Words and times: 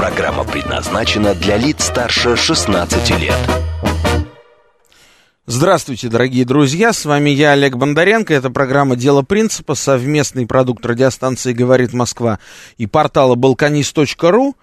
Программа 0.00 0.44
предназначена 0.44 1.34
для 1.34 1.58
лиц 1.58 1.84
старше 1.84 2.34
16 2.34 3.10
лет. 3.20 3.36
Здравствуйте, 5.44 6.08
дорогие 6.08 6.46
друзья, 6.46 6.94
с 6.94 7.04
вами 7.04 7.28
я, 7.28 7.52
Олег 7.52 7.76
Бондаренко, 7.76 8.32
это 8.32 8.48
программа 8.48 8.96
«Дело 8.96 9.20
принципа», 9.20 9.74
совместный 9.74 10.46
продукт 10.46 10.86
радиостанции 10.86 11.52
«Говорит 11.52 11.92
Москва» 11.92 12.38
и 12.78 12.86
портала 12.86 13.34
balkanist.ru. 13.34 14.54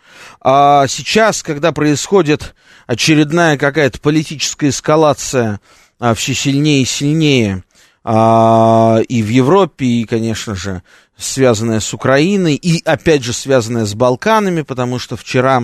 А 0.41 0.87
сейчас, 0.87 1.43
когда 1.43 1.71
происходит 1.71 2.55
очередная 2.87 3.59
какая-то 3.59 3.99
политическая 3.99 4.69
эскалация 4.69 5.59
а, 5.99 6.15
все 6.15 6.33
сильнее 6.33 6.81
и 6.81 6.85
сильнее 6.85 7.63
а, 8.09 8.99
и 9.09 9.21
в 9.21 9.27
Европе, 9.27 9.85
и, 9.85 10.05
конечно 10.05 10.55
же, 10.55 10.81
связанная 11.17 11.81
с 11.81 11.93
Украиной, 11.93 12.55
и, 12.55 12.81
опять 12.85 13.21
же, 13.21 13.33
связанная 13.33 13.83
с 13.85 13.95
Балканами, 13.95 14.61
потому 14.61 14.97
что 14.97 15.17
вчера 15.17 15.63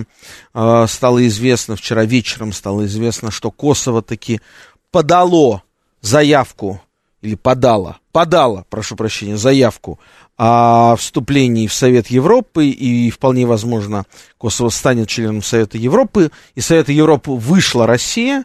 а, 0.52 0.86
стало 0.86 1.26
известно, 1.26 1.74
вчера 1.74 2.04
вечером 2.04 2.52
стало 2.52 2.84
известно, 2.84 3.30
что 3.30 3.50
Косово 3.50 4.02
таки 4.02 4.42
подало 4.90 5.62
заявку, 6.02 6.82
или 7.22 7.34
подало, 7.34 7.96
подало, 8.12 8.66
прошу 8.68 8.94
прощения, 8.94 9.38
заявку 9.38 9.98
о 10.36 10.96
вступлении 10.96 11.66
в 11.66 11.72
Совет 11.72 12.08
Европы, 12.08 12.66
и 12.66 13.08
вполне 13.08 13.46
возможно 13.46 14.04
Косово 14.36 14.68
станет 14.68 15.08
членом 15.08 15.42
Совета 15.42 15.78
Европы, 15.78 16.30
и 16.54 16.60
Совета 16.60 16.92
Европы 16.92 17.30
вышла 17.30 17.86
Россия, 17.86 18.44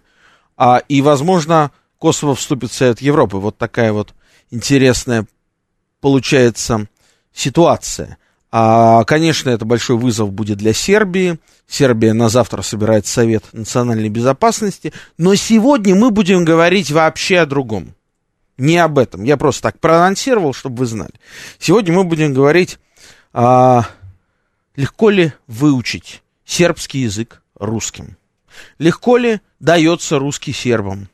а, 0.56 0.78
и, 0.88 1.02
возможно, 1.02 1.72
Косово 2.00 2.34
вступит 2.34 2.72
в 2.72 2.74
Совет 2.74 3.02
Европы. 3.02 3.38
Вот 3.38 3.58
такая 3.58 3.92
вот 3.94 4.14
интересная 4.50 5.28
получается 6.02 6.88
ситуация. 7.34 8.18
А, 8.52 9.04
конечно, 9.04 9.50
это 9.50 9.66
большой 9.66 9.98
вызов 9.98 10.32
будет 10.32 10.58
для 10.58 10.74
Сербии. 10.74 11.38
Сербия 11.68 12.14
на 12.14 12.30
завтра 12.30 12.62
собирает 12.62 13.06
Совет 13.06 13.44
национальной 13.52 14.10
безопасности. 14.10 14.94
Но 15.18 15.36
сегодня 15.36 15.94
мы 15.94 16.10
будем 16.10 16.46
говорить 16.46 16.90
вообще 16.90 17.40
о 17.40 17.46
другом. 17.46 17.94
Не 18.58 18.78
об 18.78 18.98
этом. 18.98 19.24
Я 19.24 19.38
просто 19.38 19.64
так 19.64 19.80
проанонсировал, 19.80 20.54
чтобы 20.54 20.78
вы 20.78 20.86
знали. 20.86 21.14
Сегодня 21.60 21.94
мы 21.94 22.06
будем 22.06 22.34
говорить, 22.34 22.80
а, 23.34 23.86
легко 24.76 25.10
ли 25.10 25.34
выучить 25.48 26.24
сербский 26.46 27.00
язык 27.00 27.44
русским. 27.56 28.18
Легко 28.80 29.18
ли 29.18 29.42
дается 29.60 30.18
русский 30.18 30.54
сербам. 30.54 31.10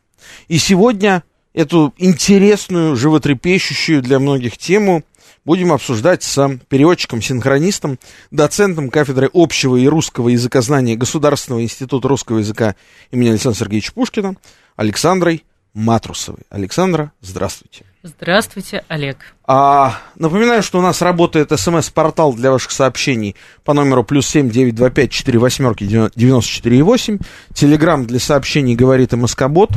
И 0.48 0.58
сегодня 0.58 1.24
эту 1.54 1.94
интересную, 1.98 2.96
животрепещущую 2.96 4.02
для 4.02 4.20
многих 4.20 4.58
тему 4.58 5.04
будем 5.46 5.72
обсуждать 5.72 6.24
с 6.24 6.60
переводчиком-синхронистом, 6.68 8.00
доцентом 8.32 8.90
кафедры 8.90 9.30
общего 9.34 9.78
и 9.78 9.88
русского 9.88 10.30
языкознания 10.30 10.96
Государственного 10.96 11.62
института 11.62 12.08
русского 12.08 12.40
языка 12.40 12.76
имени 13.12 13.30
Александра 13.30 13.60
Сергеевича 13.60 13.94
Пушкина 13.94 14.36
Александрой 14.76 15.44
Матрусовой. 15.74 16.44
Александра, 16.50 17.12
здравствуйте. 17.22 17.85
Здравствуйте, 18.08 18.84
Олег. 18.88 19.18
А, 19.48 20.00
напоминаю, 20.16 20.62
что 20.62 20.78
у 20.78 20.82
нас 20.84 21.02
работает 21.02 21.52
смс-портал 21.60 22.34
для 22.34 22.52
ваших 22.52 22.70
сообщений 22.70 23.36
по 23.64 23.74
номеру 23.74 24.04
плюс 24.04 24.28
семь 24.28 24.52
девять 24.52 24.76
два 24.76 24.92
пять 24.92 25.10
четыре 25.10 25.40
восьмерки 25.40 25.84
девяносто 25.84 26.52
четыре 26.52 26.84
восемь. 26.84 27.18
Телеграмм 27.56 28.06
для 28.06 28.20
сообщений 28.20 28.76
говорит 28.76 29.14
МСК-бот. 29.14 29.72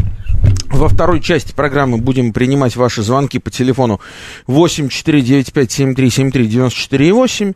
Во 0.67 0.91
второй 0.91 1.23
части 1.23 1.55
программы 1.55 1.97
будем 1.97 2.35
принимать 2.35 2.77
ваши 2.77 3.01
звонки 3.03 3.39
по 3.39 3.51
телефону 3.51 3.99
восемь 4.47 4.91
четыре 4.91 5.23
девять 5.23 5.55
пять 5.55 5.73
семь 5.73 5.95
три 5.95 6.11
семь 6.11 6.31
три 6.31 6.47
девяносто 6.47 6.79
четыре 6.79 7.15
восемь. 7.15 7.55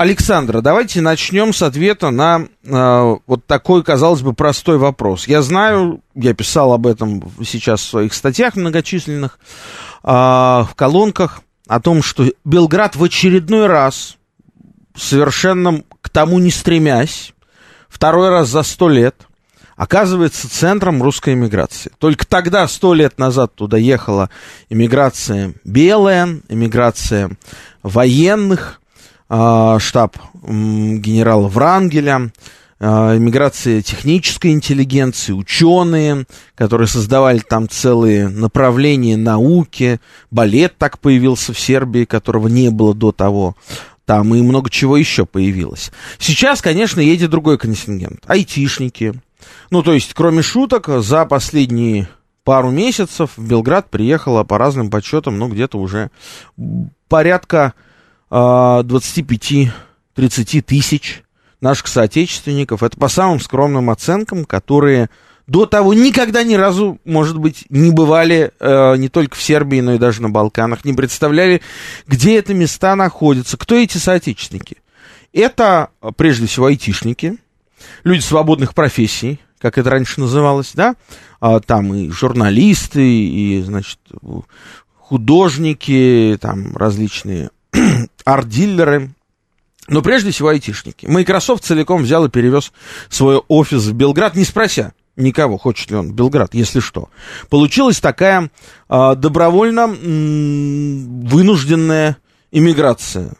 Александра, 0.00 0.62
давайте 0.62 1.02
начнем 1.02 1.52
с 1.52 1.60
ответа 1.60 2.08
на 2.08 2.46
э, 2.64 3.16
вот 3.26 3.44
такой, 3.44 3.84
казалось 3.84 4.22
бы, 4.22 4.32
простой 4.32 4.78
вопрос. 4.78 5.28
Я 5.28 5.42
знаю, 5.42 6.00
я 6.14 6.32
писал 6.32 6.72
об 6.72 6.86
этом 6.86 7.22
сейчас 7.44 7.82
в 7.82 7.90
своих 7.90 8.14
статьях 8.14 8.56
многочисленных, 8.56 9.38
э, 10.02 10.08
в 10.08 10.70
колонках, 10.74 11.42
о 11.68 11.80
том, 11.80 12.02
что 12.02 12.24
Белград 12.46 12.96
в 12.96 13.04
очередной 13.04 13.66
раз, 13.66 14.16
совершенно 14.96 15.82
к 16.00 16.08
тому 16.08 16.38
не 16.38 16.50
стремясь, 16.50 17.34
второй 17.90 18.30
раз 18.30 18.48
за 18.48 18.62
сто 18.62 18.88
лет, 18.88 19.26
оказывается 19.76 20.48
центром 20.48 21.02
русской 21.02 21.34
эмиграции. 21.34 21.92
Только 21.98 22.26
тогда, 22.26 22.66
сто 22.68 22.94
лет 22.94 23.18
назад, 23.18 23.54
туда 23.54 23.76
ехала 23.76 24.30
эмиграция 24.70 25.52
белая, 25.62 26.40
эмиграция 26.48 27.32
военных, 27.82 28.79
штаб 29.30 30.16
генерала 30.42 31.46
Врангеля, 31.46 32.32
а, 32.82 33.14
иммиграция 33.14 33.82
технической 33.82 34.52
интеллигенции, 34.52 35.32
ученые, 35.32 36.24
которые 36.54 36.88
создавали 36.88 37.40
там 37.40 37.68
целые 37.68 38.28
направления 38.28 39.18
науки, 39.18 40.00
балет 40.30 40.78
так 40.78 40.98
появился 40.98 41.52
в 41.52 41.60
Сербии, 41.60 42.06
которого 42.06 42.48
не 42.48 42.70
было 42.70 42.94
до 42.94 43.12
того, 43.12 43.54
там 44.06 44.34
и 44.34 44.40
много 44.40 44.70
чего 44.70 44.96
еще 44.96 45.26
появилось. 45.26 45.92
Сейчас, 46.18 46.62
конечно, 46.62 47.00
едет 47.00 47.28
другой 47.28 47.58
контингент, 47.58 48.24
айтишники. 48.26 49.12
Ну, 49.70 49.82
то 49.82 49.92
есть, 49.92 50.14
кроме 50.14 50.40
шуток, 50.40 50.88
за 50.88 51.26
последние 51.26 52.08
пару 52.44 52.70
месяцев 52.70 53.32
в 53.36 53.46
Белград 53.46 53.90
приехало 53.90 54.42
по 54.44 54.56
разным 54.56 54.88
подсчетам, 54.88 55.38
ну, 55.38 55.48
где-то 55.48 55.78
уже 55.78 56.10
порядка 57.08 57.74
25-30 58.30 60.62
тысяч 60.62 61.22
наших 61.60 61.88
соотечественников. 61.88 62.82
Это 62.82 62.96
по 62.96 63.08
самым 63.08 63.40
скромным 63.40 63.90
оценкам, 63.90 64.44
которые 64.44 65.10
до 65.46 65.66
того 65.66 65.94
никогда 65.94 66.44
ни 66.44 66.54
разу, 66.54 66.98
может 67.04 67.36
быть, 67.36 67.64
не 67.70 67.90
бывали 67.90 68.52
э, 68.60 68.96
не 68.96 69.08
только 69.08 69.36
в 69.36 69.42
Сербии, 69.42 69.80
но 69.80 69.94
и 69.94 69.98
даже 69.98 70.22
на 70.22 70.30
Балканах, 70.30 70.84
не 70.84 70.92
представляли, 70.92 71.60
где 72.06 72.38
это 72.38 72.54
места 72.54 72.94
находятся, 72.94 73.56
кто 73.56 73.74
эти 73.74 73.98
соотечественники. 73.98 74.76
Это, 75.32 75.90
прежде 76.16 76.46
всего, 76.46 76.66
айтишники, 76.66 77.38
люди 78.04 78.20
свободных 78.20 78.74
профессий, 78.74 79.40
как 79.58 79.76
это 79.76 79.90
раньше 79.90 80.20
называлось, 80.20 80.70
да, 80.74 80.94
а, 81.40 81.58
там 81.58 81.92
и 81.94 82.10
журналисты, 82.10 83.02
и, 83.02 83.60
значит, 83.62 83.98
художники, 84.96 86.38
там 86.40 86.76
различные 86.76 87.50
арт-дилеры, 88.24 89.10
но 89.88 90.02
прежде 90.02 90.30
всего 90.30 90.48
айтишники. 90.48 91.06
Microsoft 91.06 91.64
целиком 91.64 92.02
взял 92.02 92.24
и 92.24 92.30
перевез 92.30 92.72
свой 93.08 93.38
офис 93.48 93.84
в 93.86 93.92
Белград, 93.92 94.36
не 94.36 94.44
спрося 94.44 94.92
никого, 95.16 95.58
хочет 95.58 95.90
ли 95.90 95.96
он 95.96 96.08
в 96.08 96.14
Белград, 96.14 96.54
если 96.54 96.80
что. 96.80 97.10
Получилась 97.48 98.00
такая 98.00 98.50
э, 98.88 99.14
добровольно 99.16 99.80
м- 99.80 101.26
вынужденная 101.26 102.16
иммиграция. 102.50 103.34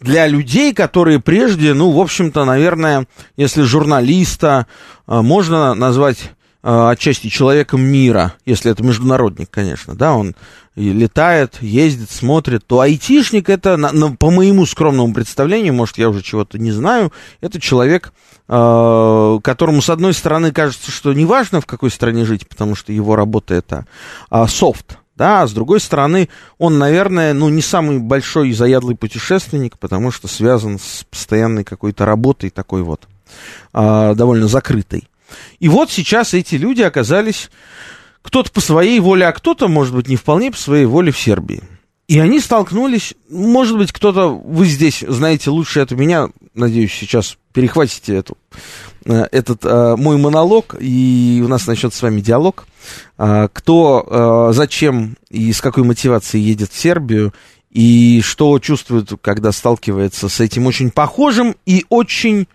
Для 0.00 0.26
людей, 0.26 0.72
которые 0.72 1.20
прежде, 1.20 1.74
ну, 1.74 1.90
в 1.90 2.00
общем-то, 2.00 2.44
наверное, 2.44 3.06
если 3.36 3.62
журналиста 3.62 4.66
э, 5.06 5.20
можно 5.20 5.74
назвать 5.74 6.18
э, 6.62 6.88
отчасти 6.90 7.28
человеком 7.28 7.82
мира, 7.82 8.34
если 8.46 8.70
это 8.70 8.82
международник, 8.82 9.50
конечно, 9.50 9.94
да, 9.94 10.14
он 10.14 10.34
и 10.76 10.92
летает, 10.92 11.58
ездит, 11.60 12.10
смотрит, 12.10 12.66
то 12.66 12.80
айтишник 12.80 13.48
это, 13.48 13.76
на, 13.76 13.92
на, 13.92 14.16
по 14.16 14.30
моему 14.30 14.66
скромному 14.66 15.14
представлению, 15.14 15.74
может, 15.74 15.98
я 15.98 16.08
уже 16.08 16.22
чего-то 16.22 16.58
не 16.58 16.72
знаю, 16.72 17.12
это 17.40 17.60
человек, 17.60 18.12
э, 18.48 19.38
которому, 19.42 19.82
с 19.82 19.90
одной 19.90 20.14
стороны, 20.14 20.52
кажется, 20.52 20.90
что 20.90 21.12
неважно, 21.12 21.60
в 21.60 21.66
какой 21.66 21.90
стране 21.90 22.24
жить, 22.24 22.48
потому 22.48 22.74
что 22.74 22.92
его 22.92 23.14
работа 23.14 23.54
это 23.54 23.86
э, 24.30 24.46
софт, 24.48 24.98
да, 25.16 25.42
а 25.42 25.46
с 25.46 25.52
другой 25.52 25.78
стороны, 25.78 26.28
он, 26.58 26.78
наверное, 26.78 27.34
ну, 27.34 27.48
не 27.48 27.62
самый 27.62 28.00
большой 28.00 28.48
и 28.48 28.52
заядлый 28.52 28.96
путешественник, 28.96 29.78
потому 29.78 30.10
что 30.10 30.26
связан 30.26 30.80
с 30.80 31.04
постоянной 31.08 31.62
какой-то 31.62 32.04
работой 32.04 32.50
такой 32.50 32.82
вот, 32.82 33.06
э, 33.72 34.14
довольно 34.16 34.48
закрытой. 34.48 35.08
И 35.60 35.68
вот 35.68 35.90
сейчас 35.90 36.34
эти 36.34 36.56
люди 36.56 36.82
оказались 36.82 37.50
кто-то 38.24 38.50
по 38.50 38.60
своей 38.60 38.98
воле, 39.00 39.26
а 39.26 39.32
кто-то, 39.32 39.68
может 39.68 39.94
быть, 39.94 40.08
не 40.08 40.16
вполне 40.16 40.50
по 40.50 40.56
своей 40.56 40.86
воле 40.86 41.12
в 41.12 41.18
Сербии. 41.18 41.62
И 42.08 42.18
они 42.18 42.40
столкнулись, 42.40 43.14
может 43.30 43.76
быть, 43.76 43.92
кто-то, 43.92 44.28
вы 44.28 44.66
здесь 44.66 45.04
знаете 45.06 45.50
лучше 45.50 45.80
это 45.80 45.94
меня, 45.94 46.28
надеюсь, 46.54 46.92
сейчас 46.92 47.36
перехватите 47.52 48.16
эту, 48.16 48.36
э, 49.04 49.26
этот 49.30 49.64
э, 49.64 49.96
мой 49.96 50.16
монолог, 50.16 50.74
и 50.78 51.42
у 51.44 51.48
нас 51.48 51.66
начнется 51.66 51.98
с 51.98 52.02
вами 52.02 52.20
диалог. 52.20 52.66
Э, 53.16 53.48
кто, 53.52 54.50
зачем 54.52 55.16
и 55.30 55.52
с 55.52 55.60
какой 55.60 55.84
мотивацией 55.84 56.44
едет 56.44 56.72
в 56.72 56.78
Сербию, 56.78 57.32
и 57.70 58.20
что 58.22 58.58
чувствует, 58.58 59.10
когда 59.20 59.52
сталкивается 59.52 60.28
с 60.28 60.40
этим 60.40 60.66
очень 60.66 60.90
похожим 60.90 61.56
и 61.66 61.84
очень, 61.88 62.48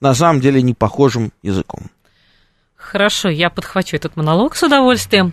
на 0.00 0.14
самом 0.14 0.40
деле, 0.40 0.62
не 0.62 0.74
похожим 0.74 1.32
языком. 1.42 1.90
Хорошо, 2.94 3.28
я 3.28 3.50
подхвачу 3.50 3.96
этот 3.96 4.14
монолог 4.14 4.54
с 4.54 4.62
удовольствием. 4.62 5.32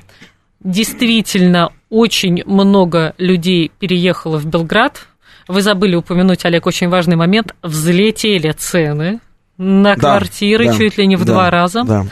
Действительно, 0.61 1.71
очень 1.91 2.41
много 2.47 3.13
людей 3.19 3.71
переехало 3.77 4.39
в 4.39 4.47
Белград. 4.47 5.05
Вы 5.47 5.61
забыли 5.61 5.93
упомянуть, 5.93 6.43
Олег, 6.43 6.65
очень 6.65 6.89
важный 6.89 7.17
момент. 7.17 7.53
Взлетели 7.61 8.49
цены 8.53 9.19
на 9.59 9.95
квартиры 9.95 10.69
да, 10.69 10.73
чуть 10.73 10.97
ли 10.97 11.05
не 11.05 11.15
в 11.15 11.23
да, 11.23 11.33
два 11.33 11.51
раза. 11.51 11.83
Да. 11.83 12.05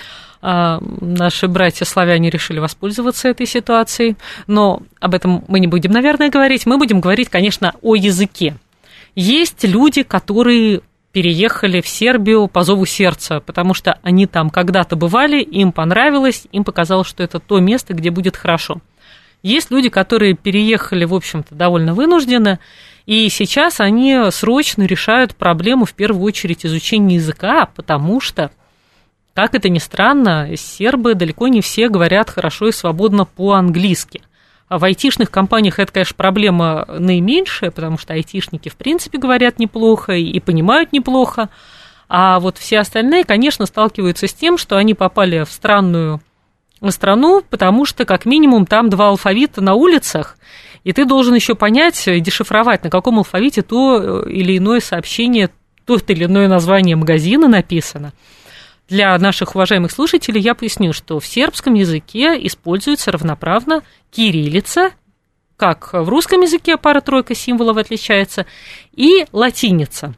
А, 0.44 0.80
наши 1.02 1.48
братья-славяне 1.48 2.30
решили 2.30 2.60
воспользоваться 2.60 3.28
этой 3.28 3.48
ситуацией. 3.48 4.18
Но 4.46 4.84
об 5.00 5.16
этом 5.16 5.46
мы 5.48 5.60
не 5.60 5.66
будем, 5.66 5.90
наверное, 5.90 6.30
говорить. 6.30 6.68
Мы 6.68 6.78
будем 6.78 7.02
говорить, 7.02 7.30
конечно, 7.30 7.74
о 7.82 7.96
языке. 7.96 8.56
Есть 9.16 9.64
люди, 9.64 10.04
которые 10.04 10.82
переехали 11.12 11.82
в 11.82 11.88
Сербию 11.88 12.48
по 12.48 12.64
зову 12.64 12.86
сердца, 12.86 13.40
потому 13.40 13.74
что 13.74 14.00
они 14.04 14.28
там 14.28 14.50
когда-то 14.50 14.96
бывали, 14.96 15.42
им 15.42 15.72
понравилось, 15.72 16.48
им 16.52 16.64
показалось, 16.64 17.08
что 17.08 17.24
это 17.24 17.40
то 17.40 17.60
место, 17.60 17.94
где 17.94 18.12
будет 18.12 18.38
хорошо. 18.38 18.82
Есть 19.42 19.72
люди, 19.72 19.90
которые 19.90 20.36
переехали, 20.36 21.06
в 21.06 21.14
общем-то, 21.14 21.56
довольно 21.56 21.94
вынужденно, 21.94 22.60
и 23.06 23.28
сейчас 23.30 23.80
они 23.80 24.30
срочно 24.32 24.84
решают 24.84 25.36
проблему, 25.36 25.86
в 25.86 25.94
первую 25.94 26.24
очередь, 26.24 26.66
изучения 26.66 27.16
языка, 27.16 27.68
потому 27.76 28.20
что, 28.22 28.52
как 29.34 29.56
это 29.56 29.70
ни 29.70 29.80
странно, 29.80 30.50
сербы 30.56 31.16
далеко 31.16 31.48
не 31.48 31.62
все 31.62 31.90
говорят 31.90 32.30
хорошо 32.30 32.68
и 32.68 32.72
свободно 32.72 33.26
по-английски. 33.26 34.22
А 34.70 34.78
в 34.78 34.84
айтишных 34.84 35.32
компаниях 35.32 35.80
это, 35.80 35.92
конечно, 35.92 36.16
проблема 36.16 36.86
наименьшая, 36.88 37.72
потому 37.72 37.98
что 37.98 38.14
айтишники, 38.14 38.70
в 38.70 38.76
принципе, 38.76 39.18
говорят 39.18 39.58
неплохо 39.58 40.14
и 40.14 40.40
понимают 40.40 40.94
неплохо. 40.94 41.50
А 42.08 42.40
вот 42.40 42.58
все 42.60 42.80
остальные, 42.80 43.24
конечно, 43.24 43.66
сталкиваются 43.66 44.28
с 44.28 44.34
тем, 44.34 44.60
что 44.60 44.78
они 44.78 44.94
попали 44.94 45.44
в 45.44 45.52
странную 45.52 46.22
страну, 46.90 47.44
потому 47.50 47.86
что, 47.86 48.06
как 48.06 48.26
минимум, 48.26 48.68
там 48.68 48.90
два 48.90 49.10
алфавита 49.10 49.60
на 49.60 49.74
улицах, 49.74 50.38
и 50.84 50.94
ты 50.94 51.04
должен 51.06 51.34
еще 51.34 51.56
понять 51.56 52.08
и 52.08 52.20
дешифровать, 52.20 52.84
на 52.84 52.90
каком 52.90 53.18
алфавите 53.18 53.64
то 53.64 54.22
или 54.22 54.58
иное 54.58 54.80
сообщение, 54.80 55.50
то 55.86 55.98
или 56.08 56.26
иное 56.26 56.48
название 56.48 56.96
магазина 56.96 57.48
написано. 57.48 58.14
Для 58.90 59.18
наших 59.20 59.56
уважаемых 59.56 59.92
слушателей 59.92 60.42
я 60.42 60.56
поясню, 60.56 60.94
что 60.94 61.20
в 61.20 61.26
сербском 61.26 61.76
языке 61.76 62.36
используется 62.48 63.12
равноправно 63.12 63.84
кириллица, 64.10 64.92
как 65.58 65.94
в 65.94 66.10
русском 66.10 66.42
языке 66.42 66.78
пара-тройка 66.78 67.36
символов 67.36 67.78
отличается, 67.78 68.46
и 68.92 69.26
латиница. 69.32 70.16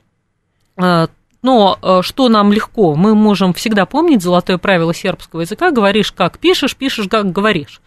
Но 1.41 1.79
э, 1.81 2.01
что 2.03 2.29
нам 2.29 2.53
легко, 2.53 2.95
мы 2.95 3.15
можем 3.15 3.53
всегда 3.53 3.87
помнить 3.87 4.21
золотое 4.21 4.59
правило 4.59 4.93
сербского 4.93 5.41
языка, 5.41 5.71
говоришь 5.71 6.11
как 6.11 6.37
пишешь, 6.37 6.75
пишешь 6.75 7.07
как 7.09 7.31
говоришь. 7.31 7.81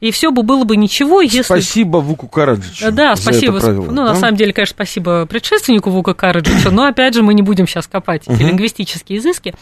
И 0.00 0.10
все 0.10 0.30
бы 0.30 0.42
было 0.42 0.64
бы 0.64 0.76
ничего, 0.76 1.22
если... 1.22 1.42
Спасибо 1.42 1.98
Вуку 1.98 2.28
Караджичу. 2.28 2.92
Да, 2.92 3.16
спасибо. 3.16 3.58
правило, 3.58 3.86
ну, 3.86 4.04
да? 4.04 4.12
на 4.12 4.14
самом 4.16 4.36
деле, 4.36 4.52
конечно, 4.52 4.74
спасибо 4.74 5.24
предшественнику 5.24 5.90
Вука 5.90 6.12
Караджичу, 6.12 6.70
но, 6.70 6.84
опять 6.84 7.14
же, 7.14 7.22
мы 7.22 7.32
не 7.32 7.42
будем 7.42 7.66
сейчас 7.66 7.86
копать 7.86 8.28
эти 8.28 8.42
лингвистические 8.42 9.18
изыски. 9.18 9.54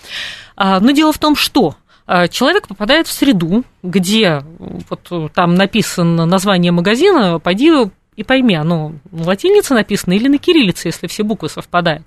А, 0.57 0.81
но 0.81 0.91
дело 0.91 1.13
в 1.13 1.19
том, 1.19 1.37
что 1.37 1.77
а, 2.07 2.27
человек 2.27 2.67
попадает 2.67 3.07
в 3.07 3.13
среду, 3.13 3.63
где 3.85 4.43
вот 4.59 5.33
там 5.33 5.55
написано 5.55 6.27
название 6.27 6.73
магазина, 6.73 7.39
пойди 7.39 7.71
и 8.17 8.25
пойми, 8.25 8.57
оно 8.57 8.95
на 9.13 9.25
латинице 9.25 9.75
написано 9.75 10.15
или 10.15 10.27
на 10.27 10.39
кириллице, 10.39 10.89
если 10.89 11.07
все 11.07 11.23
буквы 11.23 11.49
совпадают. 11.49 12.03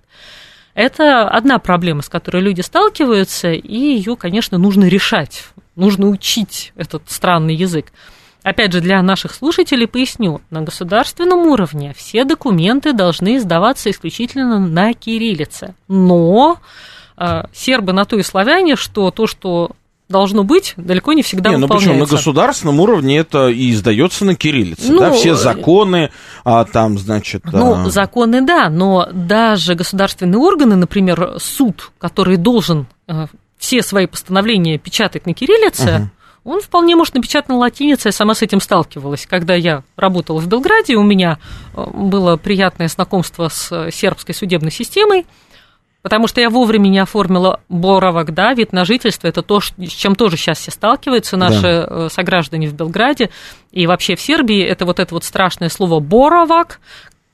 Это 0.74 1.28
одна 1.28 1.60
проблема, 1.60 2.02
с 2.02 2.10
которой 2.10 2.42
люди 2.42 2.62
сталкиваются, 2.62 3.52
и 3.52 3.76
ее, 3.76 4.16
конечно, 4.16 4.58
нужно 4.58 4.86
решать. 4.86 5.46
Нужно 5.76 6.08
учить 6.08 6.74
этот 6.76 7.04
странный 7.10 7.56
язык. 7.56 7.92
Опять 8.44 8.74
же, 8.74 8.82
для 8.82 9.02
наших 9.02 9.34
слушателей 9.34 9.88
поясню, 9.88 10.42
на 10.50 10.62
государственном 10.62 11.46
уровне 11.48 11.94
все 11.96 12.24
документы 12.24 12.94
должны 12.94 13.38
издаваться 13.38 13.92
исключительно 13.92 14.60
на 14.60 14.94
кириллице. 14.94 15.76
Но 15.88 16.58
э, 17.18 17.44
сербы 17.54 17.94
на 17.94 18.06
то 18.06 18.18
и 18.18 18.24
славяне, 18.24 18.76
что 18.76 19.12
то, 19.12 19.28
что 19.28 19.72
должно 20.12 20.44
быть, 20.44 20.74
далеко 20.78 21.14
не 21.14 21.24
всегда 21.24 21.50
не, 21.50 21.56
выполняется. 21.56 21.90
Ну 21.90 21.94
причем 21.94 22.00
на 22.00 22.18
государственном 22.18 22.80
уровне 22.80 23.18
это 23.18 23.48
и 23.48 23.72
издается 23.72 24.26
на 24.26 24.36
кириллице, 24.36 24.92
ну, 24.92 25.00
да, 25.00 25.12
все 25.12 25.36
законы, 25.36 26.12
а, 26.44 26.66
там, 26.66 26.98
значит... 27.00 27.44
Ну, 27.52 27.86
а... 27.86 27.90
законы, 27.90 28.42
да, 28.42 28.70
но 28.70 29.08
даже 29.12 29.76
государственные 29.76 30.40
органы, 30.40 30.76
например, 30.76 31.36
суд, 31.40 31.92
который 31.98 32.38
должен 32.38 32.88
а, 33.08 33.28
все 33.58 33.82
свои 33.82 34.06
постановления 34.06 34.78
печатать 34.78 35.26
на 35.26 35.34
кириллице, 35.34 36.10
угу. 36.44 36.56
он 36.56 36.62
вполне 36.62 36.96
может 36.96 37.16
напечатать 37.16 37.50
на 37.50 37.58
латинице, 37.58 38.10
я 38.10 38.12
сама 38.12 38.36
с 38.36 38.42
этим 38.42 38.62
сталкивалась. 38.62 39.26
Когда 39.26 39.56
я 39.56 39.84
работала 39.96 40.40
в 40.40 40.48
Белграде, 40.48 40.96
у 40.96 41.04
меня 41.04 41.40
а, 41.74 41.90
было 41.90 42.38
приятное 42.38 42.88
знакомство 42.88 43.50
с 43.50 43.90
сербской 43.92 44.36
судебной 44.36 44.72
системой, 44.72 45.26
Потому 46.02 46.28
что 46.28 46.42
я 46.42 46.50
вовремя 46.50 46.88
не 46.88 47.00
оформила 47.00 47.60
боровок, 47.70 48.34
да, 48.34 48.54
вид 48.54 48.74
на 48.74 48.86
жительство, 48.86 49.28
это 49.28 49.44
то, 49.44 49.62
с 49.62 49.72
чем 49.90 50.16
тоже 50.16 50.36
сейчас 50.36 50.60
все 50.60 50.72
сталкиваются 50.72 51.38
наши 51.38 51.62
да. 51.62 51.88
Э, 51.90 52.10
сограждане 52.12 52.68
в 52.68 52.74
Белграде 52.74 53.30
и 53.72 53.86
вообще 53.86 54.16
в 54.16 54.22
Сербии, 54.22 54.64
это 54.64 54.86
вот 54.86 55.00
это 55.00 55.14
вот 55.14 55.24
страшное 55.24 55.70
слово 55.70 56.00
боровак, 56.00 56.80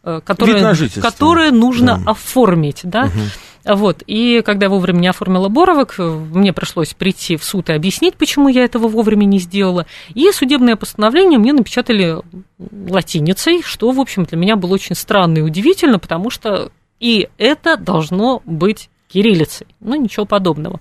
э, 0.03 0.19
которое, 0.23 0.75
которое 1.01 1.51
нужно 1.51 2.01
да. 2.03 2.11
оформить, 2.11 2.81
да. 2.83 3.05
Угу. 3.05 3.75
Вот, 3.75 4.03
и 4.07 4.41
когда 4.45 4.67
я 4.67 4.69
вовремя 4.69 4.99
не 4.99 5.07
оформила 5.07 5.49
боровок, 5.49 5.95
э, 5.97 6.03
мне 6.03 6.51
пришлось 6.51 6.93
прийти 6.93 7.37
в 7.37 7.43
суд 7.43 7.69
и 7.69 7.73
объяснить, 7.73 8.15
почему 8.15 8.49
я 8.49 8.63
этого 8.63 8.87
вовремя 8.87 9.25
не 9.25 9.39
сделала. 9.39 9.85
И 10.13 10.29
судебное 10.31 10.75
постановление 10.75 11.39
мне 11.39 11.53
напечатали 11.53 12.17
латиницей, 12.59 13.61
что, 13.63 13.91
в 13.91 13.99
общем, 13.99 14.25
для 14.25 14.37
меня 14.37 14.55
было 14.55 14.73
очень 14.73 14.95
странно 14.95 15.39
и 15.39 15.41
удивительно, 15.41 15.99
потому 15.99 16.29
что 16.29 16.71
и 16.99 17.29
это 17.37 17.77
должно 17.77 18.41
быть 18.45 18.89
кириллицей. 19.07 19.67
Ну, 19.79 19.95
ничего 19.95 20.25
подобного. 20.25 20.79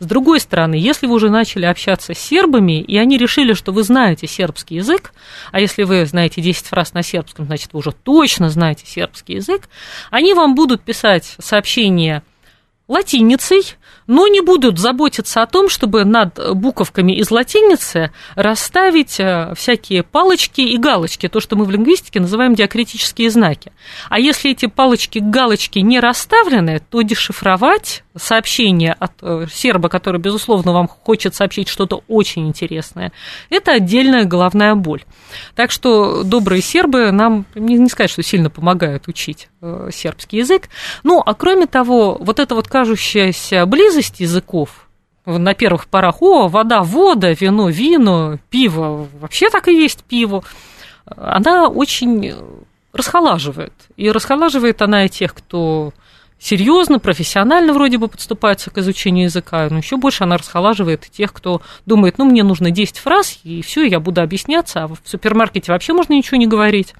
С 0.00 0.06
другой 0.06 0.40
стороны, 0.40 0.74
если 0.74 1.06
вы 1.06 1.14
уже 1.14 1.30
начали 1.30 1.64
общаться 1.64 2.12
с 2.12 2.18
сербами, 2.18 2.80
и 2.80 2.96
они 2.98 3.18
решили, 3.18 3.52
что 3.52 3.72
вы 3.72 3.84
знаете 3.84 4.26
сербский 4.26 4.76
язык, 4.76 5.12
а 5.52 5.60
если 5.60 5.84
вы 5.84 6.04
знаете 6.06 6.40
10 6.40 6.66
фраз 6.66 6.92
на 6.92 7.02
сербском, 7.02 7.46
значит, 7.46 7.72
вы 7.72 7.78
уже 7.78 7.92
точно 7.92 8.50
знаете 8.50 8.84
сербский 8.84 9.34
язык, 9.34 9.68
они 10.10 10.34
вам 10.34 10.54
будут 10.54 10.82
писать 10.82 11.36
сообщения 11.38 12.22
латиницей, 12.88 13.62
но 14.08 14.26
не 14.26 14.40
будут 14.40 14.78
заботиться 14.78 15.42
о 15.42 15.46
том, 15.46 15.68
чтобы 15.68 16.04
над 16.04 16.54
буковками 16.54 17.12
из 17.12 17.30
латиницы 17.30 18.10
расставить 18.34 19.20
э, 19.20 19.52
всякие 19.54 20.02
палочки 20.02 20.62
и 20.62 20.78
галочки, 20.78 21.28
то, 21.28 21.38
что 21.38 21.54
мы 21.54 21.64
в 21.64 21.70
лингвистике 21.70 22.18
называем 22.18 22.54
диакритические 22.54 23.30
знаки. 23.30 23.70
А 24.08 24.18
если 24.18 24.50
эти 24.50 24.66
палочки 24.66 25.18
галочки 25.18 25.78
не 25.78 26.00
расставлены, 26.00 26.80
то 26.90 27.02
дешифровать 27.02 28.02
сообщение 28.18 28.94
от 28.98 29.12
э, 29.22 29.46
серба, 29.50 29.88
который, 29.88 30.20
безусловно, 30.20 30.72
вам 30.72 30.88
хочет 30.88 31.34
сообщить 31.34 31.68
что-то 31.68 32.02
очень 32.08 32.48
интересное, 32.48 33.12
это 33.50 33.72
отдельная 33.72 34.24
головная 34.24 34.74
боль. 34.74 35.04
Так 35.54 35.70
что 35.70 36.22
добрые 36.22 36.62
сербы 36.62 37.10
нам, 37.12 37.46
не 37.54 37.88
сказать, 37.88 38.10
что 38.10 38.22
сильно 38.22 38.50
помогают 38.50 39.08
учить 39.08 39.48
э, 39.60 39.90
сербский 39.92 40.38
язык. 40.38 40.68
Ну, 41.02 41.22
а 41.24 41.34
кроме 41.34 41.66
того, 41.66 42.16
вот 42.20 42.38
эта 42.38 42.54
вот 42.54 42.68
кажущаяся 42.68 43.66
близость 43.66 44.20
языков, 44.20 44.88
на 45.26 45.52
первых 45.52 45.88
порах, 45.88 46.22
о, 46.22 46.48
вода, 46.48 46.82
вода, 46.82 47.32
вино, 47.32 47.68
вино, 47.68 48.38
пиво, 48.48 49.06
вообще 49.20 49.50
так 49.50 49.68
и 49.68 49.74
есть 49.74 50.02
пиво, 50.04 50.42
она 51.04 51.68
очень 51.68 52.34
расхолаживает. 52.92 53.72
И 53.96 54.10
расхолаживает 54.10 54.82
она 54.82 55.04
и 55.04 55.08
тех, 55.08 55.34
кто 55.34 55.92
серьезно, 56.38 56.98
профессионально 56.98 57.72
вроде 57.72 57.98
бы 57.98 58.08
подступается 58.08 58.70
к 58.70 58.78
изучению 58.78 59.24
языка, 59.24 59.68
но 59.70 59.78
еще 59.78 59.96
больше 59.96 60.24
она 60.24 60.36
расхолаживает 60.36 61.06
тех, 61.10 61.32
кто 61.32 61.62
думает, 61.86 62.18
ну, 62.18 62.24
мне 62.24 62.42
нужно 62.42 62.70
10 62.70 62.98
фраз, 62.98 63.38
и 63.44 63.62
все, 63.62 63.84
я 63.84 64.00
буду 64.00 64.20
объясняться, 64.20 64.84
а 64.84 64.88
в 64.88 64.98
супермаркете 65.04 65.72
вообще 65.72 65.92
можно 65.92 66.14
ничего 66.14 66.36
не 66.36 66.46
говорить. 66.46 66.94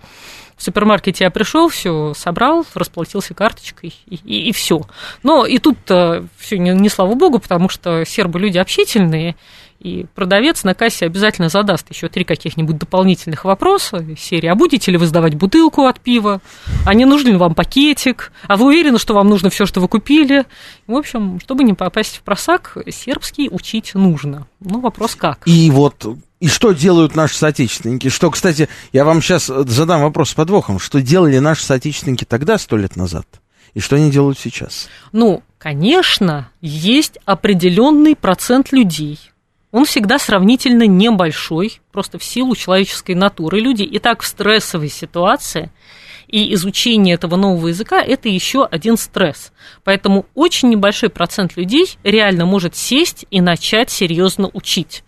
В 0.57 0.63
супермаркете 0.65 1.23
я 1.23 1.31
пришел, 1.31 1.69
все 1.69 2.15
собрал, 2.15 2.67
расплатился 2.75 3.33
карточкой 3.33 3.95
и, 4.07 4.17
и, 4.17 4.49
и 4.49 4.53
все. 4.53 4.81
Но 5.23 5.47
и 5.47 5.59
тут 5.59 5.79
все 5.85 6.59
не, 6.59 6.71
не 6.71 6.89
слава 6.89 7.15
богу, 7.15 7.39
потому 7.39 7.69
что 7.69 8.05
сербы 8.05 8.41
люди 8.41 8.59
общительные, 8.59 9.37
и 9.81 10.07
продавец 10.15 10.65
на 10.65 10.75
кассе 10.75 11.07
обязательно 11.07 11.49
задаст 11.49 11.89
еще 11.91 12.09
три 12.09 12.25
каких-нибудь 12.25 12.79
дополнительных 12.79 13.45
вопроса 13.45 14.05
серии. 14.19 14.49
А 14.49 14.55
будете 14.55 14.91
ли 14.91 14.99
вы 14.99 15.07
сдавать 15.07 15.37
бутылку 15.37 15.87
от 15.87 16.01
пива? 16.01 16.41
А 16.85 16.95
не 16.95 17.05
нужен 17.05 17.33
ли 17.33 17.37
вам 17.37 17.55
пакетик? 17.55 18.33
А 18.49 18.57
вы 18.57 18.67
уверены, 18.67 18.99
что 18.99 19.15
вам 19.15 19.29
нужно 19.29 19.51
все, 19.51 19.67
что 19.67 19.81
вы 19.81 19.89
купили? 19.89 20.47
В 20.87 20.97
общем, 20.97 21.39
чтобы 21.41 21.63
не 21.63 21.75
попасть 21.75 22.17
в 22.17 22.23
просак, 22.23 22.77
сербский 22.91 23.49
учить 23.51 23.95
нужно. 23.95 24.49
Ну, 24.61 24.81
вопрос 24.81 25.15
как. 25.15 25.47
И 25.47 25.71
вот 25.71 26.07
и 26.41 26.47
что 26.47 26.73
делают 26.73 27.17
наши 27.17 27.37
соотечественники? 27.37 28.09
Что, 28.09 28.31
кстати, 28.31 28.69
я 28.93 29.05
вам 29.05 29.23
сейчас 29.23 29.47
задам 29.47 30.03
вопрос 30.03 30.31
с 30.31 30.35
подвохом. 30.35 30.79
Что 30.79 31.01
делали 31.01 31.39
наши 31.39 31.65
соотечественники 31.65 32.25
тогда, 32.25 32.59
сто 32.59 32.77
лет 32.77 32.97
назад? 32.97 33.27
И 33.75 33.81
что 33.81 33.97
они 33.97 34.11
делают 34.11 34.39
сейчас? 34.39 34.89
Ну, 35.13 35.43
конечно, 35.59 36.51
есть 36.61 37.19
определенный 37.25 38.17
процент 38.17 38.73
людей, 38.73 39.19
он 39.71 39.85
всегда 39.85 40.19
сравнительно 40.19 40.87
небольшой, 40.87 41.81
просто 41.93 42.19
в 42.19 42.25
силу 42.25 42.57
человеческой 42.57 43.15
натуры. 43.15 43.61
Люди 43.61 43.83
и 43.83 43.99
так 43.99 44.23
в 44.23 44.27
стрессовой 44.27 44.89
ситуации, 44.89 45.71
и 46.27 46.53
изучение 46.55 47.15
этого 47.15 47.37
нового 47.37 47.69
языка– 47.69 48.03
это 48.07 48.29
еще 48.29 48.65
один 48.65 48.97
стресс. 48.97 49.53
Поэтому 49.85 50.27
очень 50.35 50.69
небольшой 50.69 51.09
процент 51.09 51.57
людей 51.57 51.99
реально 52.05 52.45
может 52.45 52.77
сесть 52.77 53.25
и 53.31 53.41
начать 53.41 53.91
серьезно 53.91 54.51
учить. 54.53 55.05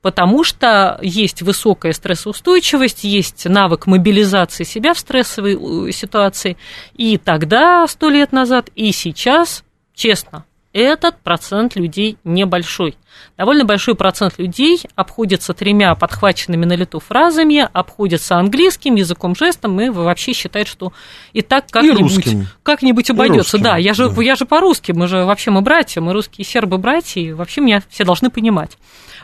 Потому 0.00 0.44
что 0.44 0.98
есть 1.02 1.42
высокая 1.42 1.92
стрессоустойчивость, 1.92 3.04
есть 3.04 3.44
навык 3.46 3.86
мобилизации 3.86 4.64
себя 4.64 4.94
в 4.94 4.98
стрессовой 4.98 5.92
ситуации. 5.92 6.56
И 6.94 7.18
тогда, 7.18 7.86
сто 7.86 8.08
лет 8.08 8.32
назад, 8.32 8.70
и 8.74 8.92
сейчас, 8.92 9.62
честно, 9.94 10.46
этот 10.72 11.18
процент 11.20 11.74
людей 11.76 12.16
небольшой. 12.22 12.96
Довольно 13.36 13.64
большой 13.64 13.94
процент 13.96 14.38
людей 14.38 14.80
обходится 14.94 15.52
тремя 15.52 15.94
подхваченными 15.94 16.64
на 16.64 16.74
лету 16.74 17.00
фразами, 17.00 17.68
обходится 17.72 18.36
английским 18.36 18.94
языком 18.94 19.34
жестом 19.34 19.80
и 19.80 19.88
вообще 19.88 20.32
считает, 20.32 20.68
что 20.68 20.92
и 21.32 21.42
так 21.42 21.66
как-нибудь, 21.70 22.48
как-нибудь 22.62 23.10
обойдется. 23.10 23.58
Да, 23.58 23.76
я 23.76 23.94
же, 23.94 24.10
да. 24.10 24.22
я 24.22 24.36
же 24.36 24.46
по-русски, 24.46 24.92
мы 24.92 25.08
же 25.08 25.24
вообще 25.24 25.50
мы 25.50 25.60
братья, 25.62 26.00
мы 26.00 26.12
русские 26.12 26.44
сербы 26.44 26.78
братья, 26.78 27.20
и 27.20 27.32
вообще 27.32 27.60
меня 27.60 27.82
все 27.88 28.04
должны 28.04 28.30
понимать. 28.30 28.78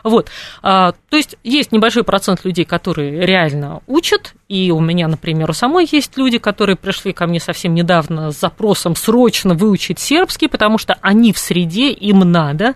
Вот. 0.07 0.29
А, 0.61 0.93
то 1.09 1.17
есть 1.17 1.35
есть 1.43 1.71
небольшой 1.71 2.03
процент 2.03 2.45
людей, 2.45 2.65
которые 2.65 3.25
реально 3.25 3.81
учат, 3.87 4.33
и 4.47 4.71
у 4.71 4.79
меня, 4.79 5.07
например, 5.07 5.49
у 5.49 5.53
самой 5.53 5.87
есть 5.91 6.17
люди, 6.17 6.37
которые 6.37 6.75
пришли 6.75 7.13
ко 7.13 7.27
мне 7.27 7.39
совсем 7.39 7.73
недавно 7.73 8.31
с 8.31 8.39
запросом 8.39 8.95
срочно 8.95 9.53
выучить 9.53 9.99
сербский, 9.99 10.47
потому 10.47 10.77
что 10.77 10.97
они 11.01 11.33
в 11.33 11.37
среде, 11.37 11.91
им 11.91 12.19
надо. 12.19 12.75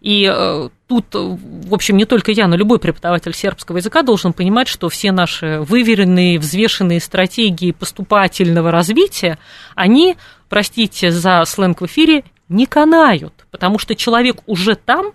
И 0.00 0.30
э, 0.30 0.68
тут, 0.86 1.06
в 1.14 1.72
общем, 1.72 1.96
не 1.96 2.04
только 2.04 2.32
я, 2.32 2.46
но 2.46 2.56
любой 2.56 2.78
преподаватель 2.78 3.32
сербского 3.32 3.78
языка 3.78 4.02
должен 4.02 4.32
понимать, 4.32 4.68
что 4.68 4.88
все 4.88 5.12
наши 5.12 5.60
выверенные, 5.60 6.38
взвешенные 6.38 7.00
стратегии 7.00 7.72
поступательного 7.72 8.70
развития, 8.70 9.38
они, 9.74 10.16
простите 10.50 11.10
за 11.10 11.42
сленг 11.46 11.80
в 11.80 11.86
эфире, 11.86 12.24
не 12.48 12.66
канают, 12.66 13.46
потому 13.50 13.78
что 13.78 13.94
человек 13.94 14.36
уже 14.46 14.74
там, 14.74 15.12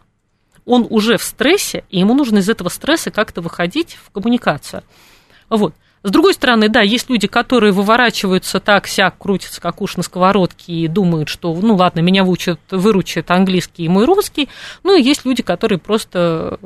он 0.70 0.86
уже 0.90 1.18
в 1.18 1.24
стрессе, 1.24 1.84
и 1.90 2.00
ему 2.00 2.14
нужно 2.14 2.38
из 2.38 2.50
этого 2.50 2.70
стресса 2.70 3.10
как-то 3.10 3.42
выходить 3.42 3.98
в 4.06 4.12
коммуникацию. 4.12 4.84
Вот. 5.50 5.74
С 6.04 6.12
другой 6.12 6.34
стороны, 6.34 6.70
да, 6.70 6.82
есть 6.82 7.10
люди, 7.10 7.28
которые 7.28 7.74
выворачиваются 7.74 8.60
так, 8.60 8.88
сяк, 8.88 9.18
крутятся, 9.18 9.60
как 9.60 9.82
уж 9.82 9.98
на 9.98 10.04
сковородке, 10.04 10.72
и 10.72 10.88
думают, 10.88 11.28
что, 11.28 11.54
ну 11.54 11.76
ладно, 11.76 12.00
меня 12.00 12.24
выучат, 12.24 12.60
выручит 12.70 13.30
английский 13.32 13.84
и 13.84 13.90
мой 13.90 14.06
русский. 14.06 14.48
Ну 14.84 14.96
и 14.96 15.02
есть 15.02 15.26
люди, 15.26 15.44
которые 15.44 15.80
просто 15.80 16.60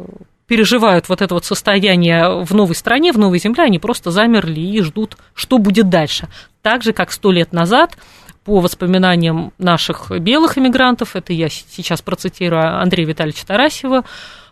переживают 0.53 1.09
вот 1.09 1.23
это 1.23 1.33
вот 1.33 1.45
состояние 1.45 2.43
в 2.43 2.53
новой 2.53 2.75
стране, 2.75 3.11
в 3.11 3.17
новой 3.17 3.39
земле, 3.39 3.63
они 3.63 3.79
просто 3.79 4.11
замерли 4.11 4.59
и 4.59 4.83
ждут, 4.83 5.17
что 5.33 5.57
будет 5.57 5.89
дальше. 5.89 6.27
Так 6.61 6.83
же, 6.83 6.93
как 6.93 7.11
сто 7.11 7.31
лет 7.31 7.53
назад 7.53 7.97
по 8.43 8.59
воспоминаниям 8.59 9.51
наших 9.57 10.11
белых 10.11 10.59
иммигрантов, 10.59 11.15
это 11.15 11.33
я 11.33 11.49
сейчас 11.49 12.03
процитирую 12.03 12.79
Андрея 12.79 13.07
Витальевича 13.07 13.47
Тарасева, 13.47 14.03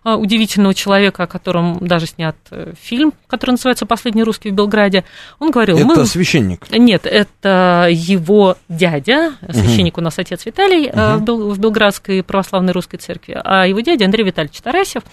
удивительного 0.04 0.74
человека, 0.74 1.24
о 1.24 1.28
котором 1.28 1.78
даже 1.80 2.08
снят 2.08 2.36
э, 2.50 2.74
фильм, 2.80 3.14
который 3.28 3.52
называется 3.52 3.86
«Последний 3.86 4.24
русский 4.24 4.50
в 4.50 4.54
Белграде». 4.54 5.04
Он 5.40 5.52
говорил... 5.52 5.78
Это 5.78 5.86
мы... 5.86 6.06
священник? 6.06 6.70
Нет, 6.72 7.06
это 7.06 7.88
его 7.92 8.58
дядя, 8.68 9.34
священник 9.50 9.94
угу. 9.94 10.02
у 10.02 10.04
нас 10.06 10.18
отец 10.18 10.46
Виталий 10.46 10.90
угу. 10.90 11.52
в 11.52 11.60
Белградской 11.60 12.24
православной 12.24 12.74
русской 12.74 12.98
церкви, 12.98 13.40
а 13.44 13.68
его 13.68 13.80
дядя 13.82 14.06
Андрей 14.06 14.24
Витальевич 14.24 14.60
Тарасев, 14.62 15.04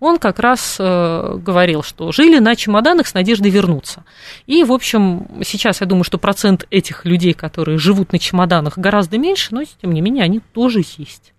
он 0.00 0.18
как 0.18 0.38
раз 0.38 0.76
э, 0.78 1.36
говорил, 1.38 1.82
что 1.82 2.10
жили 2.12 2.38
на 2.38 2.56
чемоданах 2.56 3.06
с 3.06 3.14
надеждой 3.14 3.50
вернуться. 3.50 4.04
И, 4.46 4.64
в 4.64 4.72
общем, 4.72 5.28
сейчас 5.44 5.80
я 5.80 5.86
думаю, 5.86 6.04
что 6.04 6.18
процент 6.18 6.66
этих 6.70 7.04
людей, 7.04 7.32
которые 7.32 7.78
живут 7.78 8.12
на 8.12 8.18
чемоданах, 8.18 8.76
гораздо 8.76 9.18
меньше, 9.18 9.54
но, 9.54 9.62
тем 9.80 9.92
не 9.92 10.00
менее, 10.00 10.24
они 10.24 10.40
тоже 10.40 10.82
есть. 10.98 11.33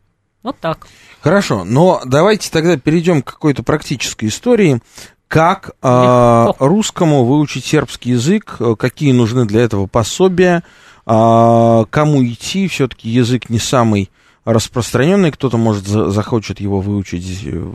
Вот 0.46 0.60
так. 0.60 0.86
Хорошо, 1.22 1.64
но 1.64 2.04
давайте 2.06 2.52
тогда 2.52 2.78
перейдем 2.78 3.24
к 3.24 3.34
какой-то 3.34 3.64
практической 3.64 4.28
истории. 4.28 4.80
Как 5.28 5.72
э, 5.82 6.48
русскому 6.60 7.26
выучить 7.26 7.66
сербский 7.66 8.12
язык? 8.12 8.60
Какие 8.78 9.12
нужны 9.12 9.46
для 9.46 9.64
этого 9.64 9.88
пособия? 9.88 10.64
Э, 11.08 11.86
кому 11.90 12.24
идти? 12.24 12.68
Все-таки 12.68 13.10
язык 13.10 13.50
не 13.50 13.58
самый 13.58 14.12
распространенный. 14.44 15.32
Кто-то, 15.32 15.58
может, 15.58 15.88
за, 15.88 16.12
захочет 16.12 16.60
его 16.60 16.80
выучить 16.80 17.42
э, 17.44 17.68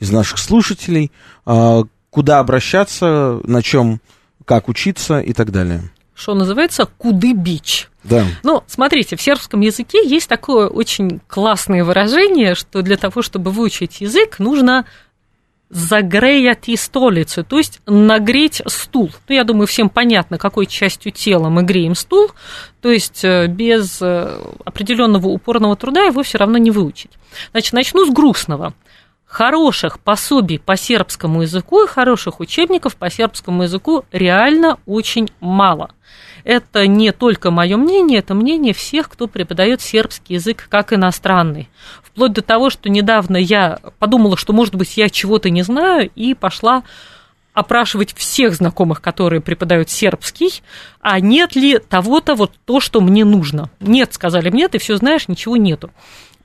из 0.00 0.10
наших 0.10 0.38
слушателей. 0.38 1.12
Э, 1.44 1.82
куда 2.08 2.38
обращаться? 2.38 3.40
На 3.44 3.62
чем? 3.62 4.00
Как 4.46 4.70
учиться 4.70 5.20
и 5.20 5.34
так 5.34 5.52
далее? 5.52 5.90
что 6.14 6.34
называется 6.34 6.86
куды-бич. 6.86 7.88
Да. 8.04 8.24
Ну, 8.42 8.62
смотрите, 8.66 9.16
в 9.16 9.22
сербском 9.22 9.60
языке 9.60 10.06
есть 10.06 10.28
такое 10.28 10.68
очень 10.68 11.20
классное 11.26 11.84
выражение, 11.84 12.54
что 12.54 12.82
для 12.82 12.96
того, 12.96 13.22
чтобы 13.22 13.50
выучить 13.50 14.00
язык, 14.00 14.38
нужно 14.38 14.84
загреять 15.70 16.68
и 16.68 16.76
столицу, 16.76 17.42
то 17.42 17.58
есть 17.58 17.80
нагреть 17.86 18.62
стул. 18.66 19.10
Ну, 19.28 19.34
я 19.34 19.44
думаю, 19.44 19.66
всем 19.66 19.88
понятно, 19.88 20.38
какой 20.38 20.66
частью 20.66 21.10
тела 21.10 21.48
мы 21.48 21.62
греем 21.62 21.96
стул, 21.96 22.30
то 22.80 22.90
есть 22.90 23.24
э, 23.24 23.48
без 23.48 24.00
э, 24.00 24.38
определенного 24.64 25.28
упорного 25.28 25.74
труда 25.74 26.04
его 26.04 26.22
все 26.22 26.38
равно 26.38 26.58
не 26.58 26.70
выучить. 26.70 27.10
Значит, 27.50 27.72
начну 27.72 28.06
с 28.06 28.10
грустного 28.10 28.74
хороших 29.34 29.98
пособий 29.98 30.60
по 30.60 30.76
сербскому 30.76 31.42
языку 31.42 31.82
и 31.82 31.88
хороших 31.88 32.38
учебников 32.38 32.94
по 32.94 33.10
сербскому 33.10 33.64
языку 33.64 34.04
реально 34.12 34.78
очень 34.86 35.28
мало. 35.40 35.90
Это 36.44 36.86
не 36.86 37.10
только 37.12 37.50
мое 37.50 37.76
мнение, 37.76 38.18
это 38.18 38.34
мнение 38.34 38.74
всех, 38.74 39.08
кто 39.08 39.26
преподает 39.26 39.80
сербский 39.80 40.34
язык 40.34 40.66
как 40.68 40.92
иностранный. 40.92 41.68
Вплоть 42.02 42.32
до 42.32 42.42
того, 42.42 42.70
что 42.70 42.90
недавно 42.90 43.36
я 43.38 43.80
подумала, 43.98 44.36
что, 44.36 44.52
может 44.52 44.74
быть, 44.74 44.96
я 44.96 45.08
чего-то 45.08 45.50
не 45.50 45.62
знаю, 45.62 46.10
и 46.14 46.34
пошла 46.34 46.84
опрашивать 47.54 48.14
всех 48.14 48.54
знакомых, 48.54 49.00
которые 49.00 49.40
преподают 49.40 49.88
сербский, 49.88 50.62
а 51.00 51.20
нет 51.20 51.54
ли 51.54 51.78
того-то 51.78 52.34
вот 52.34 52.52
то, 52.64 52.80
что 52.80 53.00
мне 53.00 53.24
нужно. 53.24 53.70
Нет, 53.80 54.12
сказали 54.12 54.50
мне, 54.50 54.68
ты 54.68 54.78
все 54.78 54.96
знаешь, 54.96 55.28
ничего 55.28 55.56
нету. 55.56 55.90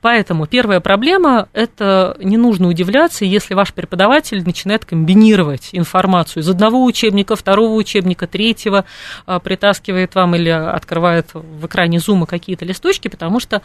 Поэтому 0.00 0.46
первая 0.46 0.80
проблема– 0.80 1.48
это 1.52 2.16
не 2.20 2.36
нужно 2.36 2.68
удивляться, 2.68 3.24
если 3.24 3.54
ваш 3.54 3.74
преподаватель 3.74 4.42
начинает 4.44 4.84
комбинировать 4.84 5.70
информацию 5.72 6.42
из 6.42 6.48
одного 6.48 6.84
учебника, 6.84 7.36
второго 7.36 7.74
учебника, 7.74 8.26
третьего, 8.26 8.84
а, 9.26 9.40
притаскивает 9.40 10.14
вам 10.14 10.36
или 10.36 10.48
открывает 10.48 11.30
в 11.34 11.66
экране 11.66 12.00
зума 12.00 12.26
какие-то 12.26 12.64
листочки, 12.64 13.08
потому 13.08 13.40
что 13.40 13.62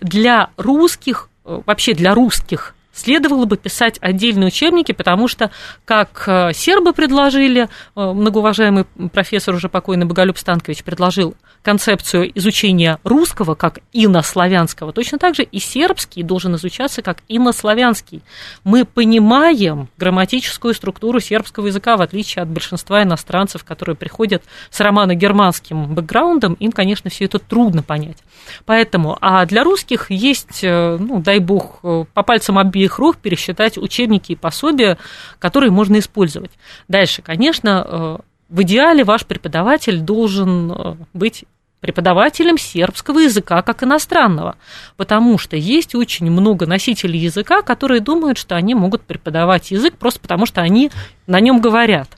для 0.00 0.50
русских, 0.56 1.28
э, 1.44 1.60
вообще 1.66 1.94
для 1.94 2.14
русских 2.14 2.75
следовало 2.96 3.44
бы 3.44 3.56
писать 3.56 3.98
отдельные 4.00 4.48
учебники, 4.48 4.92
потому 4.92 5.28
что, 5.28 5.50
как 5.84 6.24
э, 6.26 6.52
сербы 6.54 6.92
предложили, 6.92 7.62
э, 7.62 7.68
многоуважаемый 7.94 8.84
профессор 9.12 9.54
уже 9.54 9.68
покойный 9.68 10.06
Боголюб 10.06 10.38
Станкович 10.38 10.82
предложил 10.82 11.34
концепцию 11.62 12.30
изучения 12.38 12.98
русского 13.04 13.54
как 13.54 13.80
инославянского, 13.92 14.92
точно 14.92 15.18
так 15.18 15.34
же 15.34 15.42
и 15.42 15.58
сербский 15.58 16.22
должен 16.22 16.54
изучаться 16.54 17.02
как 17.02 17.18
инославянский. 17.28 18.22
Мы 18.64 18.84
понимаем 18.84 19.88
грамматическую 19.98 20.74
структуру 20.74 21.20
сербского 21.20 21.66
языка, 21.66 21.96
в 21.96 22.02
отличие 22.02 22.42
от 22.42 22.48
большинства 22.48 23.02
иностранцев, 23.02 23.64
которые 23.64 23.96
приходят 23.96 24.42
с 24.70 24.80
романо-германским 24.80 25.94
бэкграундом, 25.94 26.54
им, 26.54 26.72
конечно, 26.72 27.10
все 27.10 27.26
это 27.26 27.38
трудно 27.38 27.82
понять. 27.82 28.18
Поэтому, 28.64 29.18
а 29.20 29.44
для 29.44 29.64
русских 29.64 30.10
есть, 30.10 30.60
э, 30.62 30.96
ну, 30.98 31.20
дай 31.20 31.40
бог, 31.40 31.80
по 31.80 32.22
пальцам 32.22 32.58
обеих 32.58 32.85
их 32.86 32.98
рук 32.98 33.18
пересчитать 33.18 33.76
учебники 33.78 34.32
и 34.32 34.36
пособия, 34.36 34.98
которые 35.38 35.70
можно 35.70 35.98
использовать. 35.98 36.50
Дальше, 36.88 37.22
конечно, 37.22 37.86
э, 37.86 38.18
в 38.48 38.62
идеале 38.62 39.04
ваш 39.04 39.26
преподаватель 39.26 40.00
должен 40.00 40.72
э, 40.72 40.96
быть 41.12 41.44
преподавателем 41.80 42.58
сербского 42.58 43.20
языка 43.20 43.62
как 43.62 43.82
иностранного, 43.82 44.56
потому 44.96 45.38
что 45.38 45.56
есть 45.56 45.94
очень 45.94 46.30
много 46.30 46.66
носителей 46.66 47.20
языка, 47.20 47.62
которые 47.62 48.00
думают, 48.00 48.38
что 48.38 48.56
они 48.56 48.74
могут 48.74 49.02
преподавать 49.02 49.70
язык 49.70 49.94
просто 49.96 50.20
потому, 50.20 50.46
что 50.46 50.62
они 50.62 50.90
на 51.26 51.38
нем 51.38 51.60
говорят. 51.60 52.08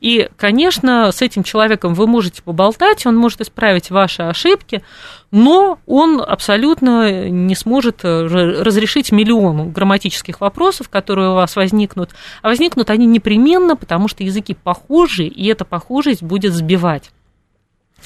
И, 0.00 0.28
конечно, 0.36 1.10
с 1.10 1.22
этим 1.22 1.42
человеком 1.42 1.94
вы 1.94 2.06
можете 2.06 2.42
поболтать, 2.42 3.04
он 3.06 3.16
может 3.16 3.40
исправить 3.40 3.90
ваши 3.90 4.22
ошибки, 4.22 4.82
но 5.30 5.78
он 5.86 6.22
абсолютно 6.26 7.28
не 7.28 7.54
сможет 7.54 8.04
э, 8.04 8.26
разрешить 8.26 9.10
миллион 9.10 9.72
грамматических 9.72 10.40
вопросов, 10.40 10.88
которые 10.88 11.30
у 11.30 11.34
вас 11.34 11.56
возникнут. 11.56 12.10
А 12.42 12.48
возникнут 12.48 12.90
они 12.90 13.06
непременно, 13.06 13.76
потому 13.76 14.08
что 14.08 14.22
языки 14.22 14.54
похожи, 14.54 15.24
и 15.24 15.46
эта 15.46 15.64
похожесть 15.64 16.22
будет 16.22 16.54
сбивать. 16.54 17.10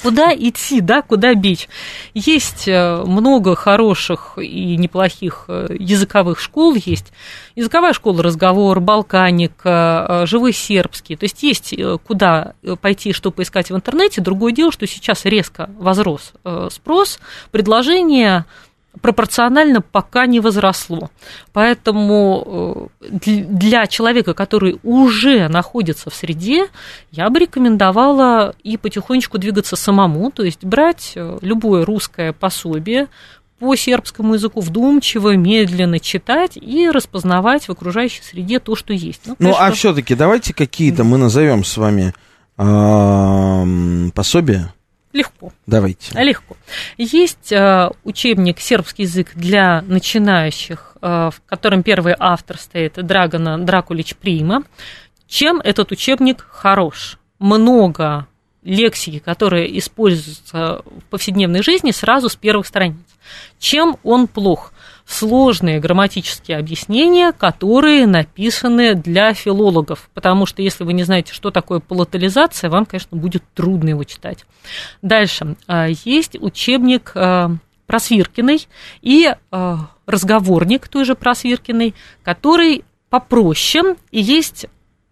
Куда 0.01 0.33
идти, 0.33 0.81
да, 0.81 1.01
куда 1.01 1.33
бить? 1.33 1.69
Есть 2.13 2.67
э, 2.67 3.03
много 3.05 3.55
хороших 3.55 4.37
и 4.37 4.75
неплохих 4.75 5.45
э, 5.47 5.75
языковых 5.79 6.39
школ, 6.39 6.75
есть 6.75 7.13
языковая 7.55 7.93
школа 7.93 8.23
«Разговор», 8.23 8.79
«Балканика», 8.79 10.23
э, 10.23 10.25
«Живой 10.25 10.51
сербский», 10.51 11.15
то 11.15 11.25
есть 11.25 11.43
есть 11.43 11.75
куда 12.05 12.53
пойти, 12.81 13.13
что 13.13 13.31
поискать 13.31 13.69
в 13.69 13.75
интернете. 13.75 14.21
Другое 14.21 14.51
дело, 14.51 14.71
что 14.71 14.87
сейчас 14.87 15.25
резко 15.25 15.69
возрос 15.77 16.33
спрос, 16.69 17.19
предложение 17.51 18.45
пропорционально 19.01 19.81
пока 19.81 20.25
не 20.25 20.39
возросло. 20.39 21.09
Поэтому 21.51 22.89
э, 23.01 23.17
для 23.19 23.87
человека, 23.87 24.33
который 24.33 24.79
уже 24.83 25.47
находится 25.47 26.09
в 26.09 26.15
среде, 26.15 26.67
я 27.11 27.29
бы 27.29 27.39
рекомендовала 27.39 28.55
и 28.63 28.77
потихонечку 28.77 29.37
двигаться 29.37 29.75
самому, 29.75 30.31
то 30.31 30.43
есть 30.43 30.63
брать 30.63 31.13
э, 31.15 31.37
любое 31.41 31.85
русское 31.85 32.33
пособие, 32.33 33.07
по 33.59 33.75
сербскому 33.77 34.33
языку 34.33 34.59
вдумчиво, 34.59 35.37
медленно 35.37 35.97
читать 35.97 36.57
и 36.57 36.89
распознавать 36.89 37.69
в 37.69 37.71
окружающей 37.71 38.21
среде 38.21 38.59
то, 38.59 38.75
что 38.75 38.91
есть. 38.91 39.21
Ну, 39.25 39.35
ну 39.39 39.55
а 39.57 39.71
все-таки 39.71 40.15
давайте 40.15 40.53
какие-то 40.53 41.05
мы 41.05 41.17
назовем 41.17 41.63
с 41.63 41.77
вами 41.77 42.13
э, 42.57 44.11
пособия 44.13 44.73
Легко. 45.13 45.53
Давайте. 45.67 46.19
Легко. 46.21 46.57
Есть 46.97 47.51
э, 47.51 47.91
учебник 48.03 48.59
«Сербский 48.59 49.03
язык 49.03 49.31
для 49.35 49.83
начинающих», 49.83 50.97
э, 51.01 51.29
в 51.31 51.41
котором 51.45 51.83
первый 51.83 52.15
автор 52.17 52.57
стоит 52.57 52.95
Драгона 52.95 53.59
Дракулич 53.59 54.15
Прима. 54.15 54.63
Чем 55.27 55.59
этот 55.59 55.91
учебник 55.91 56.41
хорош? 56.41 57.19
Много 57.37 58.27
лексики, 58.63 59.19
которые 59.19 59.77
используются 59.77 60.81
в 60.85 61.03
повседневной 61.09 61.61
жизни, 61.61 61.91
сразу 61.91 62.29
с 62.29 62.35
первых 62.35 62.65
страниц. 62.65 62.97
Чем 63.59 63.97
он 64.03 64.27
плох? 64.27 64.72
Сложные 65.05 65.79
грамматические 65.79 66.57
объяснения, 66.57 67.31
которые 67.31 68.07
написаны 68.07 68.95
для 68.95 69.33
филологов, 69.33 70.09
потому 70.13 70.45
что 70.45 70.61
если 70.61 70.83
вы 70.83 70.93
не 70.93 71.03
знаете, 71.03 71.33
что 71.33 71.51
такое 71.51 71.79
полотализация, 71.79 72.69
вам, 72.69 72.85
конечно, 72.85 73.17
будет 73.17 73.43
трудно 73.53 73.89
его 73.89 74.03
читать. 74.03 74.45
Дальше. 75.01 75.55
А, 75.67 75.87
есть 75.87 76.35
учебник 76.39 77.11
а, 77.15 77.51
Просвиркиной 77.85 78.67
и 79.01 79.33
а, 79.51 79.89
разговорник 80.05 80.87
той 80.87 81.05
же 81.05 81.15
Просвиркиной, 81.15 81.93
который 82.23 82.85
попроще, 83.09 83.95
и 84.11 84.21
есть 84.21 84.65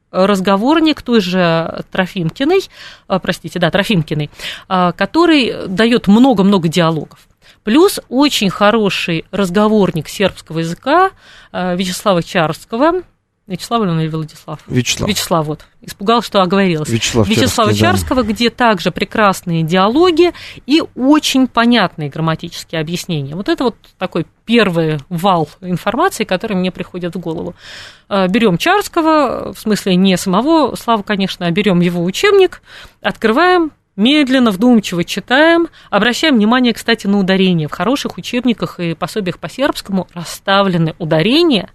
разговорник 0.09 1.01
той 1.03 1.21
же 1.21 1.85
Трофимкиной, 1.89 2.61
простите, 3.07 3.59
да, 3.59 3.71
Трофимкиной, 3.71 4.29
который 4.67 5.67
дает 5.69 6.07
много-много 6.07 6.67
диалогов. 6.67 7.29
Плюс 7.63 7.99
очень 8.09 8.49
хороший 8.49 9.25
разговорник 9.31 10.09
сербского 10.09 10.59
языка 10.59 11.11
э, 11.51 11.75
Вячеслава 11.75 12.23
Чарского. 12.23 13.03
Вячеслав 13.47 13.83
или 13.83 14.07
Владислав? 14.07 14.59
Вячеслав. 14.67 15.09
Вячеслав, 15.09 15.45
вот. 15.45 15.65
Испугал, 15.81 16.21
что 16.21 16.41
оговорилась. 16.41 16.89
Вячеслав 16.89 17.27
Вячеслава 17.27 17.73
Чарского, 17.73 18.23
да. 18.23 18.31
где 18.31 18.49
также 18.49 18.91
прекрасные 18.91 19.63
диалоги 19.63 20.31
и 20.65 20.81
очень 20.95 21.47
понятные 21.47 22.09
грамматические 22.09 22.79
объяснения. 22.79 23.35
Вот 23.35 23.49
это 23.49 23.65
вот 23.65 23.75
такой 23.97 24.25
первый 24.45 24.99
вал 25.09 25.49
информации, 25.59 26.23
который 26.23 26.55
мне 26.55 26.71
приходит 26.71 27.15
в 27.15 27.19
голову. 27.19 27.53
Э, 28.09 28.27
берем 28.27 28.57
Чарского, 28.57 29.53
в 29.53 29.59
смысле 29.59 29.95
не 29.95 30.17
самого 30.17 30.75
Славу, 30.75 31.03
конечно, 31.03 31.45
а 31.45 31.51
берем 31.51 31.81
его 31.81 32.03
учебник, 32.03 32.61
открываем, 33.01 33.71
медленно, 33.95 34.51
вдумчиво 34.51 35.03
читаем, 35.03 35.67
обращаем 35.89 36.35
внимание, 36.35 36.73
кстати, 36.73 37.07
на 37.07 37.19
ударения. 37.19 37.67
В 37.67 37.71
хороших 37.71 38.17
учебниках 38.17 38.79
и 38.79 38.93
пособиях 38.93 39.39
по 39.39 39.49
сербскому 39.49 40.07
расставлены 40.13 40.95
ударения, 40.97 41.69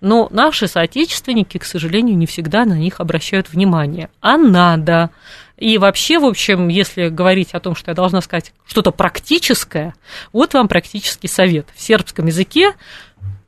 но 0.00 0.28
наши 0.30 0.66
соотечественники, 0.66 1.58
к 1.58 1.64
сожалению, 1.64 2.16
не 2.16 2.26
всегда 2.26 2.64
на 2.64 2.74
них 2.74 3.00
обращают 3.00 3.50
внимание. 3.50 4.10
А 4.20 4.36
надо. 4.36 5.10
И 5.56 5.78
вообще, 5.78 6.18
в 6.18 6.24
общем, 6.24 6.66
если 6.68 7.08
говорить 7.08 7.52
о 7.52 7.60
том, 7.60 7.76
что 7.76 7.92
я 7.92 7.94
должна 7.94 8.20
сказать 8.20 8.52
что-то 8.66 8.90
практическое, 8.90 9.94
вот 10.32 10.54
вам 10.54 10.66
практический 10.66 11.28
совет. 11.28 11.68
В 11.76 11.80
сербском 11.80 12.26
языке 12.26 12.72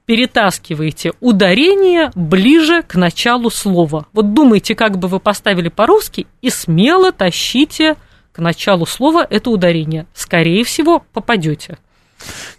перетаскиваете 0.06 1.12
ударение 1.20 2.10
ближе 2.14 2.82
к 2.82 2.94
началу 2.94 3.50
слова. 3.50 4.06
Вот 4.12 4.34
думайте, 4.34 4.74
как 4.74 4.98
бы 4.98 5.08
вы 5.08 5.20
поставили 5.20 5.68
по-русски, 5.68 6.26
и 6.42 6.50
смело 6.50 7.12
тащите 7.12 7.96
к 8.32 8.38
началу 8.38 8.86
слова 8.86 9.26
это 9.28 9.50
ударение. 9.50 10.06
Скорее 10.14 10.64
всего, 10.64 11.04
попадете. 11.12 11.78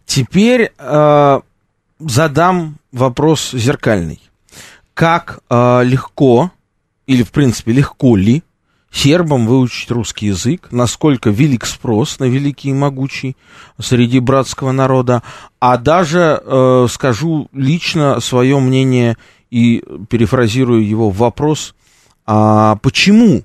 Теперь 0.06 0.72
э, 0.78 1.40
задам 2.00 2.78
вопрос 2.92 3.52
зеркальный. 3.52 4.22
Как 4.94 5.40
э, 5.50 5.84
легко, 5.84 6.52
или 7.06 7.24
в 7.24 7.32
принципе 7.32 7.74
легко 7.74 8.16
ли 8.16 8.44
сербам 8.96 9.46
выучить 9.46 9.92
русский 9.92 10.28
язык, 10.28 10.70
насколько 10.72 11.30
велик 11.30 11.66
спрос 11.66 12.18
на 12.20 12.26
великий 12.26 12.70
и 12.70 12.74
могучий 12.74 13.36
среди 13.78 14.20
братского 14.20 14.72
народа, 14.72 15.22
а 15.60 15.78
даже 15.78 16.42
э, 16.42 16.88
скажу 16.90 17.50
лично 17.52 18.22
свое 18.22 18.58
мнение 18.60 19.18
и 19.52 19.84
перефразирую 20.10 20.88
его 20.88 21.10
в 21.10 21.18
вопрос, 21.18 21.76
а 22.26 22.78
почему 22.78 23.44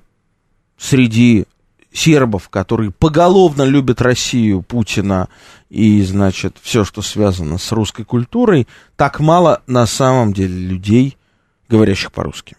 среди 0.77 1.45
сербов, 1.91 2.47
которые 2.47 2.91
поголовно 2.91 3.63
любят 3.63 4.01
Россию, 4.01 4.61
Путина 4.61 5.27
и, 5.69 6.01
значит, 6.03 6.55
все, 6.61 6.85
что 6.85 7.01
связано 7.01 7.57
с 7.57 7.73
русской 7.73 8.05
культурой, 8.05 8.67
так 8.95 9.19
мало 9.19 9.61
на 9.67 9.85
самом 9.85 10.31
деле 10.31 10.55
людей, 10.57 11.17
говорящих 11.67 12.13
по-русски? 12.13 12.55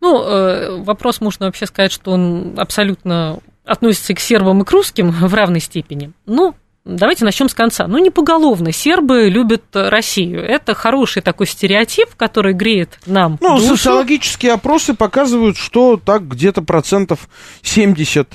Ну, 0.00 0.22
э, 0.22 0.76
вопрос 0.82 1.20
можно 1.20 1.46
вообще 1.46 1.66
сказать, 1.66 1.92
что 1.92 2.12
он 2.12 2.54
абсолютно 2.56 3.38
относится 3.64 4.14
к 4.14 4.20
сербам 4.20 4.62
и 4.62 4.64
к 4.64 4.70
русским 4.70 5.10
в 5.26 5.34
равной 5.34 5.60
степени. 5.60 6.12
Ну, 6.26 6.54
Давайте 6.84 7.26
начнем 7.26 7.50
с 7.50 7.54
конца. 7.54 7.86
Ну, 7.86 7.98
не 7.98 8.08
поголовно. 8.08 8.72
Сербы 8.72 9.28
любят 9.28 9.64
Россию. 9.74 10.42
Это 10.42 10.72
хороший 10.74 11.20
такой 11.20 11.46
стереотип, 11.46 12.14
который 12.16 12.54
греет 12.54 12.98
нам 13.04 13.36
Ну, 13.42 13.56
душу. 13.58 13.76
социологические 13.76 14.52
опросы 14.52 14.94
показывают, 14.94 15.58
что 15.58 16.00
так 16.02 16.26
где-то 16.26 16.62
процентов 16.62 17.28
70 17.60 18.26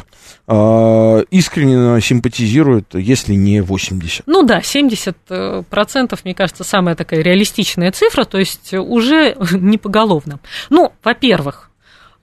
э, 0.48 1.24
искренне 1.32 2.02
симпатизируют, 2.02 2.96
если 2.96 3.34
не 3.34 3.62
80. 3.62 4.24
Ну 4.26 4.44
да, 4.44 4.62
70 4.62 5.18
э, 5.30 5.64
процентов, 5.70 6.26
мне 6.26 6.34
кажется, 6.34 6.64
самая 6.64 6.96
такая 6.96 7.22
реалистичная 7.22 7.92
цифра, 7.92 8.26
то 8.26 8.38
есть 8.38 8.74
уже 8.74 9.36
не 9.52 9.78
поголовно. 9.78 10.40
Ну, 10.70 10.92
во-первых, 11.04 11.70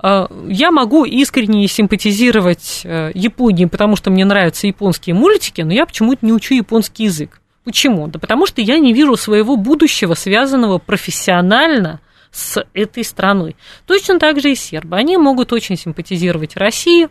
Э, 0.03 0.27
я 0.49 0.71
могу 0.71 1.05
искренне 1.05 1.67
симпатизировать 1.69 2.83
э, 2.85 3.11
Японии, 3.15 3.67
потому 3.67 3.97
что 3.97 4.11
мне 4.11 4.25
нравятся 4.25 4.67
японские 4.67 5.15
мультики, 5.15 5.63
но 5.63 5.73
я 5.73 5.87
почему-то 5.87 6.25
не 6.25 6.33
учу 6.33 6.55
японский 6.55 7.05
язык. 7.05 7.41
Почему? 7.65 8.09
Да 8.09 8.19
потому 8.19 8.47
что 8.47 8.63
я 8.63 8.79
не 8.79 8.93
вижу 8.93 9.17
своего 9.17 9.57
будущего, 9.57 10.15
связанного 10.15 10.79
профессионально 10.79 12.01
с 12.31 12.65
этой 12.75 13.05
страной. 13.05 13.57
Точно 13.87 14.19
так 14.19 14.41
же 14.41 14.53
и 14.53 14.55
сербы. 14.55 14.97
Они 14.97 15.17
могут 15.17 15.53
очень 15.53 15.77
симпатизировать 15.77 16.57
России, 16.57 17.09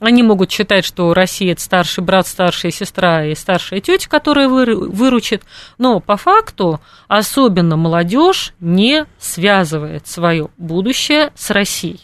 они 0.00 0.22
могут 0.22 0.50
считать, 0.50 0.84
что 0.84 1.12
Россия 1.12 1.52
это 1.52 1.60
старший 1.60 2.04
брат, 2.04 2.26
старшая 2.26 2.70
сестра 2.70 3.24
и 3.24 3.34
старшая 3.34 3.80
тетя, 3.80 4.08
которая 4.08 4.48
выручит, 4.48 5.42
но 5.76 6.00
по 6.00 6.16
факту 6.16 6.80
особенно 7.08 7.76
молодежь 7.76 8.52
не 8.60 9.06
связывает 9.18 10.06
свое 10.06 10.48
будущее 10.56 11.32
с 11.34 11.50
Россией. 11.50 12.00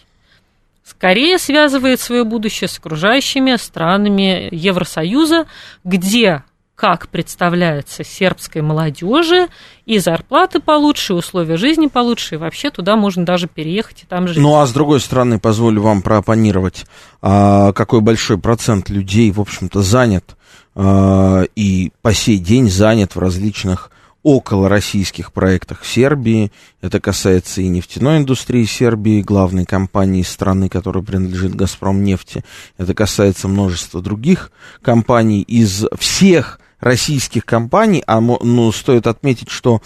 Скорее 0.84 1.38
связывает 1.38 2.00
свое 2.00 2.24
будущее 2.24 2.68
с 2.68 2.78
окружающими 2.78 3.56
странами 3.56 4.48
Евросоюза, 4.50 5.46
где 5.82 6.42
как 6.74 7.08
представляется 7.08 8.02
сербской 8.02 8.60
молодежи, 8.60 9.48
и 9.86 9.98
зарплаты 9.98 10.60
получше, 10.60 11.12
и 11.12 11.16
условия 11.16 11.56
жизни 11.56 11.86
получше, 11.86 12.34
и 12.34 12.38
вообще 12.38 12.70
туда 12.70 12.96
можно 12.96 13.24
даже 13.24 13.46
переехать 13.46 14.02
и 14.02 14.06
там 14.06 14.26
жить. 14.26 14.38
Ну, 14.38 14.58
а 14.58 14.66
с 14.66 14.72
другой 14.72 15.00
стороны, 15.00 15.38
позволю 15.38 15.82
вам 15.82 16.02
проопонировать, 16.02 16.84
а, 17.22 17.72
какой 17.72 18.00
большой 18.00 18.38
процент 18.38 18.90
людей, 18.90 19.30
в 19.30 19.40
общем-то, 19.40 19.82
занят 19.82 20.36
а, 20.74 21.44
и 21.54 21.92
по 22.02 22.12
сей 22.12 22.38
день 22.38 22.68
занят 22.68 23.14
в 23.14 23.20
различных 23.20 23.90
около 24.24 24.68
российских 24.68 25.32
проектах 25.32 25.84
Сербии. 25.84 26.50
Это 26.80 26.98
касается 26.98 27.60
и 27.60 27.68
нефтяной 27.68 28.18
индустрии 28.18 28.64
Сербии, 28.64 29.22
главной 29.22 29.66
компании 29.66 30.22
страны, 30.22 30.68
которая 30.68 31.04
принадлежит 31.04 31.54
«Газпром 31.54 32.02
нефти». 32.02 32.42
Это 32.78 32.94
касается 32.94 33.46
множества 33.48 34.00
других 34.00 34.50
компаний 34.82 35.42
из 35.42 35.84
всех 35.98 36.58
российских 36.84 37.46
компаний, 37.46 38.04
а 38.06 38.20
ну, 38.20 38.70
стоит 38.70 39.06
отметить, 39.06 39.48
что, 39.48 39.80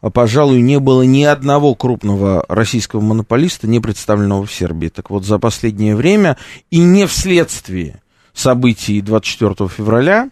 пожалуй, 0.00 0.62
не 0.62 0.78
было 0.78 1.02
ни 1.02 1.24
одного 1.24 1.74
крупного 1.74 2.44
российского 2.48 3.00
монополиста, 3.00 3.66
не 3.66 3.80
представленного 3.80 4.46
в 4.46 4.54
Сербии. 4.54 4.88
Так 4.88 5.10
вот, 5.10 5.24
за 5.24 5.38
последнее 5.38 5.96
время 5.96 6.36
и 6.70 6.78
не 6.78 7.06
вследствие 7.06 8.00
событий 8.32 9.00
24 9.00 9.68
февраля 9.68 10.30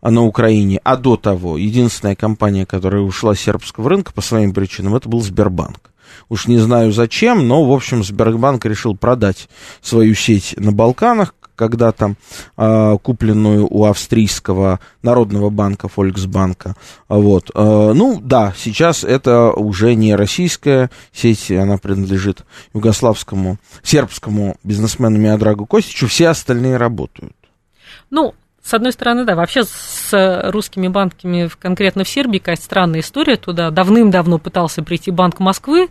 на 0.00 0.24
Украине, 0.24 0.80
а 0.84 0.96
до 0.96 1.16
того 1.16 1.58
единственная 1.58 2.16
компания, 2.16 2.64
которая 2.64 3.02
ушла 3.02 3.34
с 3.34 3.40
сербского 3.40 3.90
рынка 3.90 4.12
по 4.12 4.22
своим 4.22 4.54
причинам, 4.54 4.94
это 4.94 5.08
был 5.08 5.20
Сбербанк. 5.20 5.92
Уж 6.30 6.46
не 6.46 6.58
знаю 6.58 6.92
зачем, 6.92 7.46
но, 7.46 7.64
в 7.64 7.72
общем, 7.72 8.02
Сбербанк 8.02 8.64
решил 8.64 8.96
продать 8.96 9.48
свою 9.82 10.14
сеть 10.14 10.54
на 10.56 10.72
Балканах, 10.72 11.34
когда-то 11.58 12.14
э, 12.56 12.98
купленную 13.02 13.66
у 13.68 13.84
австрийского 13.84 14.78
народного 15.02 15.50
банка 15.50 15.88
Volksbank. 15.94 16.74
Вот. 17.08 17.50
Э, 17.54 17.92
ну, 17.94 18.20
да, 18.22 18.54
сейчас 18.56 19.04
это 19.04 19.50
уже 19.50 19.94
не 19.94 20.14
российская 20.14 20.90
сеть, 21.12 21.50
она 21.50 21.76
принадлежит 21.76 22.44
югославскому, 22.72 23.58
сербскому 23.82 24.56
бизнесмену 24.62 25.18
Миодрагу 25.18 25.66
Костичу, 25.66 26.06
все 26.06 26.28
остальные 26.28 26.76
работают. 26.76 27.34
Ну, 28.10 28.34
с 28.62 28.74
одной 28.74 28.92
стороны, 28.92 29.24
да, 29.24 29.34
вообще 29.34 29.64
с 29.64 30.50
русскими 30.52 30.88
банками, 30.88 31.50
конкретно 31.58 32.04
в 32.04 32.08
Сербии, 32.08 32.38
какая-то 32.38 32.62
странная 32.62 33.00
история. 33.00 33.36
Туда 33.36 33.70
давным-давно 33.70 34.38
пытался 34.38 34.82
прийти 34.82 35.10
Банк 35.10 35.40
Москвы, 35.40 35.88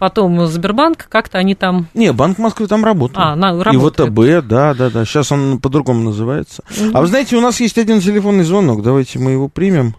потом 0.00 0.46
Сбербанк, 0.46 1.06
как-то 1.08 1.38
они 1.38 1.54
там... 1.54 1.86
Не, 1.94 2.12
Банк 2.12 2.38
Москвы 2.38 2.66
там 2.66 2.84
работает. 2.84 3.18
А, 3.18 3.36
на, 3.36 3.62
работает. 3.62 4.08
И 4.08 4.10
ВТБ, 4.10 4.48
да, 4.48 4.74
да, 4.74 4.90
да. 4.90 5.04
Сейчас 5.04 5.30
он 5.30 5.60
по-другому 5.60 6.02
называется. 6.02 6.64
Угу. 6.70 6.90
А 6.94 7.00
вы 7.02 7.06
знаете, 7.06 7.36
у 7.36 7.40
нас 7.40 7.60
есть 7.60 7.78
один 7.78 8.00
телефонный 8.00 8.44
звонок, 8.44 8.82
давайте 8.82 9.18
мы 9.18 9.32
его 9.32 9.48
примем. 9.48 9.94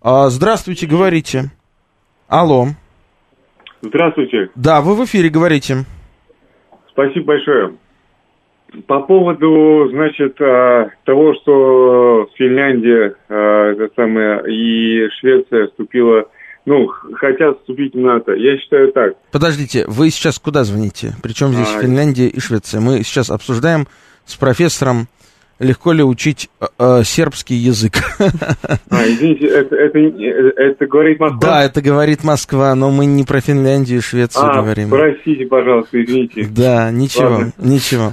А, 0.00 0.30
здравствуйте, 0.30 0.86
говорите. 0.86 1.50
Алло. 2.28 2.68
Здравствуйте. 3.82 4.50
Да, 4.54 4.80
вы 4.80 4.94
в 4.94 5.04
эфире 5.04 5.28
говорите. 5.28 5.84
Спасибо 6.90 7.26
большое. 7.26 7.74
По 8.86 9.00
поводу, 9.00 9.88
значит, 9.90 10.40
а, 10.40 10.90
того, 11.04 11.34
что 11.34 12.28
Финляндия 12.36 13.16
а, 13.28 13.72
это 13.72 13.90
самое, 13.96 14.42
и 14.48 15.08
Швеция 15.18 15.66
вступила, 15.66 16.26
ну, 16.66 16.88
хотят 17.14 17.58
вступить 17.60 17.94
в 17.94 17.98
НАТО, 17.98 18.32
я 18.32 18.58
считаю 18.58 18.92
так. 18.92 19.14
Подождите, 19.32 19.84
вы 19.86 20.10
сейчас 20.10 20.38
куда 20.38 20.64
звоните? 20.64 21.14
Причем 21.22 21.52
здесь 21.52 21.72
а, 21.74 21.80
Финляндия 21.80 22.28
и 22.28 22.40
Швеция? 22.40 22.80
Мы 22.80 23.02
сейчас 23.02 23.30
обсуждаем 23.30 23.86
с 24.26 24.36
профессором 24.36 25.08
легко 25.60 25.92
ли 25.92 26.02
учить 26.02 26.48
э, 26.60 26.66
э, 26.78 27.02
сербский 27.04 27.54
язык. 27.54 27.92
А, 28.90 29.04
извините, 29.06 29.46
это, 29.46 29.76
это, 29.76 29.98
это 29.98 30.86
говорит 30.86 31.20
Москва? 31.20 31.38
Да, 31.40 31.64
это 31.64 31.80
говорит 31.80 32.24
Москва, 32.24 32.74
но 32.74 32.90
мы 32.90 33.06
не 33.06 33.24
про 33.24 33.40
Финляндию 33.40 33.98
и 33.98 34.02
Швецию 34.02 34.44
а, 34.46 34.60
говорим. 34.60 34.90
простите, 34.90 35.46
пожалуйста, 35.46 36.02
извините. 36.02 36.48
Да, 36.50 36.90
ничего, 36.90 37.28
Ладно. 37.28 37.52
ничего. 37.58 38.12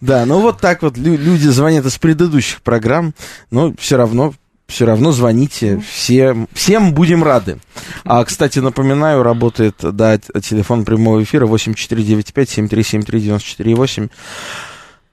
Да, 0.00 0.24
ну 0.26 0.40
вот 0.40 0.60
так 0.60 0.82
вот 0.82 0.96
люди 0.96 1.46
звонят 1.46 1.84
из 1.84 1.98
предыдущих 1.98 2.62
программ, 2.62 3.12
но 3.50 3.74
все 3.78 3.96
равно 3.96 4.32
все 4.66 4.86
равно 4.86 5.12
звоните, 5.12 5.80
все, 5.88 6.34
всем 6.52 6.94
будем 6.94 7.22
рады. 7.22 7.58
А, 8.04 8.24
кстати, 8.24 8.58
напоминаю, 8.60 9.22
работает, 9.22 9.76
да, 9.82 10.18
телефон 10.18 10.84
прямого 10.84 11.22
эфира 11.22 11.46
8495-7373-94-8. 11.46 14.10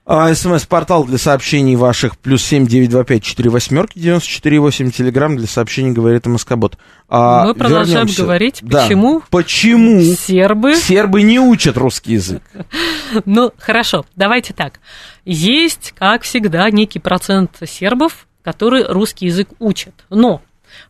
А, 0.04 0.34
СМС-портал 0.34 1.06
для 1.06 1.20
сообщений 1.20 1.76
ваших 1.76 2.18
плюс 2.18 2.44
семь 2.44 2.66
девять 2.66 2.90
два 2.90 3.04
пять 3.04 3.24
четыре 3.24 3.52
восьмерки 3.52 4.00
девяносто 4.00 4.30
четыре 4.30 4.60
восемь. 4.60 4.90
Телеграмм 4.90 5.38
для 5.38 5.46
сообщений 5.48 5.92
говорит 5.92 6.26
МСК-бот. 6.26 6.78
А, 7.08 7.46
Мы 7.46 7.54
продолжаем 7.54 8.08
вернемся. 8.08 8.24
говорить, 8.24 8.62
почему, 8.62 9.20
да. 9.20 9.26
почему 9.30 10.02
сербы... 10.02 10.76
сербы 10.76 11.22
не 11.22 11.40
учат 11.40 11.78
русский 11.78 12.14
язык. 12.14 12.42
Ну, 13.26 13.52
хорошо, 13.60 14.06
давайте 14.16 14.54
так. 14.54 14.80
Есть, 15.26 15.94
как 15.98 16.22
всегда, 16.24 16.70
некий 16.72 17.00
процент 17.00 17.58
сербов, 17.68 18.26
которые 18.44 18.86
русский 18.86 19.28
язык 19.28 19.50
учат. 19.60 19.94
Но, 20.10 20.42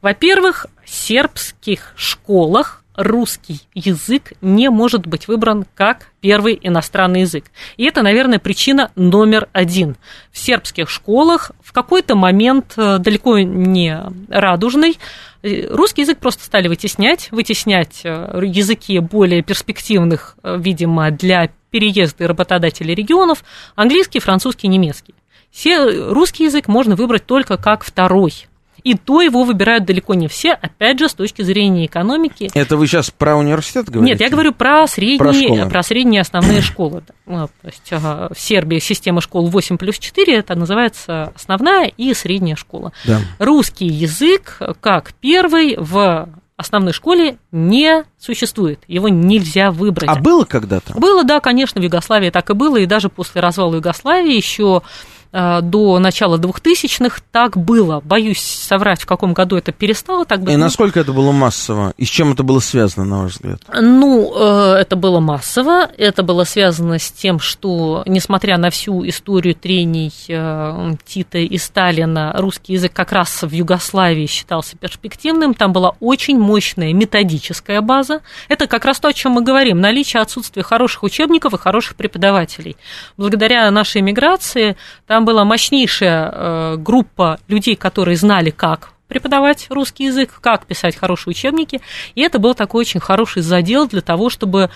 во-первых, 0.01 0.67
в 0.83 0.89
сербских 0.89 1.93
школах 1.95 2.81
русский 2.95 3.61
язык 3.73 4.33
не 4.41 4.69
может 4.69 5.07
быть 5.07 5.27
выбран 5.27 5.65
как 5.75 6.07
первый 6.19 6.59
иностранный 6.61 7.21
язык. 7.21 7.45
И 7.77 7.85
это, 7.85 8.01
наверное, 8.01 8.39
причина 8.39 8.91
номер 8.95 9.47
один. 9.53 9.95
В 10.31 10.37
сербских 10.37 10.89
школах 10.89 11.51
в 11.63 11.71
какой-то 11.73 12.15
момент 12.15 12.73
э, 12.77 12.97
далеко 12.99 13.39
не 13.39 13.97
радужный 14.29 14.97
э, 15.41 15.67
русский 15.67 16.01
язык 16.01 16.19
просто 16.19 16.43
стали 16.43 16.67
вытеснять, 16.67 17.29
вытеснять 17.31 18.01
э, 18.03 18.41
языки 18.43 18.99
более 18.99 19.41
перспективных, 19.41 20.35
видимо, 20.43 21.11
для 21.11 21.49
переезда 21.71 22.27
работодателей 22.27 22.93
регионов, 22.93 23.43
английский, 23.75 24.19
французский, 24.19 24.67
немецкий. 24.67 25.15
Все, 25.51 26.11
русский 26.11 26.45
язык 26.45 26.67
можно 26.67 26.95
выбрать 26.95 27.25
только 27.25 27.57
как 27.57 27.83
второй 27.83 28.47
и 28.83 28.95
то 28.95 29.21
его 29.21 29.43
выбирают 29.43 29.85
далеко 29.85 30.13
не 30.13 30.27
все, 30.27 30.53
опять 30.53 30.99
же, 30.99 31.09
с 31.09 31.13
точки 31.13 31.41
зрения 31.41 31.85
экономики. 31.85 32.49
Это 32.53 32.77
вы 32.77 32.87
сейчас 32.87 33.11
про 33.11 33.35
университет 33.35 33.89
говорите? 33.89 34.13
Нет, 34.13 34.21
я 34.21 34.29
говорю 34.29 34.53
про 34.53 34.87
средние, 34.87 35.63
про, 35.63 35.69
про 35.69 35.83
средние 35.83 36.21
основные 36.21 36.61
школы. 36.61 37.03
Ну, 37.25 37.47
то 37.47 37.67
есть 37.67 37.91
в 37.91 38.31
Сербии 38.35 38.79
система 38.79 39.21
школ 39.21 39.47
8 39.47 39.77
плюс 39.77 39.99
4, 39.99 40.35
это 40.35 40.55
называется 40.55 41.31
основная 41.35 41.87
и 41.95 42.13
средняя 42.13 42.55
школа. 42.55 42.91
Да. 43.05 43.19
Русский 43.39 43.87
язык 43.87 44.59
как 44.79 45.13
первый 45.19 45.75
в 45.77 46.29
основной 46.57 46.93
школе 46.93 47.37
не 47.51 48.03
существует. 48.19 48.79
Его 48.87 49.09
нельзя 49.09 49.71
выбрать. 49.71 50.09
А 50.09 50.15
было 50.15 50.45
когда-то? 50.45 50.93
Было, 50.93 51.23
да, 51.23 51.39
конечно, 51.39 51.81
в 51.81 51.83
Югославии 51.83 52.29
так 52.29 52.49
и 52.51 52.53
было, 52.53 52.77
и 52.77 52.85
даже 52.85 53.09
после 53.09 53.41
развала 53.41 53.75
Югославии 53.75 54.35
еще 54.35 54.83
Э, 54.83 55.20
до 55.31 55.99
начала 55.99 56.37
2000-х 56.37 57.21
так 57.31 57.57
было. 57.57 58.01
Боюсь 58.01 58.41
соврать, 58.41 59.01
в 59.01 59.05
каком 59.05 59.33
году 59.33 59.55
это 59.55 59.71
перестало 59.71 60.25
так 60.25 60.41
быть. 60.41 60.53
И 60.53 60.57
насколько 60.57 60.99
это 60.99 61.13
было 61.13 61.31
массово? 61.31 61.93
И 61.97 62.05
с 62.05 62.09
чем 62.09 62.33
это 62.33 62.43
было 62.43 62.59
связано, 62.59 63.05
на 63.05 63.23
ваш 63.23 63.33
взгляд? 63.33 63.61
Ну, 63.73 64.33
э, 64.35 64.75
это 64.79 64.95
было 64.95 65.19
массово. 65.19 65.89
Это 65.97 66.23
было 66.23 66.43
связано 66.43 66.99
с 66.99 67.11
тем, 67.11 67.39
что, 67.39 68.03
несмотря 68.05 68.57
на 68.57 68.69
всю 68.69 69.07
историю 69.07 69.55
трений 69.55 70.11
э, 70.27 70.91
Тита 71.05 71.37
и 71.37 71.57
Сталина, 71.57 72.33
русский 72.37 72.73
язык 72.73 72.93
как 72.93 73.11
раз 73.11 73.43
в 73.43 73.51
Югославии 73.51 74.25
считался 74.25 74.77
перспективным. 74.77 75.53
Там 75.53 75.71
была 75.73 75.95
очень 75.99 76.37
мощная 76.37 76.93
методическая 76.93 77.81
база. 77.81 78.21
Это 78.49 78.67
как 78.67 78.85
раз 78.85 78.99
то, 78.99 79.07
о 79.07 79.13
чем 79.13 79.33
мы 79.33 79.43
говорим. 79.43 79.79
Наличие 79.79 80.21
отсутствия 80.21 80.63
хороших 80.63 81.03
учебников 81.03 81.53
и 81.53 81.57
хороших 81.57 81.95
преподавателей. 81.95 82.75
Благодаря 83.17 83.69
нашей 83.71 84.01
миграции 84.01 84.75
там 85.07 85.20
там 85.21 85.25
была 85.25 85.45
мощнейшая 85.45 86.31
э, 86.33 86.75
группа 86.77 87.39
людей, 87.47 87.75
которые 87.75 88.17
знали, 88.17 88.49
как 88.49 88.93
преподавать 89.07 89.67
русский 89.69 90.05
язык, 90.05 90.39
как 90.41 90.65
писать 90.65 90.95
хорошие 90.95 91.31
учебники. 91.31 91.79
И 92.15 92.21
это 92.21 92.39
был 92.39 92.55
такой 92.55 92.81
очень 92.81 92.99
хороший 92.99 93.43
задел 93.43 93.87
для 93.87 94.01
того, 94.01 94.31
чтобы 94.31 94.71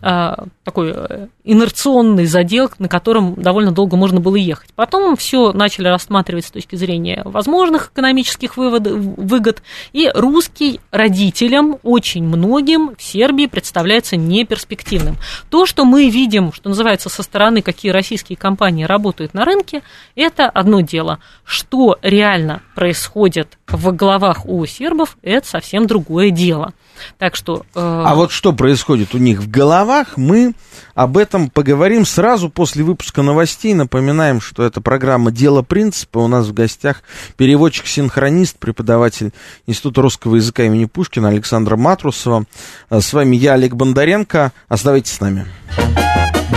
такой 0.00 0.92
э, 0.94 1.26
инерционный 1.42 2.26
задел, 2.26 2.70
на 2.78 2.88
котором 2.88 3.34
довольно 3.34 3.72
долго 3.72 3.96
можно 3.96 4.20
было 4.20 4.36
ехать. 4.36 4.70
Потом 4.76 5.16
все 5.16 5.52
начали 5.52 5.88
рассматривать 5.88 6.46
с 6.46 6.50
точки 6.50 6.76
зрения 6.76 7.22
возможных 7.24 7.90
экономических 7.92 8.56
вывод, 8.56 8.86
выгод, 8.86 9.62
и 9.92 10.08
русский 10.14 10.80
родителям, 10.92 11.78
очень 11.82 12.22
многим 12.22 12.94
в 12.96 13.02
Сербии 13.02 13.46
представляется 13.46 14.16
неперспективным. 14.16 15.16
То, 15.50 15.66
что 15.66 15.84
мы 15.84 16.08
видим, 16.10 16.52
что 16.52 16.68
называется, 16.68 17.08
со 17.08 17.24
стороны, 17.24 17.60
какие 17.60 17.90
российские 17.90 18.36
компании 18.36 18.84
работают 18.84 19.34
на 19.34 19.44
рынке, 19.44 19.82
это 20.14 20.48
одно 20.48 20.80
дело. 20.80 21.18
Что 21.44 21.98
реально 22.02 22.62
происходит 22.76 23.58
в 23.66 23.90
головах 23.92 24.46
у 24.46 24.64
сербов 24.64 25.18
это 25.22 25.46
совсем 25.46 25.86
другое 25.86 26.30
дело. 26.30 26.72
Так 27.18 27.36
что... 27.36 27.64
Э... 27.74 28.02
А 28.06 28.14
вот 28.14 28.32
что 28.32 28.52
происходит 28.52 29.14
у 29.14 29.18
них 29.18 29.40
в 29.40 29.50
головах, 29.50 30.16
мы 30.16 30.54
об 30.94 31.16
этом 31.16 31.50
поговорим 31.50 32.04
сразу 32.04 32.48
после 32.50 32.84
выпуска 32.84 33.22
новостей. 33.22 33.74
Напоминаем, 33.74 34.40
что 34.40 34.64
это 34.64 34.80
программа 34.80 35.30
«Дело 35.30 35.62
принципа». 35.62 36.18
У 36.18 36.28
нас 36.28 36.46
в 36.46 36.52
гостях 36.52 37.02
переводчик-синхронист, 37.36 38.58
преподаватель 38.58 39.32
Института 39.66 40.02
русского 40.02 40.36
языка 40.36 40.64
имени 40.64 40.86
Пушкина 40.86 41.28
Александра 41.28 41.76
Матрусова. 41.76 42.44
Э, 42.90 43.00
с 43.00 43.12
вами 43.12 43.36
я, 43.36 43.54
Олег 43.54 43.74
Бондаренко. 43.74 44.52
Оставайтесь 44.68 45.12
с 45.12 45.20
нами. 45.20 45.46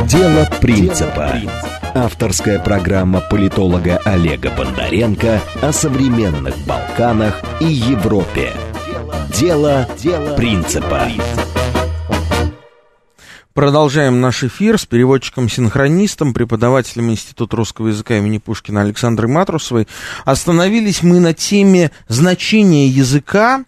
«Дело 0.08 0.48
принципа». 0.60 1.34
Авторская 1.94 2.58
программа 2.58 3.20
политолога 3.20 3.98
Олега 4.06 4.50
Бондаренко 4.52 5.42
о 5.62 5.74
современных 5.74 6.58
Балканах 6.66 7.42
и 7.60 7.66
Европе. 7.66 8.54
Дело, 9.40 9.88
Дело 9.98 10.36
принципа. 10.36 11.08
Продолжаем 13.54 14.22
наш 14.22 14.44
эфир 14.44 14.78
с 14.78 14.86
переводчиком-синхронистом, 14.86 16.34
преподавателем 16.34 17.12
Института 17.12 17.58
русского 17.58 17.90
языка 17.90 18.18
имени 18.18 18.38
Пушкина 18.38 18.82
Александрой 18.82 19.30
Матрусовой. 19.30 19.88
Остановились 20.24 21.04
мы 21.04 21.20
на 21.20 21.34
теме 21.34 21.92
значения 22.08 22.88
языка 22.88 23.66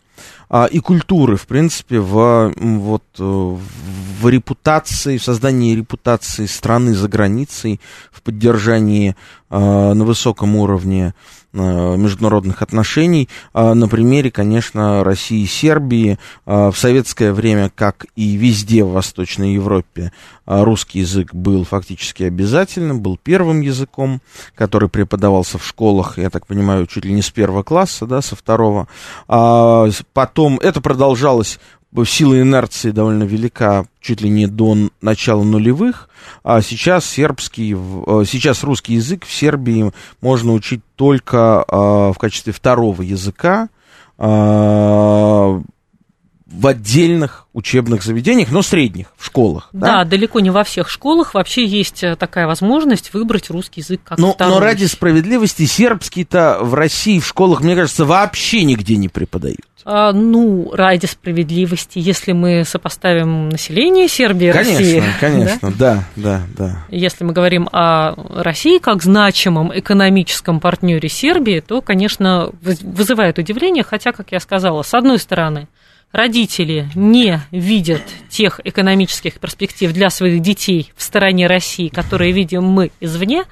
а, 0.49 0.65
и 0.65 0.79
культуры, 0.79 1.35
в 1.35 1.47
принципе, 1.47 1.99
в, 1.99 2.53
вот, 2.55 3.03
э, 3.19 3.23
в 3.23 4.29
репутации, 4.29 5.17
в 5.17 5.23
создании 5.23 5.75
репутации 5.75 6.45
страны 6.45 6.93
за 6.93 7.09
границей, 7.09 7.81
в 8.11 8.21
поддержании 8.21 9.15
а, 9.49 9.93
на 9.93 10.05
высоком 10.05 10.55
уровне 10.55 11.13
международных 11.53 12.61
отношений. 12.61 13.29
На 13.53 13.87
примере, 13.87 14.31
конечно, 14.31 15.03
России 15.03 15.43
и 15.43 15.47
Сербии 15.47 16.17
в 16.45 16.73
советское 16.75 17.31
время, 17.31 17.71
как 17.73 18.07
и 18.15 18.35
везде 18.35 18.83
в 18.83 18.91
Восточной 18.91 19.53
Европе, 19.53 20.11
русский 20.45 20.99
язык 20.99 21.33
был 21.33 21.63
фактически 21.63 22.23
обязательным, 22.23 23.01
был 23.01 23.17
первым 23.21 23.61
языком, 23.61 24.21
который 24.55 24.89
преподавался 24.89 25.57
в 25.57 25.65
школах, 25.65 26.17
я 26.17 26.29
так 26.29 26.47
понимаю, 26.47 26.87
чуть 26.87 27.05
ли 27.05 27.13
не 27.13 27.21
с 27.21 27.29
первого 27.29 27.63
класса, 27.63 28.05
да, 28.05 28.21
со 28.21 28.35
второго. 28.35 28.87
Потом 29.27 30.59
это 30.59 30.81
продолжалось 30.81 31.59
сила 32.05 32.41
инерции 32.41 32.91
довольно 32.91 33.23
велика, 33.23 33.85
чуть 34.01 34.21
ли 34.21 34.29
не 34.29 34.47
до 34.47 34.75
начала 35.01 35.43
нулевых, 35.43 36.09
а 36.43 36.61
сейчас 36.61 37.05
сербский, 37.05 37.73
э, 37.75 38.23
сейчас 38.27 38.63
русский 38.63 38.95
язык 38.95 39.25
в 39.25 39.31
Сербии 39.31 39.91
можно 40.21 40.53
учить 40.53 40.81
только 40.95 41.63
а, 41.67 42.13
в 42.13 42.17
качестве 42.17 42.53
второго 42.53 43.01
языка, 43.01 43.69
а, 44.17 45.61
в 46.53 46.67
отдельных 46.67 47.47
учебных 47.53 48.03
заведениях, 48.03 48.51
но 48.51 48.61
средних, 48.61 49.07
в 49.17 49.25
школах. 49.25 49.69
Да, 49.73 50.03
да, 50.03 50.05
далеко 50.05 50.39
не 50.39 50.51
во 50.51 50.63
всех 50.63 50.89
школах 50.89 51.33
вообще 51.33 51.65
есть 51.65 52.03
э, 52.03 52.15
такая 52.15 52.45
возможность 52.45 53.13
выбрать 53.13 53.49
русский 53.49 53.81
язык 53.81 54.01
как 54.03 54.19
но, 54.19 54.33
второй. 54.33 54.53
Но 54.53 54.59
ради 54.59 54.85
справедливости 54.85 55.65
сербский-то 55.65 56.59
в 56.61 56.75
России 56.75 57.19
в 57.19 57.25
школах, 57.25 57.61
мне 57.61 57.75
кажется, 57.75 58.05
вообще 58.05 58.63
нигде 58.63 58.97
не 58.97 59.09
преподают. 59.09 59.61
А, 59.85 60.13
ну, 60.13 60.71
ради 60.73 61.05
справедливости, 61.05 61.99
если 61.99 62.31
мы 62.31 62.63
сопоставим 62.63 63.49
население 63.49 64.07
Сербии 64.07 64.47
и 64.47 64.51
конечно, 64.51 64.79
России. 64.79 65.03
Конечно, 65.19 65.71
да? 65.77 66.03
да, 66.15 66.21
да, 66.23 66.41
да. 66.57 66.85
Если 66.89 67.23
мы 67.25 67.33
говорим 67.33 67.67
о 67.71 68.15
России 68.41 68.77
как 68.77 69.03
значимом 69.03 69.77
экономическом 69.77 70.59
партнере 70.59 71.09
Сербии, 71.09 71.59
то, 71.59 71.81
конечно, 71.81 72.51
вызывает 72.61 73.37
удивление, 73.39 73.83
хотя, 73.83 74.13
как 74.13 74.31
я 74.31 74.39
сказала, 74.39 74.83
с 74.83 74.93
одной 74.93 75.19
стороны, 75.19 75.67
родители 76.13 76.87
не 76.95 77.41
видят 77.51 78.03
тех 78.29 78.61
экономических 78.63 79.39
перспектив 79.39 79.91
для 79.91 80.09
своих 80.09 80.41
детей 80.41 80.93
в 80.95 81.03
стороне 81.03 81.47
России, 81.47 81.89
которые 81.89 82.31
видим 82.31 82.63
мы 82.63 82.91
извне, 83.01 83.43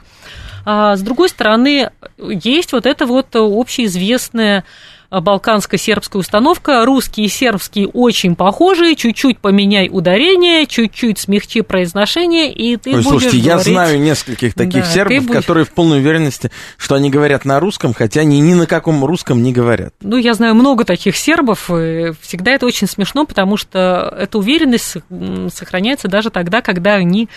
а 0.64 0.96
с 0.96 1.02
другой 1.02 1.30
стороны, 1.30 1.90
есть 2.18 2.72
вот 2.72 2.86
это 2.86 3.06
вот 3.06 3.36
общеизвестное 3.36 4.64
балканско-сербская 5.12 6.20
установка. 6.20 6.86
Русские 6.86 7.26
и 7.26 7.30
сербские 7.30 7.88
очень 7.88 8.36
похожи. 8.36 8.96
Чуть-чуть 8.96 9.40
поменяй 9.40 9.90
ударение, 9.92 10.66
чуть-чуть 10.66 11.20
смягчи 11.20 11.62
произношение, 11.62 12.52
и 12.52 12.78
ты 12.78 12.92
Ой, 12.92 12.96
будешь 12.98 13.10
слушайте, 13.10 13.50
говорить... 13.50 13.68
я 13.68 13.74
знаю 13.74 14.00
нескольких 14.00 14.54
таких 14.54 14.84
да, 14.84 14.90
сербов, 14.90 15.26
будешь... 15.26 15.40
которые 15.40 15.66
в 15.66 15.72
полной 15.72 16.00
уверенности, 16.00 16.52
что 16.78 16.96
они 16.96 17.10
говорят 17.10 17.44
на 17.46 17.60
русском, 17.60 17.94
хотя 17.94 18.22
они 18.22 18.40
ни 18.40 18.54
на 18.54 18.66
каком 18.66 19.04
русском 19.04 19.44
не 19.44 19.52
говорят. 19.52 19.94
Ну, 20.02 20.18
я 20.18 20.34
знаю 20.34 20.56
много 20.56 20.86
таких 20.86 21.18
сербов, 21.18 21.70
и 21.70 22.14
всегда 22.22 22.52
это 22.52 22.66
очень 22.66 22.88
смешно, 22.88 23.26
потому 23.26 23.58
что 23.58 24.16
эта 24.18 24.38
уверенность 24.38 24.98
сохраняется 25.54 26.08
даже 26.08 26.30
тогда, 26.30 26.62
когда 26.62 26.94
они 26.94 27.28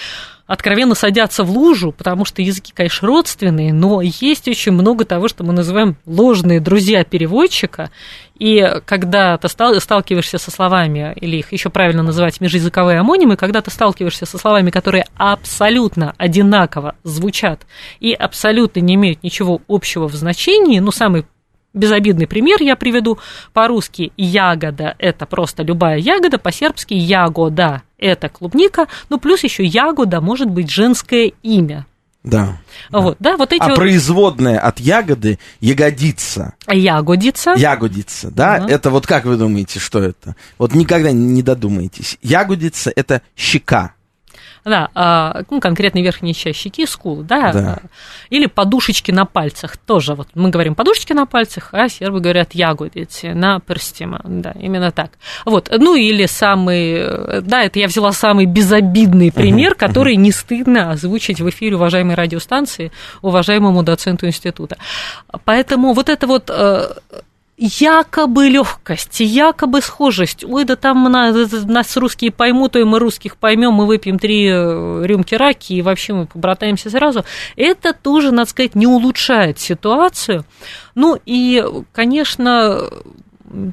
откровенно 0.47 0.95
садятся 0.95 1.43
в 1.43 1.51
лужу, 1.51 1.93
потому 1.93 2.25
что 2.25 2.43
языки, 2.43 2.73
конечно, 2.75 3.09
родственные, 3.09 3.73
но 3.73 4.01
есть 4.03 4.47
очень 4.47 4.73
много 4.73 5.05
того, 5.05 5.29
что 5.29 5.43
мы 5.43 5.53
называем 5.53 5.97
ложные 6.07 6.61
друзья 6.61 7.05
переводчика. 7.05 7.91
И 8.39 8.81
когда 8.85 9.39
ты 9.39 9.49
сталкиваешься 9.49 10.39
со 10.39 10.51
словами, 10.51 11.15
или 11.17 11.37
их 11.37 11.53
еще 11.53 11.71
правильно 11.71 12.03
называть 12.03 12.41
межязыковые 12.41 12.99
амонимы, 12.99 13.37
когда 13.37 13.63
ты 13.63 13.71
сталкиваешься 13.71 14.27
со 14.27 14.39
словами, 14.39 14.71
которые 14.71 15.07
абсолютно 15.17 16.15
одинаково 16.19 16.97
звучат 17.05 17.67
и 18.01 18.13
абсолютно 18.13 18.81
не 18.81 18.97
имеют 18.97 19.23
ничего 19.23 19.61
общего 19.69 20.09
в 20.09 20.15
значении, 20.15 20.81
ну, 20.81 20.91
самый 20.91 21.27
безобидный 21.75 22.27
пример 22.27 22.63
я 22.63 22.77
приведу. 22.77 23.19
По-русски 23.53 24.13
ягода– 24.17 24.95
это 24.99 25.27
просто 25.27 25.63
любая 25.63 25.99
ягода, 25.99 26.39
по-сербски 26.39 26.95
ягода– 26.95 27.83
это 27.99 28.29
клубника, 28.29 28.87
ну 29.09 29.19
плюс 29.19 29.45
еще 29.45 29.65
ягода 29.65 30.21
может 30.21 30.49
быть 30.49 30.71
женское 30.71 31.33
имя. 31.43 31.87
Да. 32.23 32.57
Вот, 32.91 33.17
да. 33.21 33.33
да, 33.33 33.37
вот 33.37 33.53
эти 33.53 33.63
а 33.63 33.69
вот... 33.69 33.77
производная 33.77 34.59
от 34.59 34.81
ягоды 34.81 35.39
ягодица. 35.61 36.55
Ягодица. 36.67 37.53
Ягодица, 37.53 38.31
да. 38.31 38.61
Угу. 38.63 38.69
Это 38.69 38.91
вот 38.91 39.07
как 39.07 39.27
вы 39.27 39.37
думаете, 39.37 39.79
что 39.79 40.03
это? 40.03 40.35
Вот 40.57 40.75
никогда 40.75 41.13
не 41.13 41.43
додумаетесь. 41.43 42.19
Ягодица 42.23 42.91
это 42.97 43.21
щека. 43.37 43.94
Да, 44.65 44.89
а, 44.95 45.43
ну, 45.51 45.61
конкретно 45.61 45.99
верхняя 45.99 46.33
часть 46.33 46.59
щеки, 46.59 46.87
скулы, 46.87 47.23
да, 47.23 47.53
да. 47.53 47.79
Или 48.31 48.47
подушечки 48.47 49.11
на 49.11 49.27
пальцах 49.27 49.77
тоже. 49.77 50.15
Вот 50.15 50.29
мы 50.35 50.49
говорим 50.49 50.75
подушечки 50.75 51.13
на 51.13 51.27
пальцах, 51.27 51.69
а 51.73 51.89
сербы 51.89 52.21
говорят 52.21 52.55
ягодицы 52.55 53.35
на 53.35 53.61
перстима. 53.61 54.21
Да, 54.25 54.53
именно 54.59 54.91
так. 54.91 55.11
Вот, 55.45 55.71
ну 55.71 55.95
или 55.97 56.25
самый, 56.25 57.43
да, 57.43 57.63
это 57.63 57.79
я 57.79 57.89
взяла 57.89 58.13
самый 58.13 58.47
безобидный 58.47 59.31
пример, 59.31 59.73
uh-huh, 59.73 59.79
который 59.79 60.15
uh-huh. 60.15 60.21
не 60.21 60.33
стыдно 60.33 60.93
озвучить 60.93 61.41
в 61.41 61.49
эфире 61.51 61.77
уважаемой 61.77 62.15
радиостанции, 62.15 62.91
уважаемому 63.21 63.83
доценту 63.83 64.27
института. 64.27 64.79
Поэтому 65.45 65.93
вот 65.93 66.09
это 66.09 66.27
вот 66.27 66.49
э, 66.49 66.87
якобы 67.57 68.49
легкость, 68.49 69.21
якобы 69.21 69.81
схожесть. 69.81 70.45
Ой, 70.45 70.65
да 70.65 70.77
там 70.77 71.05
нас 71.05 71.97
русские 71.97 72.33
поймут, 72.33 72.77
и 72.77 72.85
мы 72.85 72.99
русских 72.99 73.37
поймем, 73.37 73.73
мы 73.73 73.87
выпьем 73.87 74.19
три 74.19 74.49
э, 74.49 75.03
рюмки 75.05 75.35
раки, 75.35 75.75
и 75.75 75.83
вообще 75.83 76.15
мы 76.15 76.27
побратаемся 76.27 76.91
сразу. 76.91 77.25
Это 77.57 77.93
тоже, 77.93 78.33
надо 78.33 78.51
сказать, 78.51 78.75
не 78.75 78.87
улучшает 78.87 79.59
ситуацию. 79.61 80.45
Ну 80.95 81.19
и, 81.25 81.65
конечно, 81.93 82.91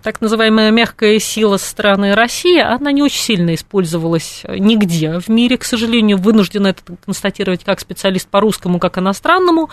так 0.04 0.22
называемая 0.22 0.72
мягкая 0.72 1.20
сила 1.20 1.58
со 1.58 1.70
стороны 1.70 2.14
России, 2.14 2.60
она 2.60 2.92
не 2.92 3.02
очень 3.02 3.22
сильно 3.22 3.56
использовалась 3.56 4.44
нигде 4.48 5.20
в 5.20 5.30
мире, 5.30 5.58
к 5.58 5.64
сожалению, 5.64 6.18
вынуждена 6.18 6.68
это 6.68 6.82
констатировать 7.04 7.64
как 7.64 7.80
специалист 7.80 8.28
по 8.28 8.40
русскому, 8.40 8.80
как 8.80 8.98
иностранному. 8.98 9.70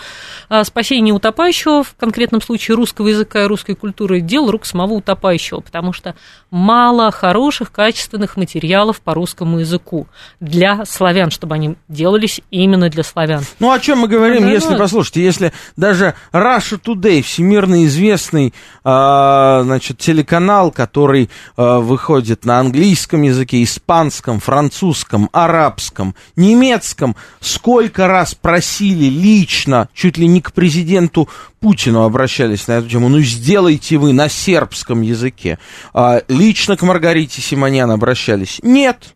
А 0.49 0.65
спасение 0.65 1.15
утопающего, 1.15 1.83
в 1.83 1.95
конкретном 1.97 2.41
случае 2.41 2.77
русского 2.77 3.09
языка 3.09 3.45
и 3.45 3.47
русской 3.47 3.75
культуры, 3.75 4.21
дел 4.21 4.51
рук 4.51 4.67
самого 4.67 4.95
утопающего, 4.95 5.61
потому 5.61 5.93
что 5.93 6.15
мало 6.51 7.11
хороших, 7.11 7.73
качественных 7.73 8.37
материалов 8.37 9.01
по 9.01 9.15
русскому 9.15 9.59
языку 9.59 10.07
для 10.41 10.85
славян, 10.85 11.31
чтобы 11.31 11.55
они 11.55 11.77
делались 11.89 12.41
именно 12.51 12.89
для 12.89 13.03
славян. 13.03 13.43
Ну, 13.59 13.71
о 13.71 13.79
чем 13.79 13.99
мы 14.01 14.09
говорим, 14.09 14.43
да, 14.43 14.51
если, 14.51 14.77
послушайте, 14.77 15.23
если 15.23 15.53
даже 15.77 16.15
Russia 16.33 16.81
Today, 16.83 17.23
всемирно 17.23 17.85
известный, 17.85 18.55
а, 18.85 19.63
значит, 19.65 19.98
телеканал, 19.99 20.71
который 20.71 21.29
э, 21.57 21.79
выходит 21.79 22.45
на 22.45 22.61
английском 22.61 23.23
языке, 23.23 23.63
испанском, 23.63 24.41
французском, 24.41 25.29
арабском, 25.33 26.15
немецком, 26.37 27.17
сколько 27.41 28.07
раз 28.07 28.35
просили 28.35 29.07
лично, 29.07 29.89
чуть 29.93 30.17
ли 30.17 30.27
не 30.27 30.41
к 30.41 30.53
президенту 30.53 31.29
Путину 31.61 32.05
обращались 32.05 32.69
на 32.69 32.73
эту 32.73 32.89
тему, 32.89 33.09
ну 33.09 33.19
сделайте 33.21 33.99
вы 33.99 34.13
на 34.13 34.29
сербском 34.29 35.03
языке. 35.03 35.59
Э, 35.93 36.21
лично 36.29 36.77
к 36.77 36.83
Маргарите 36.83 37.43
Симонян 37.43 37.91
обращались. 37.91 38.61
Нет, 38.63 39.15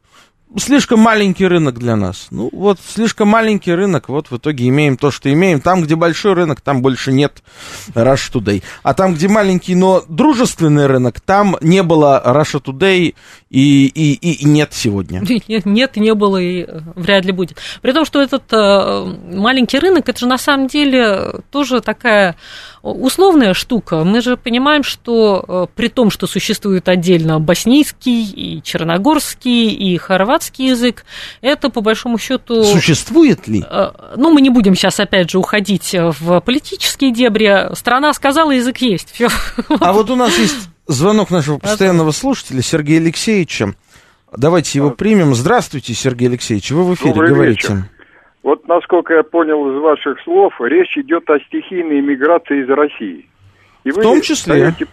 слишком 0.58 1.00
маленький 1.00 1.46
рынок 1.46 1.78
для 1.78 1.96
нас. 1.96 2.28
Ну, 2.30 2.50
вот 2.52 2.78
слишком 2.84 3.28
маленький 3.28 3.72
рынок, 3.72 4.08
вот 4.08 4.30
в 4.30 4.36
итоге 4.36 4.68
имеем 4.68 4.96
то, 4.96 5.10
что 5.10 5.32
имеем. 5.32 5.60
Там, 5.60 5.82
где 5.82 5.96
большой 5.96 6.34
рынок, 6.34 6.60
там 6.60 6.82
больше 6.82 7.12
нет 7.12 7.42
Russia 7.94 8.32
Today. 8.32 8.62
А 8.82 8.94
там, 8.94 9.14
где 9.14 9.28
маленький, 9.28 9.74
но 9.74 10.02
дружественный 10.08 10.86
рынок, 10.86 11.20
там 11.20 11.56
не 11.60 11.82
было 11.82 12.22
Russia 12.24 12.62
Today 12.62 13.14
и, 13.50 13.86
и, 13.86 14.12
и, 14.14 14.44
нет 14.44 14.72
сегодня. 14.72 15.22
Нет, 15.48 15.66
нет, 15.66 15.96
не 15.96 16.14
было 16.14 16.38
и 16.38 16.62
э, 16.62 16.80
вряд 16.94 17.24
ли 17.24 17.32
будет. 17.32 17.58
При 17.80 17.92
том, 17.92 18.04
что 18.04 18.22
этот 18.22 18.44
э, 18.52 19.16
маленький 19.34 19.78
рынок, 19.78 20.08
это 20.08 20.20
же 20.20 20.26
на 20.26 20.38
самом 20.38 20.68
деле 20.68 21.40
тоже 21.50 21.80
такая 21.80 22.36
условная 22.82 23.54
штука. 23.54 24.04
Мы 24.04 24.20
же 24.20 24.36
понимаем, 24.36 24.82
что 24.82 25.44
э, 25.46 25.66
при 25.74 25.88
том, 25.88 26.10
что 26.10 26.26
существует 26.26 26.88
отдельно 26.88 27.40
боснийский 27.40 28.24
и 28.24 28.62
черногорский 28.62 29.70
и 29.70 29.96
хорватский 29.98 30.41
язык, 30.50 31.04
это 31.40 31.70
по 31.70 31.80
большому 31.80 32.18
счету... 32.18 32.64
Существует 32.64 33.46
ли? 33.48 33.64
Э, 33.68 33.90
ну, 34.16 34.32
мы 34.32 34.40
не 34.40 34.50
будем 34.50 34.74
сейчас 34.74 35.00
опять 35.00 35.30
же 35.30 35.38
уходить 35.38 35.94
в 35.94 36.40
политические 36.40 37.12
дебри. 37.12 37.74
Страна 37.74 38.12
сказала, 38.12 38.50
язык 38.52 38.78
есть. 38.78 39.12
Всё. 39.12 39.28
А 39.80 39.92
вот 39.92 40.10
у 40.10 40.16
нас 40.16 40.38
есть 40.38 40.68
звонок 40.86 41.30
нашего 41.30 41.58
постоянного 41.58 42.10
слушателя 42.10 42.62
Сергея 42.62 43.00
Алексеевича. 43.00 43.74
Давайте 44.36 44.78
его 44.78 44.90
примем. 44.90 45.34
Здравствуйте, 45.34 45.92
Сергей 45.94 46.28
Алексеевич. 46.28 46.70
Вы 46.70 46.84
в 46.84 46.94
эфире 46.94 47.12
Добрый 47.12 47.30
говорите. 47.30 47.68
вечер. 47.68 47.84
Вот, 48.42 48.66
насколько 48.66 49.14
я 49.14 49.22
понял 49.22 49.70
из 49.70 49.80
ваших 49.80 50.20
слов, 50.24 50.52
речь 50.60 50.96
идет 50.96 51.28
о 51.30 51.38
стихийной 51.46 52.00
иммиграции 52.00 52.62
из 52.64 52.68
России. 52.68 53.28
И 53.84 53.90
В 53.90 54.00
том 54.00 54.20
числе. 54.20 54.54
даете 54.54 54.86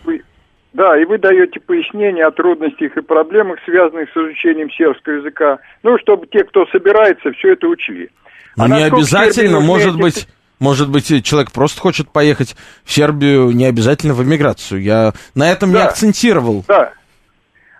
Да, 0.74 1.00
и 1.00 1.06
вы 1.06 1.18
даете 1.18 1.60
пояснение 1.60 2.26
о 2.26 2.32
трудностях 2.32 2.96
и 2.96 3.02
проблемах, 3.02 3.60
связанных 3.66 4.10
с 4.12 4.18
изучением 4.18 4.70
сербского 4.72 5.14
языка. 5.14 5.58
Ну, 5.82 5.98
чтобы 5.98 6.28
те, 6.28 6.44
кто 6.44 6.66
собирается, 6.68 7.32
все 7.34 7.54
это 7.54 7.68
учли. 7.68 8.10
Но 8.56 8.66
А 8.66 8.68
не 8.68 8.84
обязательно, 8.84 9.62
может 9.62 9.96
эти- 9.96 10.02
быть, 10.02 10.28
может 10.60 10.90
быть, 10.92 11.24
человек 11.26 11.52
просто 11.52 11.82
хочет 11.82 12.10
поехать 12.12 12.56
в 12.84 12.92
Сербию, 12.92 13.50
не 13.52 13.66
обязательно 13.66 14.14
в 14.14 14.24
эмиграцию. 14.24 14.82
Я 14.82 15.14
на 15.34 15.52
этом 15.52 15.70
не 15.70 15.76
Да. 15.76 15.88
акцентировал. 15.88 16.64
Да. 16.68 16.94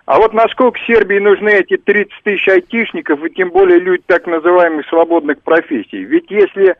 А 0.06 0.16
вот 0.18 0.32
насколько 0.34 0.76
Сербии 0.88 1.18
нужны 1.20 1.50
эти 1.50 1.76
30 1.76 2.12
тысяч 2.24 2.48
айтишников, 2.48 3.22
и 3.24 3.30
тем 3.30 3.50
более 3.50 3.78
люди 3.78 4.02
так 4.06 4.26
называемых 4.26 4.84
свободных 4.88 5.40
профессий? 5.42 6.02
Ведь 6.02 6.28
если 6.30 6.74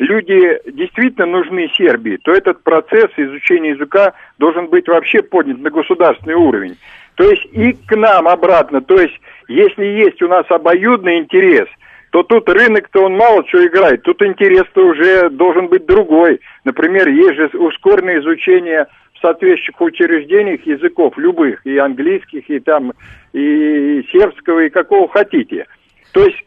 люди 0.00 0.58
действительно 0.72 1.26
нужны 1.26 1.70
Сербии, 1.76 2.18
то 2.22 2.32
этот 2.32 2.62
процесс 2.62 3.10
изучения 3.16 3.70
языка 3.70 4.14
должен 4.38 4.66
быть 4.66 4.88
вообще 4.88 5.22
поднят 5.22 5.58
на 5.60 5.70
государственный 5.70 6.34
уровень. 6.34 6.76
То 7.16 7.30
есть 7.30 7.44
и 7.52 7.74
к 7.74 7.94
нам 7.96 8.26
обратно. 8.26 8.80
То 8.80 8.96
есть 8.96 9.20
если 9.46 9.84
есть 9.84 10.22
у 10.22 10.28
нас 10.28 10.46
обоюдный 10.48 11.18
интерес, 11.18 11.68
то 12.10 12.22
тут 12.22 12.48
рынок-то 12.48 13.04
он 13.04 13.16
мало 13.16 13.46
что 13.46 13.64
играет. 13.64 14.02
Тут 14.02 14.22
интерес-то 14.22 14.86
уже 14.86 15.28
должен 15.28 15.68
быть 15.68 15.84
другой. 15.84 16.40
Например, 16.64 17.06
есть 17.08 17.36
же 17.36 17.46
ускоренное 17.58 18.20
изучение 18.20 18.86
в 19.14 19.20
соответствующих 19.20 19.80
учреждениях 19.80 20.66
языков, 20.66 21.18
любых, 21.18 21.64
и 21.66 21.76
английских, 21.76 22.48
и 22.48 22.58
там, 22.58 22.94
и 23.34 24.02
сербского, 24.10 24.60
и 24.60 24.70
какого 24.70 25.08
хотите. 25.08 25.66
То 26.12 26.24
есть 26.24 26.38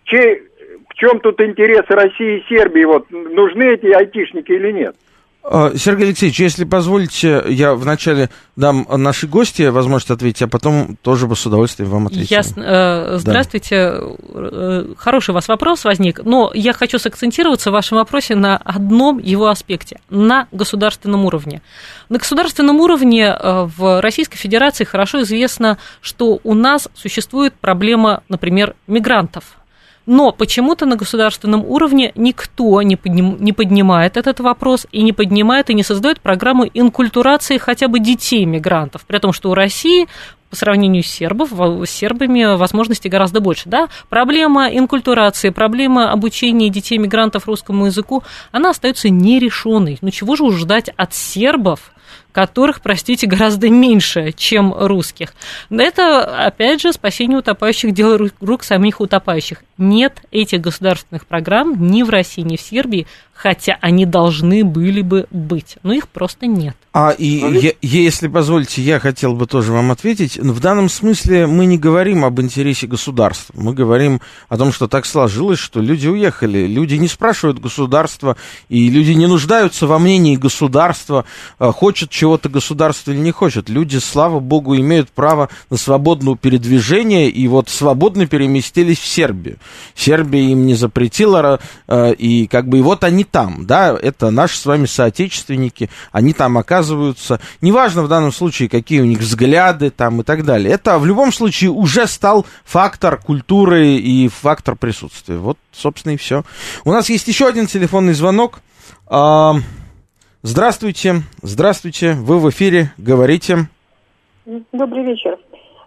в 0.94 0.96
чем 0.96 1.20
тут 1.20 1.42
интерес 1.42 1.86
России 1.90 2.40
и 2.40 2.44
Сербии? 2.48 2.84
Вот 2.84 3.10
нужны 3.10 3.64
эти 3.74 3.88
айтишники 3.88 4.52
или 4.52 4.72
нет? 4.72 4.96
А, 5.46 5.72
Сергей 5.76 6.06
Алексеевич, 6.06 6.40
если 6.40 6.64
позволите, 6.64 7.44
я 7.50 7.74
вначале 7.74 8.30
дам 8.56 8.88
нашей 8.90 9.28
гости 9.28 9.64
возможность 9.64 10.12
ответить, 10.12 10.42
а 10.44 10.48
потом 10.48 10.96
тоже 11.02 11.28
бы 11.28 11.36
с 11.36 11.46
удовольствием 11.46 11.90
вам 11.90 12.08
ответил. 12.08 12.34
Ясно. 12.34 12.64
Э, 12.66 13.18
Здравствуйте. 13.18 13.76
Э, 14.34 14.86
Хороший 14.98 15.32
у 15.32 15.34
вас 15.34 15.50
вопрос 15.50 15.84
возник, 15.84 16.22
но 16.24 16.52
я 16.54 16.72
хочу 16.72 16.98
сакцентироваться 16.98 17.72
в 17.72 17.74
вашем 17.74 17.98
вопросе 17.98 18.36
на 18.36 18.56
одном 18.56 19.20
его 19.20 19.48
аспекте, 19.48 20.00
на 20.10 20.48
государственном 20.54 21.26
уровне. 21.26 21.62
На 22.08 22.20
государственном 22.20 22.80
уровне 22.80 23.26
э, 23.26 23.68
в 23.76 24.00
Российской 24.00 24.38
Федерации 24.38 24.86
хорошо 24.86 25.24
известно, 25.24 25.78
что 26.00 26.40
у 26.44 26.54
нас 26.54 26.88
существует 26.94 27.54
проблема, 27.54 28.24
например, 28.30 28.76
мигрантов. 28.88 29.44
Но 30.06 30.32
почему-то 30.32 30.86
на 30.86 30.96
государственном 30.96 31.64
уровне 31.66 32.12
никто 32.16 32.82
не, 32.82 32.96
подним- 32.96 33.38
не 33.40 33.54
поднимает 33.54 34.18
этот 34.18 34.40
вопрос 34.42 34.86
и 34.92 35.02
не 35.02 35.14
поднимает 35.14 35.70
и 35.70 35.74
не 35.74 35.84
создает 35.84 36.20
программу 36.20 36.66
инкультурации 36.66 37.58
хотя 37.58 37.88
бы 37.88 38.00
детей 38.00 38.46
мигрантов, 38.46 39.06
при 39.06 39.18
том, 39.20 39.32
что 39.32 39.52
у 39.52 39.54
России 39.54 40.08
по 40.50 40.58
сравнению 40.58 41.02
с, 41.02 41.08
сербов, 41.08 41.50
с 41.52 41.90
сербами 41.90 42.56
возможностей 42.56 43.10
гораздо 43.10 43.40
больше. 43.40 43.70
Да? 43.70 43.88
Проблема 44.10 44.68
инкультурации, 44.68 45.50
проблема 45.50 46.12
обучения 46.12 46.70
детей 46.70 47.00
мигрантов 47.00 47.48
русскому 47.48 47.88
языку, 47.88 48.24
она 48.52 48.70
остается 48.70 49.10
нерешенной. 49.10 49.98
Ну 50.02 50.12
чего 50.12 50.36
же 50.36 50.44
уж 50.44 50.58
ждать 50.58 50.90
от 50.96 51.16
сербов, 51.16 51.93
которых, 52.34 52.82
простите, 52.82 53.28
гораздо 53.28 53.70
меньше, 53.70 54.34
чем 54.36 54.74
русских. 54.78 55.34
Это, 55.70 56.46
опять 56.46 56.82
же, 56.82 56.92
спасение 56.92 57.38
утопающих– 57.38 57.92
дело 57.94 58.18
ру- 58.18 58.32
рук 58.42 58.64
самих 58.64 59.00
утопающих. 59.00 59.64
Нет 59.78 60.22
этих 60.32 60.60
государственных 60.60 61.26
программ 61.28 61.90
ни 61.92 62.04
в 62.04 62.10
России, 62.10 62.42
ни 62.42 62.58
в 62.58 62.62
Сербии, 62.62 63.08
хотя 63.34 63.78
они 63.82 64.06
должны 64.06 64.64
были 64.64 65.02
бы 65.02 65.28
быть, 65.32 65.78
но 65.84 65.94
их 65.94 66.08
просто 66.08 66.46
нет. 66.46 66.76
А 66.94 67.10
и 67.10 67.42
Ну, 67.42 67.52
я- 67.54 67.72
если 67.82 68.28
позволите, 68.28 68.82
я 68.84 69.00
хотел 69.00 69.34
бы 69.34 69.48
тоже 69.48 69.72
вам 69.74 69.92
ответить. 69.92 70.38
В 70.38 70.60
данном 70.60 70.90
смысле 70.90 71.48
мы 71.48 71.66
не 71.66 71.78
говорим 71.80 72.24
об 72.24 72.40
интересе 72.40 72.86
государства. 72.86 73.54
Мы 73.58 73.74
говорим 73.74 74.22
о 74.48 74.58
том, 74.58 74.72
что 74.72 74.88
так 74.88 75.06
сложилось, 75.08 75.58
что 75.60 75.82
люди 75.82 76.08
уехали. 76.08 76.68
Люди 76.68 76.96
не 76.96 77.08
спрашивают 77.08 77.60
государства, 77.60 78.38
и 78.70 78.90
люди 78.90 79.12
не 79.12 79.26
нуждаются 79.28 79.88
во 79.88 79.98
мнении 79.98 80.36
государства, 80.36 81.26
а, 81.58 81.72
хочет 81.72 82.12
чего-то 82.24 82.48
государство 82.48 83.12
или 83.12 83.18
не 83.18 83.32
хочет. 83.32 83.68
Люди, 83.68 83.98
слава 83.98 84.40
богу, 84.40 84.78
имеют 84.78 85.10
право 85.10 85.50
на 85.70 85.76
свободное 85.76 86.38
передвижение, 86.38 87.30
и 87.30 87.50
вот 87.50 87.68
свободно 87.68 88.28
переместились 88.28 88.98
в 88.98 89.06
Сербию. 89.06 89.58
Сербия 89.94 90.42
им 90.50 90.66
не 90.66 90.74
запретила, 90.74 91.60
э, 91.90 92.14
и 92.14 92.48
как 92.48 92.70
бы 92.70 92.80
и 92.80 92.82
вот 92.82 93.04
они 93.04 93.26
там, 93.26 93.66
да, 93.66 93.90
это 94.02 94.32
наши 94.32 94.58
с 94.58 94.66
вами 94.66 94.86
соотечественники, 94.86 95.90
они 96.14 96.32
там 96.32 96.58
оказываются. 96.58 97.42
Неважно 97.60 98.04
в 98.04 98.08
данном 98.08 98.32
случае, 98.32 98.70
какие 98.70 99.02
у 99.02 99.06
них 99.06 99.20
взгляды 99.20 99.90
там 99.90 100.22
и 100.22 100.24
так 100.24 100.46
далее. 100.46 100.74
Это 100.74 101.00
в 101.00 101.06
любом 101.06 101.34
случае 101.34 101.72
уже 101.72 102.08
стал 102.08 102.46
фактор 102.64 103.18
культуры 103.18 103.98
и 103.98 104.30
фактор 104.30 104.78
присутствия. 104.78 105.40
Вот, 105.40 105.58
собственно, 105.74 106.14
и 106.14 106.18
все. 106.18 106.46
У 106.86 106.92
нас 106.94 107.10
есть 107.10 107.28
еще 107.28 107.50
один 107.50 107.68
телефонный 107.68 108.14
звонок. 108.14 108.62
Здравствуйте, 110.46 111.24
здравствуйте, 111.42 112.16
вы 112.20 112.38
в 112.38 112.50
эфире, 112.50 112.88
говорите. 112.98 113.70
Добрый 114.74 115.06
вечер. 115.06 115.40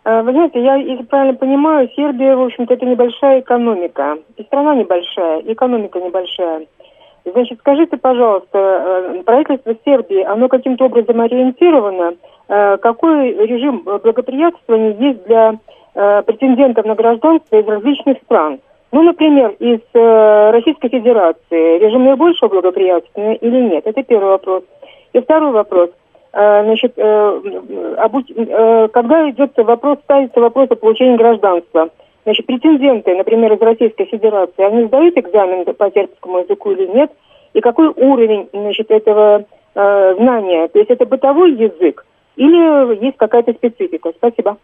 Э, 0.02 0.22
Вы 0.22 0.32
знаете, 0.32 0.64
я, 0.64 0.76
если 0.76 1.02
правильно 1.02 1.34
понимаю, 1.36 1.90
Сербия, 1.94 2.34
в 2.34 2.40
общем-то, 2.40 2.72
это 2.72 2.86
небольшая 2.86 3.40
экономика. 3.40 4.16
И 4.38 4.42
страна 4.44 4.74
небольшая, 4.74 5.40
и 5.40 5.52
экономика 5.52 6.00
небольшая. 6.00 6.66
Значит, 7.26 7.58
скажите, 7.58 7.98
пожалуйста, 7.98 8.48
э, 8.58 9.22
правительство 9.24 9.74
Сербии, 9.84 10.22
оно 10.22 10.48
каким-то 10.48 10.86
образом 10.86 11.20
ориентировано, 11.20 12.14
э, 12.48 12.78
какой 12.78 13.34
режим 13.34 13.82
благоприятствования 13.84 14.96
есть 14.98 15.22
для 15.26 15.58
претендентов 15.92 16.84
на 16.84 16.94
гражданство 16.94 17.56
из 17.56 17.66
различных 17.66 18.16
стран? 18.24 18.60
Ну, 18.92 19.02
например, 19.02 19.54
из 19.58 19.80
э, 19.94 20.50
Российской 20.52 20.88
Федерации 20.88 21.78
режим 21.78 22.04
наибольшего 22.04 22.48
благоприятствования 22.48 23.34
или 23.34 23.60
нет? 23.70 23.86
Это 23.86 24.02
первый 24.02 24.28
вопрос. 24.30 24.62
И 25.12 25.20
второй 25.20 25.52
вопрос. 25.52 25.90
Э, 26.32 26.62
Значит, 26.64 26.92
э, 26.96 27.40
обуч- 27.98 28.32
э, 28.36 28.88
когда 28.88 29.28
идет 29.30 29.52
вопрос, 29.56 29.98
ставится 30.04 30.40
вопрос 30.40 30.70
о 30.70 30.76
получении 30.76 31.16
гражданства, 31.16 31.88
значит, 32.24 32.46
претенденты, 32.46 33.14
например, 33.16 33.52
из 33.54 33.60
Российской 33.60 34.04
Федерации, 34.04 34.64
они 34.64 34.84
сдают 34.84 35.16
экзамен 35.16 35.64
по 35.64 35.90
сербскому 35.90 36.38
языку 36.40 36.70
или 36.72 36.86
нет? 36.86 37.10
И 37.54 37.60
какой 37.60 37.88
уровень, 37.88 38.48
значит, 38.52 38.90
этого 38.90 39.44
э, 39.74 40.14
знания? 40.16 40.68
То 40.68 40.78
есть 40.78 40.90
это 40.90 41.06
бытовой 41.06 41.52
язык 41.52 42.04
или 42.36 43.04
есть 43.04 43.16
какая-то 43.16 43.52
специфика? 43.54 44.12
Спасибо. 44.16 44.58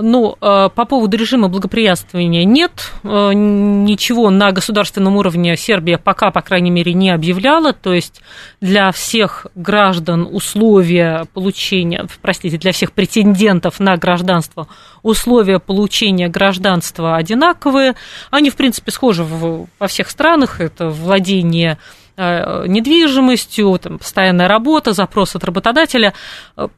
Ну, 0.00 0.36
э, 0.40 0.68
по 0.72 0.84
поводу 0.84 1.16
режима 1.16 1.48
благоприятствования 1.48 2.44
нет. 2.44 2.92
Э, 3.02 3.32
Ничего 3.34 4.30
на 4.30 4.52
государственном 4.52 5.16
уровне 5.16 5.56
Сербия 5.56 5.98
пока, 5.98 6.30
по 6.30 6.40
крайней 6.40 6.70
мере, 6.70 6.92
не 6.92 7.10
объявляла. 7.10 7.72
То 7.72 7.92
есть 7.92 8.22
для 8.60 8.92
всех 8.92 9.48
граждан 9.56 10.28
условия 10.30 11.26
получения, 11.34 12.06
простите, 12.22 12.58
для 12.58 12.70
всех 12.70 12.92
претендентов 12.92 13.80
на 13.80 13.96
гражданство 13.96 14.68
условия 15.02 15.58
получения 15.58 16.28
гражданства 16.28 17.16
одинаковые. 17.16 17.94
Они, 18.30 18.50
в 18.50 18.56
принципе, 18.56 18.92
схожи 18.92 19.24
во 19.24 19.86
всех 19.88 20.10
странах. 20.10 20.60
Это 20.60 20.90
владение 20.90 21.76
недвижимостью, 22.18 23.78
там, 23.78 23.98
постоянная 23.98 24.48
работа, 24.48 24.92
запрос 24.92 25.36
от 25.36 25.44
работодателя. 25.44 26.14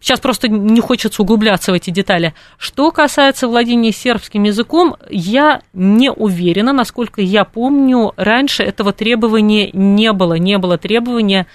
Сейчас 0.00 0.20
просто 0.20 0.48
не 0.48 0.80
хочется 0.80 1.22
углубляться 1.22 1.72
в 1.72 1.74
эти 1.74 1.90
детали. 1.90 2.34
Что 2.58 2.90
касается 2.90 3.48
владения 3.48 3.90
сербским 3.90 4.42
языком, 4.44 4.96
я 5.08 5.62
не 5.72 6.12
уверена, 6.12 6.72
насколько 6.72 7.22
я 7.22 7.44
помню, 7.44 8.12
раньше 8.16 8.62
этого 8.62 8.92
требования 8.92 9.70
не 9.72 10.12
было, 10.12 10.34
не 10.34 10.58
было 10.58 10.76
требования 10.76 11.46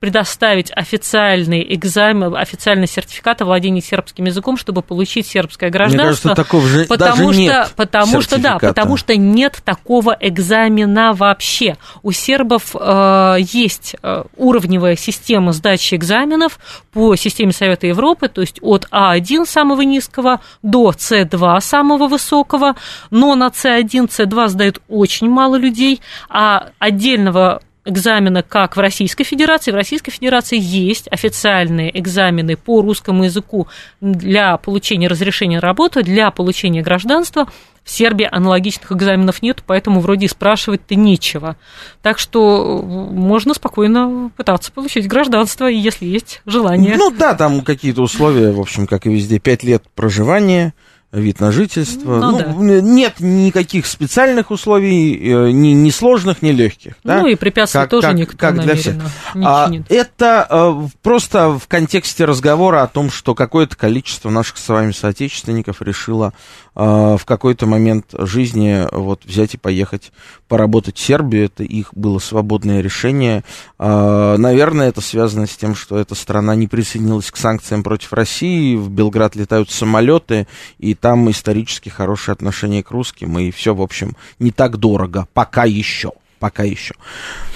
предоставить 0.00 0.72
официальный 0.74 1.62
экзамен, 1.74 2.34
официальный 2.34 2.86
сертификат 2.86 3.42
о 3.42 3.44
владении 3.44 3.80
сербским 3.80 4.24
языком, 4.24 4.56
чтобы 4.56 4.80
получить 4.80 5.26
сербское 5.26 5.68
гражданство. 5.68 5.98
Мне 5.98 6.08
кажется, 6.08 6.34
такого 6.34 6.66
же 6.66 6.84
потому 6.86 7.16
даже 7.16 7.32
что, 7.32 7.40
нет 7.42 7.72
потому 7.76 8.22
что 8.22 8.38
да, 8.40 8.58
потому 8.58 8.96
что 8.96 9.16
нет 9.16 9.60
такого 9.62 10.16
экзамена 10.18 11.12
вообще. 11.12 11.76
У 12.02 12.12
сербов 12.12 12.74
э, 12.74 13.36
есть 13.40 13.94
э, 14.02 14.24
уровневая 14.36 14.96
система 14.96 15.52
сдачи 15.52 15.94
экзаменов 15.94 16.58
по 16.92 17.14
системе 17.14 17.52
Совета 17.52 17.86
Европы, 17.86 18.28
то 18.28 18.40
есть 18.40 18.58
от 18.62 18.86
А1 18.90 19.44
самого 19.44 19.82
низкого 19.82 20.40
до 20.62 20.92
С2 20.92 21.60
самого 21.60 22.08
высокого, 22.08 22.74
но 23.10 23.34
на 23.34 23.48
С1, 23.48 24.08
С2 24.08 24.48
сдают 24.48 24.80
очень 24.88 25.28
мало 25.28 25.56
людей, 25.56 26.00
а 26.30 26.70
отдельного 26.78 27.60
экзамена, 27.90 28.42
как 28.42 28.76
в 28.76 28.80
Российской 28.80 29.24
Федерации. 29.24 29.70
В 29.70 29.74
Российской 29.74 30.10
Федерации 30.10 30.58
есть 30.58 31.08
официальные 31.10 31.98
экзамены 31.98 32.56
по 32.56 32.80
русскому 32.80 33.24
языку 33.24 33.68
для 34.00 34.56
получения 34.56 35.08
разрешения 35.08 35.56
на 35.56 35.60
работу, 35.60 36.02
для 36.02 36.30
получения 36.30 36.82
гражданства. 36.82 37.46
В 37.82 37.90
Сербии 37.90 38.28
аналогичных 38.30 38.92
экзаменов 38.92 39.42
нет, 39.42 39.62
поэтому 39.66 40.00
вроде 40.00 40.28
спрашивать-то 40.28 40.94
нечего. 40.94 41.56
Так 42.02 42.18
что 42.18 42.82
можно 42.82 43.54
спокойно 43.54 44.30
пытаться 44.36 44.70
получить 44.70 45.08
гражданство, 45.08 45.66
если 45.66 46.06
есть 46.06 46.42
желание. 46.46 46.96
Ну 46.96 47.10
да, 47.10 47.34
там 47.34 47.62
какие-то 47.62 48.02
условия, 48.02 48.52
в 48.52 48.60
общем, 48.60 48.86
как 48.86 49.06
и 49.06 49.10
везде, 49.10 49.38
пять 49.38 49.62
лет 49.62 49.84
проживания– 49.94 50.74
вид 51.12 51.40
на 51.40 51.50
жительство. 51.50 52.18
Ну, 52.18 52.30
ну, 52.32 52.38
да. 52.38 52.80
Нет 52.80 53.14
никаких 53.18 53.86
специальных 53.86 54.50
условий, 54.50 55.14
э, 55.16 55.50
ни, 55.50 55.68
ни 55.68 55.90
сложных, 55.90 56.40
ни 56.40 56.50
легких. 56.50 56.94
Да? 57.02 57.20
Ну 57.20 57.26
и 57.26 57.34
препятствий 57.34 57.80
как, 57.80 57.90
тоже 57.90 58.06
как, 58.08 58.16
никто 58.16 58.36
как 58.36 58.60
для 58.60 58.76
всех. 58.76 58.94
не 59.34 59.44
а, 59.44 59.70
Это 59.88 60.46
а, 60.48 60.88
просто 61.02 61.58
в 61.58 61.66
контексте 61.66 62.24
разговора 62.24 62.82
о 62.82 62.86
том, 62.86 63.10
что 63.10 63.34
какое-то 63.34 63.76
количество 63.76 64.30
наших 64.30 64.58
с 64.58 64.68
вами 64.68 64.92
соотечественников 64.92 65.82
решило 65.82 66.32
а, 66.74 67.16
в 67.16 67.24
какой-то 67.24 67.66
момент 67.66 68.14
жизни 68.18 68.86
вот 68.92 69.24
взять 69.24 69.54
и 69.54 69.58
поехать 69.58 70.12
поработать 70.48 70.96
в 70.96 71.00
Сербию. 71.00 71.46
Это 71.46 71.64
их 71.64 71.94
было 71.94 72.18
свободное 72.18 72.80
решение. 72.80 73.44
А, 73.78 74.36
наверное, 74.36 74.88
это 74.88 75.00
связано 75.00 75.46
с 75.46 75.56
тем, 75.56 75.74
что 75.74 75.98
эта 75.98 76.14
страна 76.14 76.54
не 76.54 76.68
присоединилась 76.68 77.30
к 77.30 77.36
санкциям 77.36 77.82
против 77.82 78.12
России. 78.12 78.76
В 78.76 78.90
Белград 78.90 79.36
летают 79.36 79.70
самолеты, 79.70 80.46
и 80.78 80.94
там 80.94 81.30
исторически 81.30 81.88
хорошие 81.88 82.32
отношения 82.32 82.82
к 82.82 82.90
русским, 82.90 83.38
и 83.38 83.50
все, 83.50 83.74
в 83.74 83.82
общем, 83.82 84.16
не 84.38 84.50
так 84.50 84.76
дорого. 84.76 85.26
Пока 85.32 85.64
еще 85.64 86.12
пока 86.40 86.64
еще. 86.64 86.94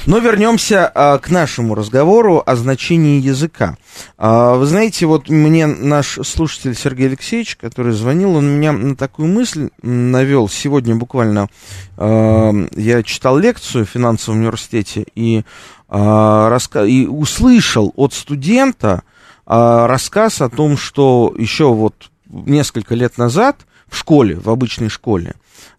Но 0.07 0.19
вернемся 0.19 0.87
а, 0.95 1.19
к 1.19 1.31
нашему 1.31 1.75
разговору 1.75 2.43
о 2.45 2.55
значении 2.55 3.21
языка. 3.21 3.77
А, 4.19 4.55
вы 4.55 4.67
знаете, 4.67 5.07
вот 5.07 5.31
мне 5.31 5.67
наш 5.67 6.19
слушатель 6.23 6.77
Сергей 6.77 7.09
Алексеевич, 7.09 7.57
который 7.57 7.93
звонил, 7.93 8.37
он 8.37 8.47
меня 8.47 8.73
на 8.73 8.95
такую 8.95 9.29
мысль 9.29 9.71
навел. 9.83 10.49
Сегодня 10.49 10.95
буквально 10.95 11.49
а, 11.97 12.53
я 12.77 13.03
читал 13.03 13.39
лекцию 13.39 13.87
в 13.87 13.91
финансовом 13.91 14.41
университете 14.41 15.07
и, 15.15 15.45
а, 15.89 16.51
раска... 16.51 16.85
и 16.85 17.07
услышал 17.07 17.93
от 17.97 18.13
студента 18.13 19.03
а, 19.47 19.87
рассказ 19.87 20.43
о 20.43 20.51
том, 20.51 20.77
что 20.77 21.35
еще 21.39 21.73
вот 21.73 22.11
несколько 22.29 22.95
лет 22.95 23.17
назад 23.17 23.67
в 23.89 23.97
школе, 23.97 24.37
в 24.37 24.51
обычной 24.51 24.91
школе, 24.91 25.35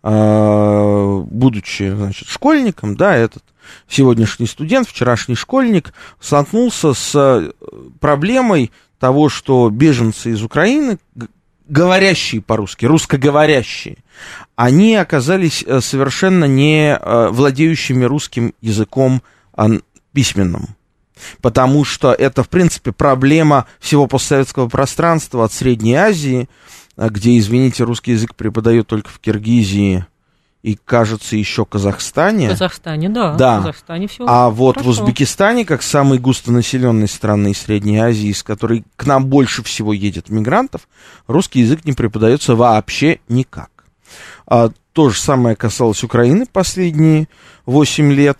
будучи, 0.06 1.90
значит, 1.90 2.28
школьником, 2.28 2.96
да, 2.96 3.16
этот 3.16 3.44
сегодняшний 3.88 4.48
студент, 4.48 4.88
вчерашний 4.88 5.36
школьник, 5.36 5.94
столкнулся 6.20 6.94
с 6.94 7.12
э, 7.16 7.52
проблемой 8.00 8.72
того, 9.00 9.30
что 9.30 9.70
беженцы 9.70 10.32
из 10.32 10.44
Украины, 10.44 10.98
говорящие 11.68 12.42
по-русски, 12.42 12.86
русскоговорящие, 12.86 13.98
они 14.56 14.96
оказались 14.96 15.64
э, 15.66 15.82
совершенно 15.82 16.46
не 16.46 16.96
э, 16.96 17.28
владеющими 17.30 18.06
русским 18.06 18.54
языком 18.62 19.22
а, 19.54 19.70
письменным. 20.14 20.76
Потому 21.42 21.86
что 21.86 22.12
это, 22.12 22.44
в 22.44 22.50
принципе, 22.50 22.92
проблема 22.92 23.68
всего 23.80 24.06
постсоветского 24.06 24.68
пространства 24.68 25.46
от 25.46 25.54
Средней 25.54 25.96
Азии, 25.96 26.50
а 26.50 26.85
где, 26.98 27.38
извините, 27.38 27.84
русский 27.84 28.12
язык 28.12 28.36
преподают 28.36 28.88
только 28.88 29.10
в 29.10 29.20
Киргизии 29.20 30.06
и, 30.64 30.80
кажется, 30.84 31.36
еще 31.36 31.66
Казахстане. 31.66 32.48
В 32.48 32.52
Казахстане, 32.52 33.10
да. 33.10 33.36
Да. 33.36 33.60
В 33.60 33.62
Казахстане 33.62 34.08
все 34.08 34.26
а 34.28 34.50
вот 34.50 34.82
в 34.82 34.88
Узбекистане, 34.88 35.64
как 35.64 35.84
самой 35.84 36.18
густонаселенной 36.18 37.08
страны 37.08 37.54
Средней 37.54 38.00
Азии, 38.00 38.30
из 38.30 38.42
которой 38.42 38.84
к 38.96 39.06
нам 39.06 39.26
больше 39.26 39.62
всего 39.62 39.94
едет 39.94 40.30
мигрантов, 40.30 40.88
русский 41.28 41.60
язык 41.60 41.86
не 41.86 41.94
преподается 41.94 42.56
вообще 42.56 43.20
никак. 43.28 43.70
А, 44.48 44.72
то 44.94 45.10
же 45.10 45.20
самое 45.20 45.56
касалось 45.56 46.04
Украины 46.04 46.48
последние 46.52 47.28
8 47.68 48.12
лет. 48.12 48.40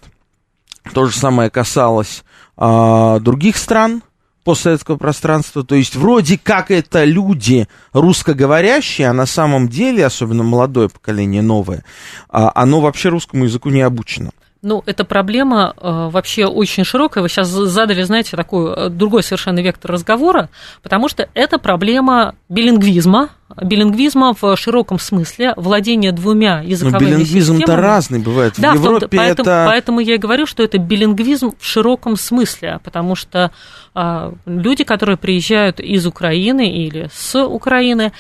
То 0.94 1.06
же 1.06 1.16
самое 1.16 1.50
касалось 1.52 2.24
а, 2.58 3.20
других 3.20 3.58
стран– 3.58 4.02
постсоветского 4.46 4.96
пространства. 4.96 5.66
То 5.66 5.76
есть 5.76 5.96
вроде 5.96 6.38
как 6.38 6.72
это 6.72 7.04
люди 7.04 7.68
русскоговорящие, 7.92 9.10
а 9.10 9.14
на 9.14 9.26
самом 9.26 9.68
деле, 9.68 10.06
особенно 10.06 10.44
молодое 10.44 10.88
поколение, 10.88 11.42
новое, 11.42 11.84
а, 12.30 12.52
оно 12.56 12.80
вообще 12.80 13.10
русскому 13.10 13.44
языку 13.44 13.70
не 13.70 13.82
обучено. 13.82 14.30
Ну, 14.68 14.82
эта 14.88 15.06
проблема 15.06 15.76
э, 15.78 16.10
вообще 16.12 16.48
очень 16.48 16.86
широкая. 16.86 17.22
Вы 17.22 17.30
сейчас 17.30 17.50
задали, 17.50 18.02
знаете, 18.02 18.36
такой 18.36 18.74
э, 18.76 18.90
другой 18.90 19.22
совершенно 19.22 19.60
вектор 19.60 19.92
разговора, 19.92 20.50
потому 20.82 21.08
что 21.08 21.30
это 21.36 21.60
проблема 21.60 22.34
билингвизма, 22.50 23.30
билингвизма 23.62 24.34
в 24.34 24.58
широком 24.58 24.98
смысле, 24.98 25.54
владение 25.56 26.12
двумя 26.12 26.62
языковыми 26.62 27.12
Но 27.12 27.18
билингвизм-то 27.18 27.76
разный 27.76 28.18
бывает. 28.18 28.56
Да, 28.58 28.72
в 28.72 28.78
Европе 28.78 29.02
том, 29.02 29.10
поэтому, 29.20 29.50
это... 29.50 29.66
поэтому 29.70 30.00
я 30.00 30.16
и 30.16 30.18
говорю, 30.18 30.48
что 30.48 30.64
это 30.64 30.80
билингвизм 30.80 31.54
в 31.60 31.64
широком 31.64 32.16
смысле, 32.16 32.80
потому 32.84 33.14
что 33.14 33.52
э, 33.94 34.32
люди, 34.48 34.84
которые 34.84 35.18
приезжают 35.18 35.80
из 35.80 36.08
Украины 36.08 36.72
или 36.72 37.08
с 37.14 37.40
Украины, 37.40 38.14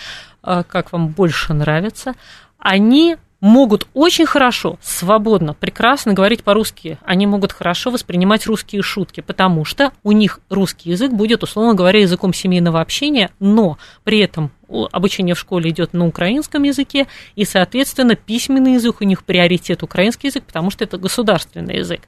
э, 0.43 0.63
как 0.67 0.91
вам 0.93 1.07
больше 1.07 1.55
нравится, 1.55 2.13
они 2.59 3.17
могут 3.41 3.87
очень 3.93 4.25
хорошо, 4.25 4.77
свободно, 4.81 5.53
прекрасно 5.53 6.13
говорить 6.13 6.43
по-русски. 6.43 6.97
Они 7.05 7.27
могут 7.27 7.51
хорошо 7.51 7.91
воспринимать 7.91 8.47
русские 8.47 8.81
шутки, 8.81 9.21
потому 9.21 9.65
что 9.65 9.91
у 10.03 10.11
них 10.11 10.39
русский 10.49 10.91
язык 10.91 11.11
будет, 11.11 11.43
условно 11.43 11.73
говоря, 11.73 11.99
языком 11.99 12.33
семейного 12.33 12.81
общения, 12.81 13.31
но 13.39 13.77
при 14.03 14.19
этом 14.19 14.51
обучение 14.91 15.35
в 15.35 15.39
школе 15.39 15.69
идет 15.69 15.93
на 15.93 16.07
украинском 16.07 16.63
языке, 16.63 17.07
и, 17.35 17.45
соответственно, 17.45 18.15
письменный 18.15 18.73
язык 18.73 19.01
у 19.01 19.05
них 19.05 19.23
приоритет 19.23 19.83
украинский 19.83 20.29
язык, 20.29 20.43
потому 20.45 20.71
что 20.71 20.83
это 20.83 20.97
государственный 20.97 21.77
язык. 21.77 22.01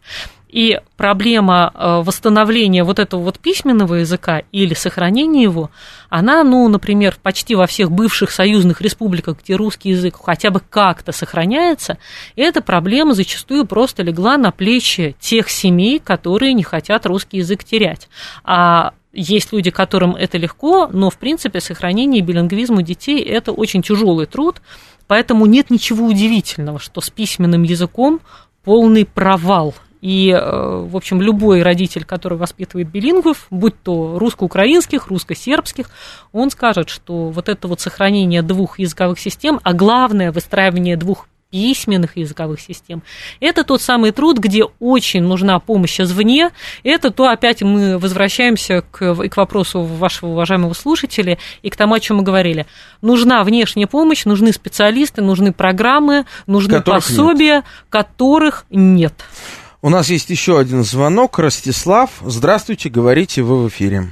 И 0.49 0.79
проблема 0.95 1.71
э, 1.73 2.01
восстановления 2.05 2.85
вот 2.85 2.99
этого 2.99 3.21
вот 3.21 3.37
письменного 3.37 3.95
языка 3.95 4.43
или 4.53 4.73
сохранения 4.73 5.43
его, 5.43 5.71
она, 6.09 6.43
ну, 6.43 6.67
например, 6.69 7.17
почти 7.21 7.55
во 7.55 7.67
всех 7.67 7.91
бывших 7.91 8.31
союзных 8.31 8.81
республиках, 8.81 9.39
где 9.43 9.55
русский 9.55 9.89
язык 9.89 10.15
хотя 10.23 10.49
бы 10.49 10.61
как-то 10.61 11.11
сохраняется, 11.11 11.97
эта 12.37 12.61
проблема 12.61 13.13
зачастую 13.13 13.65
просто 13.65 14.03
легла 14.03 14.37
на 14.37 14.51
плечи 14.51 15.17
тех 15.19 15.49
семей, 15.49 15.99
которые 15.99 16.53
не 16.53 16.63
хотят 16.63 17.05
русский 17.05 17.37
язык 17.37 17.65
терять. 17.65 18.07
А 18.45 18.93
есть 19.19 19.51
люди, 19.51 19.71
которым 19.71 20.15
это 20.15 20.37
легко, 20.37 20.87
но, 20.87 21.09
в 21.09 21.17
принципе, 21.17 21.59
сохранение 21.59 22.21
билингвизма 22.21 22.83
детей– 22.83 23.21
это 23.23 23.51
очень 23.51 23.81
тяжелый 23.81 24.25
труд, 24.25 24.61
поэтому 25.07 25.45
нет 25.45 25.69
ничего 25.69 26.05
удивительного, 26.05 26.79
что 26.79 27.01
с 27.01 27.09
письменным 27.09 27.63
языком 27.63 28.21
полный 28.63 29.05
провал– 29.05 29.75
и, 30.01 30.29
э, 30.29 30.85
в 30.85 30.95
общем, 30.95 31.21
любой 31.21 31.63
родитель, 31.63 32.05
который 32.05 32.37
воспитывает 32.37 32.89
билингвов, 32.89 33.47
будь 33.49 33.81
то 33.81 34.19
русско-украинских, 34.19 35.07
русско-сербских, 35.07 35.89
он 36.31 36.51
скажет, 36.51 36.89
что 36.89 37.29
вот 37.29 37.49
это 37.49 37.67
вот 37.67 37.81
сохранение 37.81 38.41
двух 38.41 38.79
языковых 38.79 39.19
систем, 39.19 39.59
а 39.63 39.73
главное 39.73 40.31
выстраивание 40.31 40.97
двух 40.97 41.27
письменных 41.51 42.17
языковых 42.17 42.59
систем. 42.59 43.03
Это 43.39 43.63
тот 43.63 43.81
самый 43.81 44.11
труд, 44.11 44.37
где 44.37 44.63
очень 44.79 45.23
нужна 45.23 45.59
помощь 45.59 45.99
извне. 45.99 46.51
Это 46.83 47.11
то, 47.11 47.27
опять 47.27 47.61
мы 47.61 47.97
возвращаемся 47.97 48.83
к, 48.91 49.15
к 49.15 49.37
вопросу 49.37 49.81
вашего 49.81 50.31
уважаемого 50.31 50.73
слушателя 50.73 51.37
и 51.61 51.69
к 51.69 51.75
тому, 51.75 51.95
о 51.95 51.99
чем 51.99 52.17
мы 52.17 52.23
говорили. 52.23 52.65
Нужна 53.01 53.43
внешняя 53.43 53.87
помощь, 53.87 54.25
нужны 54.25 54.51
специалисты, 54.51 55.21
нужны 55.21 55.53
программы, 55.53 56.25
нужны 56.47 56.79
которых 56.79 57.03
пособия, 57.03 57.55
нет. 57.55 57.65
которых 57.89 58.65
нет. 58.69 59.13
У 59.81 59.89
нас 59.89 60.09
есть 60.09 60.29
еще 60.29 60.59
один 60.59 60.83
звонок. 60.83 61.39
Ростислав, 61.39 62.09
здравствуйте, 62.21 62.89
говорите, 62.89 63.41
вы 63.41 63.63
в 63.63 63.67
эфире. 63.69 64.05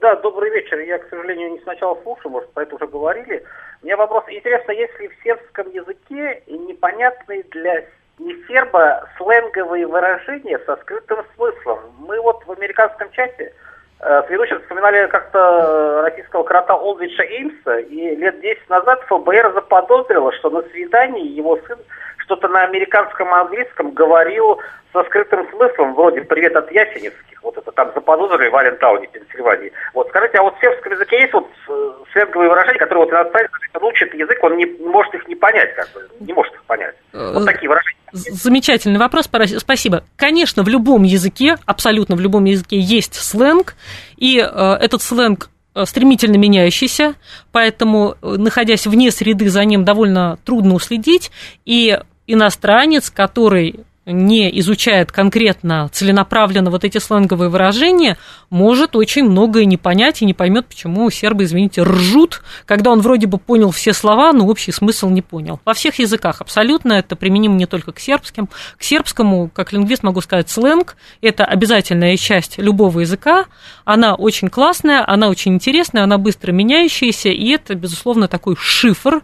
Да, 0.00 0.16
добрый 0.16 0.50
вечер. 0.50 0.78
Я, 0.80 0.98
к 0.98 1.08
сожалению, 1.08 1.52
не 1.52 1.60
сначала 1.60 1.96
слушал, 2.02 2.30
может, 2.30 2.52
про 2.52 2.64
это 2.64 2.74
уже 2.74 2.88
говорили. 2.88 3.44
Меня 3.82 3.96
вопрос. 3.96 4.24
Интересно, 4.28 4.70
если 4.72 5.08
в 5.08 5.22
сербском 5.24 5.68
языке 5.70 6.42
непонятные 6.46 7.42
для 7.50 7.84
не 8.18 8.34
серба 8.46 9.08
сленговые 9.16 9.88
выражения 9.88 10.58
со 10.60 10.76
скрытым 10.76 11.24
смыслом? 11.34 11.80
Мы 11.98 12.20
вот 12.20 12.44
в 12.46 12.52
американском 12.52 13.10
чате 13.10 13.52
э, 13.98 14.22
ведущим 14.28 14.60
вспоминали 14.60 15.08
как-то 15.08 16.02
российского 16.02 16.44
крота 16.44 16.76
Олдвича 16.76 17.24
Эймса, 17.24 17.80
и 17.80 18.14
лет 18.14 18.40
10 18.40 18.70
назад 18.70 19.02
ФБР 19.08 19.52
заподозрило, 19.52 20.32
что 20.34 20.50
на 20.50 20.62
свидании 20.68 21.26
его 21.26 21.58
сын 21.66 21.78
что-то 22.18 22.46
на 22.46 22.62
американском 22.62 23.34
английском 23.34 23.90
говорил 23.90 24.60
со 24.92 25.02
скрытым 25.04 25.50
смыслом, 25.50 25.94
вроде 25.94 26.20
«Привет 26.20 26.54
от 26.54 26.70
Ясеневских». 26.70 27.42
Вот 27.42 27.58
это 27.58 27.72
там 27.72 27.90
заподозрили 27.92 28.48
в 28.48 28.56
Алентауне, 28.56 29.08
Пенсильвании. 29.08 29.72
Вот 29.92 30.08
скажите, 30.10 30.38
а 30.38 30.42
вот 30.42 30.56
в 30.56 30.60
сербском 30.60 30.92
языке 30.92 31.22
есть 31.22 31.32
вот 31.32 31.48
э, 31.68 31.91
сленговые 32.12 32.50
выражения, 32.50 32.78
которые 32.78 33.04
вот 33.04 33.12
иностранец, 33.12 33.50
он 33.74 33.84
учит 33.84 34.14
язык, 34.14 34.38
он 34.42 34.56
не 34.56 34.66
может 34.86 35.14
их 35.14 35.26
не 35.28 35.34
понять, 35.34 35.74
как 35.74 35.88
бы, 35.92 36.08
не 36.20 36.32
может 36.32 36.52
их 36.54 36.62
понять. 36.64 36.94
Вот 37.12 37.44
такие 37.44 37.68
выражения. 37.68 37.96
Замечательный 38.12 38.98
вопрос, 38.98 39.28
спасибо. 39.58 40.04
Конечно, 40.16 40.62
в 40.62 40.68
любом 40.68 41.02
языке, 41.02 41.56
абсолютно 41.64 42.14
в 42.14 42.20
любом 42.20 42.44
языке 42.44 42.78
есть 42.78 43.14
сленг, 43.14 43.74
и 44.16 44.38
э, 44.38 44.76
этот 44.80 45.00
сленг 45.02 45.48
э, 45.74 45.84
стремительно 45.86 46.36
меняющийся, 46.36 47.14
поэтому, 47.52 48.16
находясь 48.20 48.86
вне 48.86 49.10
среды, 49.10 49.48
за 49.48 49.64
ним 49.64 49.84
довольно 49.84 50.38
трудно 50.44 50.74
уследить, 50.74 51.30
и 51.64 51.98
иностранец, 52.26 53.10
который 53.10 53.80
не 54.04 54.58
изучает 54.60 55.12
конкретно, 55.12 55.88
целенаправленно 55.92 56.70
вот 56.70 56.84
эти 56.84 56.98
сленговые 56.98 57.48
выражения, 57.48 58.18
может 58.50 58.96
очень 58.96 59.24
многое 59.24 59.64
не 59.64 59.76
понять 59.76 60.22
и 60.22 60.24
не 60.24 60.34
поймет, 60.34 60.66
почему 60.66 61.08
сербы, 61.10 61.44
извините, 61.44 61.82
ржут, 61.82 62.42
когда 62.66 62.90
он 62.90 63.00
вроде 63.00 63.28
бы 63.28 63.38
понял 63.38 63.70
все 63.70 63.92
слова, 63.92 64.32
но 64.32 64.46
общий 64.46 64.72
смысл 64.72 65.08
не 65.08 65.22
понял. 65.22 65.60
Во 65.64 65.72
всех 65.72 66.00
языках 66.00 66.40
абсолютно 66.40 66.94
это 66.94 67.14
применимо 67.14 67.54
не 67.54 67.66
только 67.66 67.92
к 67.92 68.00
сербским. 68.00 68.48
К 68.76 68.82
сербскому, 68.82 69.48
как 69.54 69.72
лингвист, 69.72 70.02
могу 70.02 70.20
сказать, 70.20 70.50
сленг– 70.50 70.96
это 71.22 71.44
обязательная 71.44 72.16
часть 72.16 72.58
любого 72.58 73.00
языка. 73.00 73.44
Она 73.84 74.14
очень 74.14 74.48
классная, 74.48 75.04
она 75.08 75.28
очень 75.28 75.54
интересная, 75.54 76.02
она 76.02 76.18
быстро 76.18 76.50
меняющаяся, 76.50 77.28
и 77.28 77.50
это, 77.50 77.76
безусловно, 77.76 78.26
такой 78.26 78.56
шифр. 78.58 79.22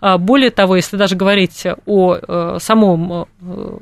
А, 0.00 0.18
более 0.18 0.50
того, 0.50 0.74
если 0.76 0.96
даже 0.96 1.14
говорить 1.14 1.64
о 1.86 2.16
э, 2.16 2.58
самом 2.60 3.26
э, 3.40 3.78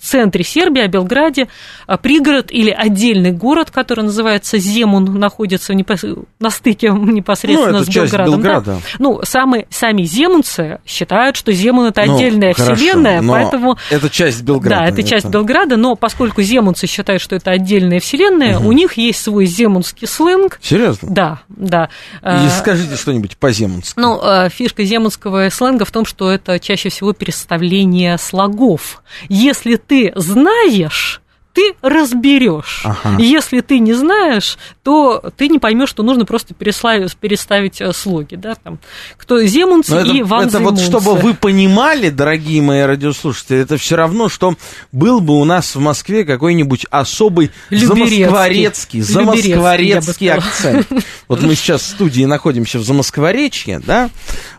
центре 0.00 0.42
Сербии, 0.42 0.82
о 0.82 0.88
Белграде, 0.88 1.48
а, 1.86 1.96
пригород 1.96 2.50
или 2.50 2.70
отдельный 2.70 3.30
город, 3.30 3.70
который 3.70 4.04
называется 4.04 4.58
Земун, 4.58 5.04
находится 5.18 5.74
непос... 5.74 6.04
на 6.40 6.50
стыке 6.50 6.88
непосредственно 6.90 7.78
ну, 7.78 7.84
с 7.84 7.88
Белградом. 7.88 8.34
Белграда. 8.34 8.72
Да? 8.72 8.78
Ну, 8.98 9.20
самые, 9.22 9.66
сами 9.70 10.02
земунцы 10.02 10.80
считают, 10.84 11.36
что 11.36 11.52
Земун 11.52 11.86
это 11.86 12.04
ну, 12.04 12.16
отдельная 12.16 12.52
хорошо, 12.52 12.74
вселенная, 12.74 13.22
поэтому... 13.22 13.76
Это 13.90 14.10
часть 14.10 14.42
Белграда. 14.42 14.80
Да, 14.80 14.88
это, 14.88 15.00
это 15.00 15.08
часть 15.08 15.26
Белграда, 15.26 15.76
но 15.76 15.94
поскольку 15.94 16.42
земунцы 16.42 16.88
считают, 16.88 17.22
что 17.22 17.36
это 17.36 17.52
отдельная 17.52 18.00
вселенная, 18.00 18.58
угу. 18.58 18.68
у 18.68 18.72
них 18.72 18.94
есть 18.94 19.22
свой 19.22 19.46
земунский 19.46 20.08
сленг. 20.08 20.58
Серьезно? 20.62 21.08
Да, 21.10 21.42
да. 21.48 21.90
И 22.14 22.18
а, 22.22 22.48
скажите 22.50 22.96
что-нибудь 22.96 23.36
по-земунски. 23.36 23.94
Ну, 23.96 24.18
а, 24.20 24.48
фишка 24.48 24.84
земунского 24.84 25.48
сленга 25.50 25.84
в 25.84 25.92
том, 25.92 26.04
что 26.04 26.30
это 26.30 26.58
чаще 26.58 26.88
всего 26.88 27.12
переставление 27.12 28.18
слогов. 28.18 29.02
Если 29.28 29.76
ты 29.76 30.12
знаешь, 30.16 31.21
ты 31.52 31.74
разберешь. 31.82 32.82
Ага. 32.84 33.16
Если 33.18 33.60
ты 33.60 33.78
не 33.78 33.92
знаешь, 33.92 34.58
то 34.82 35.22
ты 35.36 35.48
не 35.48 35.58
поймешь, 35.58 35.88
что 35.88 36.02
нужно 36.02 36.24
просто 36.24 36.54
переставить, 36.54 37.16
переставить 37.16 37.80
э, 37.80 37.92
слоги. 37.92 38.36
Да? 38.36 38.54
Там, 38.54 38.78
кто 39.16 39.42
земунцы 39.42 39.94
это, 39.94 40.10
и 40.10 40.22
ван 40.22 40.48
Это 40.48 40.60
вот 40.60 40.80
чтобы 40.80 41.14
вы 41.14 41.34
понимали, 41.34 42.10
дорогие 42.10 42.62
мои 42.62 42.82
радиослушатели, 42.82 43.58
это 43.58 43.76
все 43.76 43.96
равно, 43.96 44.28
что 44.28 44.54
был 44.92 45.20
бы 45.20 45.38
у 45.38 45.44
нас 45.44 45.74
в 45.74 45.80
Москве 45.80 46.24
какой-нибудь 46.24 46.86
особый 46.90 47.50
замоскворецкий, 47.70 49.00
замоскворецкий 49.00 50.30
акцент. 50.32 50.88
Вот 51.28 51.42
мы 51.42 51.54
сейчас 51.54 51.82
в 51.82 51.86
студии 51.86 52.24
находимся 52.24 52.78
в 52.78 52.84
Замоскворечье, 52.84 53.78
да? 53.78 54.10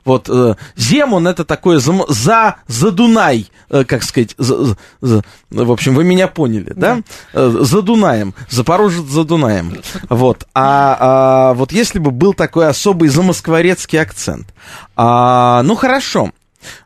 Вот 0.05 0.27
э, 0.29 0.55
Земун 0.75 1.27
это 1.27 1.45
такое 1.45 1.79
за, 1.79 1.93
за, 2.09 2.57
за 2.67 2.91
Дунай, 2.91 3.47
э, 3.69 3.83
как 3.85 4.03
сказать, 4.03 4.35
за, 4.37 4.75
за, 5.01 5.21
в 5.49 5.71
общем, 5.71 5.95
вы 5.95 6.03
меня 6.03 6.27
поняли, 6.27 6.73
да? 6.83 7.01
Э, 7.33 7.57
за 7.61 7.81
Дунаем, 7.81 8.33
Запорожец 8.49 9.05
за 9.05 9.23
Дунаем. 9.23 9.77
Вот. 10.09 10.47
А, 10.53 10.97
а 10.99 11.53
вот 11.53 11.71
если 11.71 11.99
бы 11.99 12.11
был 12.11 12.33
такой 12.33 12.67
особый 12.67 13.09
замоскворецкий 13.09 13.99
акцент. 13.99 14.53
А, 14.95 15.61
ну 15.63 15.75
хорошо. 15.75 16.31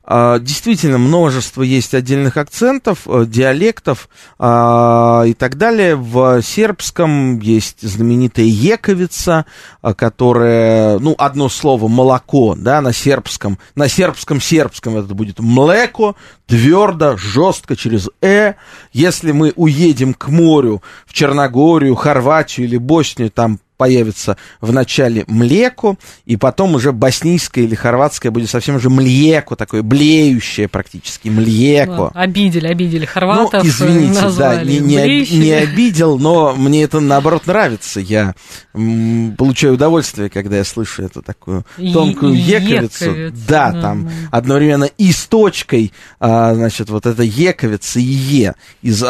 А, 0.09 0.39
действительно, 0.39 0.97
множество 0.97 1.61
есть 1.61 1.93
отдельных 1.93 2.37
акцентов, 2.37 2.99
э, 3.07 3.25
диалектов 3.27 4.07
а, 4.39 5.23
и 5.27 5.33
так 5.33 5.57
далее. 5.57 5.97
В 5.97 6.41
сербском 6.41 7.39
есть 7.39 7.81
знаменитая 7.81 8.45
ековица, 8.45 9.45
а, 9.81 9.93
которая, 9.93 10.97
ну, 10.99 11.13
одно 11.17 11.49
слово 11.49 11.89
молоко, 11.89 12.55
да, 12.57 12.79
на 12.79 12.93
сербском. 12.93 13.59
На 13.75 13.89
сербском 13.89 14.39
сербском 14.39 14.95
это 14.95 15.13
будет 15.13 15.39
млеко, 15.39 16.15
твердо, 16.45 17.17
жестко 17.17 17.75
через 17.75 18.09
«э». 18.21 18.53
Если 18.93 19.33
мы 19.33 19.51
уедем 19.57 20.13
к 20.13 20.29
морю, 20.29 20.81
в 21.05 21.11
Черногорию, 21.11 21.95
Хорватию 21.95 22.65
или 22.65 22.77
Боснию, 22.77 23.29
там 23.29 23.59
появится 23.78 24.38
в 24.59 24.73
начале 24.73 25.23
млеко, 25.28 25.97
и 26.25 26.36
потом 26.36 26.75
уже 26.75 26.91
боснийское 26.91 27.63
или 27.63 27.75
хорватское 27.75 28.32
будет 28.32 28.49
совсем 28.49 28.75
уже 28.75 28.89
млеко, 28.89 29.55
такое 29.55 29.84
блеющее 29.84 30.67
практически, 30.67 31.30
млеко. 31.30 32.11
Ну, 32.13 32.19
обидели, 32.19 32.67
обидели 32.67 33.05
хорватов. 33.05 33.63
Ну, 33.63 33.69
извините, 33.69 34.30
да, 34.38 34.63
не, 34.63 34.80
не, 34.80 35.38
не 35.38 35.51
обидел, 35.51 36.17
но 36.17 36.55
мне 36.55 36.84
это 36.84 36.99
наоборот 36.99 37.47
нравится. 37.47 37.99
Я 37.99 38.34
м, 38.73 39.36
получаю 39.38 39.75
удовольствие, 39.75 40.30
когда 40.30 40.57
я 40.57 40.63
слышу 40.63 41.03
эту 41.03 41.21
такую 41.21 41.65
тонкую 41.78 42.34
ековицу. 42.34 43.05
ековицу. 43.05 43.36
Да, 43.47 43.71
да, 43.71 43.82
там 43.82 44.09
одновременно 44.32 44.86
и 44.86 45.11
с 45.11 45.25
точкой, 45.25 45.93
а, 46.19 46.55
значит, 46.55 46.89
вот 46.89 47.05
это 47.05 47.23
ековица 47.23 47.99
и 47.99 48.03
е 48.03 48.53
из 48.82 49.03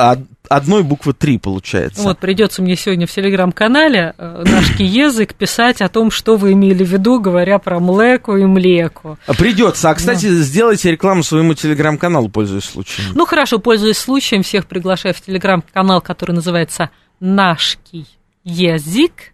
одной 0.47 0.83
буквы 0.83 1.13
три 1.13 1.37
получается. 1.37 2.01
Вот, 2.01 2.19
придется 2.19 2.61
мне 2.61 2.75
сегодня 2.75 3.07
в 3.07 3.11
телеграм-канале 3.11 4.13
э, 4.17 4.43
наш 4.45 4.79
язык 4.79 5.33
писать 5.33 5.81
о 5.81 5.89
том, 5.89 6.11
что 6.11 6.37
вы 6.37 6.53
имели 6.53 6.83
в 6.83 6.87
виду, 6.89 7.19
говоря 7.19 7.59
про 7.59 7.79
млеку 7.79 8.35
и 8.35 8.45
млеку. 8.45 9.17
А 9.27 9.33
придется. 9.33 9.89
А, 9.89 9.95
кстати, 9.95 10.27
да. 10.27 10.35
сделайте 10.35 10.91
рекламу 10.91 11.23
своему 11.23 11.53
телеграм-каналу, 11.53 12.29
пользуясь 12.29 12.65
случаем. 12.65 13.09
Ну, 13.13 13.25
хорошо, 13.25 13.59
пользуясь 13.59 13.97
случаем, 13.97 14.43
всех 14.43 14.67
приглашаю 14.67 15.13
в 15.13 15.21
телеграм-канал, 15.21 16.01
который 16.01 16.33
называется 16.33 16.89
«Нашкий 17.19 18.05
язык» 18.43 19.33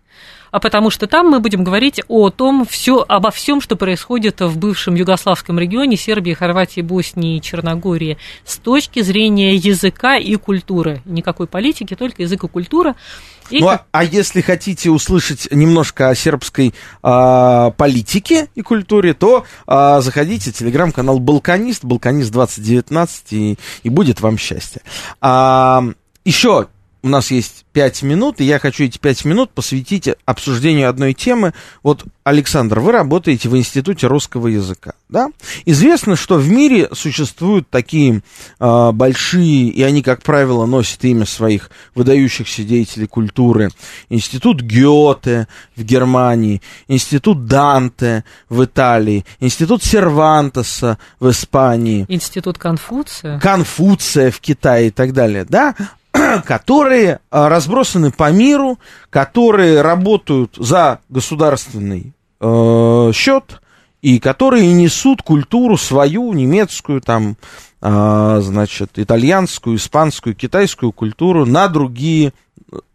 а 0.54 0.60
потому 0.60 0.92
что 0.92 1.08
там 1.08 1.32
мы 1.32 1.40
будем 1.40 1.64
говорить 1.64 2.00
о 2.08 2.30
том, 2.30 2.64
все, 2.70 3.04
обо 3.08 3.32
всем, 3.32 3.60
что 3.60 3.76
происходит 3.76 4.40
в 4.40 4.56
бывшем 4.60 4.94
югославском 4.94 5.58
регионе 5.58 5.98
Сербии, 5.98 6.34
Хорватии, 6.34 6.82
Боснии 6.82 7.38
и 7.38 7.42
Черногории 7.42 8.20
с 8.46 8.58
точки 8.58 9.02
зрения 9.02 9.56
языка 9.56 10.16
и 10.16 10.36
культуры. 10.36 11.02
Никакой 11.06 11.48
политики, 11.48 11.96
только 11.96 12.22
язык 12.22 12.44
и 12.44 12.48
культура. 12.48 12.96
И 13.50 13.62
ну, 13.62 13.70
как... 13.70 13.88
а 13.92 14.04
если 14.04 14.42
хотите 14.42 14.92
услышать 14.92 15.48
немножко 15.50 16.10
о 16.10 16.16
сербской 16.16 16.76
а, 17.02 17.72
политике 17.72 18.48
и 18.54 18.62
культуре, 18.62 19.16
то 19.16 19.46
а, 19.66 20.02
заходите 20.02 20.52
в 20.52 20.54
телеграм-канал 20.54 21.18
Балканист, 21.18 21.84
Балканист 21.84 22.32
2019, 22.32 23.34
и, 23.34 23.58
и 23.82 23.90
будет 23.90 24.22
вам 24.22 24.38
счастье. 24.38 24.84
А, 25.20 25.84
еще 26.26 26.68
у 27.04 27.10
нас 27.10 27.32
есть 27.32 27.66
пять 27.74 28.02
минут, 28.02 28.40
и 28.40 28.46
я 28.46 28.60
хочу 28.60 28.86
эти 28.86 28.98
пять 28.98 29.26
минут 29.26 29.52
посвятить 29.52 30.10
обсуждению 30.24 30.90
одной 30.90 31.14
темы. 31.14 31.54
Вот, 31.84 32.06
Александр, 32.24 32.80
вы 32.80 32.94
работаете 32.94 33.50
в 33.50 33.58
Институте 33.58 34.08
русского 34.08 34.48
языка, 34.48 34.94
да? 35.10 35.30
Известно, 35.66 36.16
что 36.16 36.36
в 36.36 36.50
мире 36.50 36.88
существуют 36.94 37.70
такие 37.70 38.24
э, 38.58 38.92
большие, 38.94 39.68
и 39.68 39.84
они, 39.84 40.02
как 40.02 40.24
правило, 40.24 40.66
носят 40.66 41.04
имя 41.04 41.26
своих 41.26 41.72
выдающихся 41.94 42.64
деятелей 42.64 43.08
культуры. 43.08 43.70
Институт 44.08 44.62
Гёте 44.62 45.50
в 45.76 45.84
Германии, 45.84 46.62
Институт 46.88 47.48
Данте 47.48 48.24
в 48.48 48.64
Италии, 48.64 49.26
Институт 49.42 49.84
Сервантеса 49.84 50.98
в 51.20 51.30
Испании. 51.30 52.06
Институт 52.08 52.58
Конфуция. 52.58 53.40
Конфуция 53.42 54.32
в 54.32 54.40
Китае 54.40 54.88
и 54.88 54.92
так 54.92 55.12
далее, 55.12 55.44
да? 55.44 55.76
Которые 56.46 57.20
а, 57.30 57.50
разбросаны 57.50 58.12
по 58.12 58.32
миру, 58.32 58.80
которые 59.10 59.82
работают 59.82 60.56
за 60.58 61.00
государственный 61.10 62.14
э, 62.40 63.12
счет 63.14 63.62
и 64.02 64.20
которые 64.20 64.74
несут 64.74 65.22
культуру 65.22 65.78
свою, 65.78 66.34
немецкую, 66.34 67.02
там, 67.02 67.38
а, 67.82 68.42
значит, 68.42 68.92
итальянскую, 68.96 69.78
испанскую, 69.78 70.36
китайскую 70.36 70.92
культуру 70.92 71.46
на 71.46 71.68
другие 71.68 72.34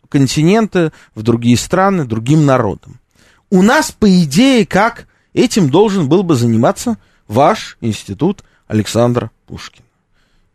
континенты, 0.09 0.93
в 1.15 1.23
другие 1.23 1.57
страны, 1.57 2.05
другим 2.05 2.47
народам. 2.47 3.01
У 3.51 3.63
нас, 3.63 3.91
по 3.93 4.09
идее, 4.23 4.67
как 4.67 5.07
этим 5.33 5.71
должен 5.71 6.09
был 6.09 6.23
бы 6.23 6.35
заниматься 6.35 6.99
ваш 7.27 7.79
институт 7.81 8.45
Александра 8.67 9.31
Пушкина. 9.47 9.88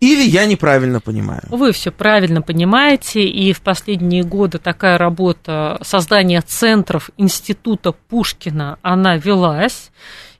Или 0.03 0.23
я 0.23 0.45
неправильно 0.45 0.99
понимаю? 0.99 1.43
Вы 1.47 1.71
все 1.71 1.89
правильно 1.89 2.41
понимаете, 2.41 3.23
и 3.23 3.53
в 3.53 3.61
последние 3.61 4.23
годы 4.23 4.57
такая 4.57 4.97
работа 4.97 5.79
создания 5.81 6.41
центров 6.41 7.09
Института 7.15 7.93
Пушкина, 7.93 8.79
она 8.81 9.15
велась. 9.15 9.91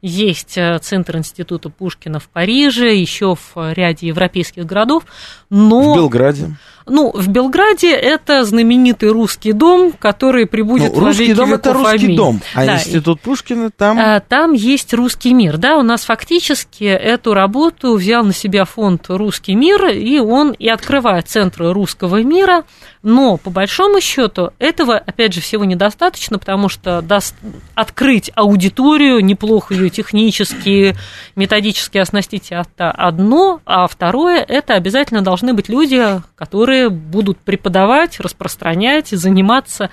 Есть 0.02 0.58
э, 0.58 0.78
центр 0.80 1.16
Института 1.16 1.70
Пушкина 1.70 2.20
в 2.20 2.28
Париже, 2.28 2.94
еще 2.94 3.36
в 3.36 3.74
ряде 3.74 4.08
европейских 4.08 4.66
городов, 4.66 5.06
но... 5.50 5.94
В 5.94 5.96
Белграде. 5.96 6.58
Ну, 6.86 7.12
в 7.14 7.28
Белграде 7.30 7.92
это 7.94 8.44
знаменитый 8.44 9.10
русский 9.10 9.54
дом, 9.54 9.94
который 9.94 10.46
прибудет 10.46 10.94
ну, 10.94 11.00
в 11.00 11.04
Русский 11.04 11.34
дом 11.34 11.54
это 11.54 11.74
русский 11.74 12.06
аминь. 12.06 12.18
дом, 12.18 12.42
а 12.54 12.66
да, 12.66 12.76
институт 12.76 13.22
Пушкина 13.22 13.70
там. 13.70 13.98
А, 14.00 14.20
там 14.20 14.54
есть 14.54 14.94
русский 14.94 15.34
мир, 15.34 15.58
да, 15.58 15.78
у 15.78 15.82
нас 15.82 16.04
фактически 16.04 16.84
эту 16.84 17.34
работу 17.34 17.94
взял 17.96 18.24
на 18.24 18.34
себя 18.34 18.66
фонд 18.66 19.06
Русский 19.08 19.56
мир, 19.56 19.88
и 19.88 20.20
он 20.20 20.52
и 20.52 20.68
открывает 20.68 21.30
центры 21.30 21.72
русского 21.72 22.22
мира, 22.22 22.64
но 23.02 23.38
по 23.38 23.50
большому 23.50 24.02
счету 24.02 24.52
этого, 24.60 24.98
опять 24.98 25.34
же, 25.34 25.42
всего 25.42 25.66
недостаточно, 25.66 26.40
потому 26.40 26.70
что 26.70 27.02
даст 27.02 27.36
открыть 27.76 28.32
аудиторию, 28.36 29.24
неплохо 29.24 29.74
ее 29.74 29.90
технически, 29.90 30.96
методически 31.36 31.98
оснастить 31.98 32.48
это 32.52 32.92
одно, 32.92 33.62
а 33.66 33.88
второе 33.88 34.42
это 34.42 34.74
обязательно 34.74 35.22
должны 35.22 35.54
быть 35.54 35.70
люди, 35.70 36.22
которые 36.36 36.73
которые 36.74 36.90
будут 36.90 37.38
преподавать, 37.38 38.20
распространять, 38.20 39.10
заниматься 39.10 39.92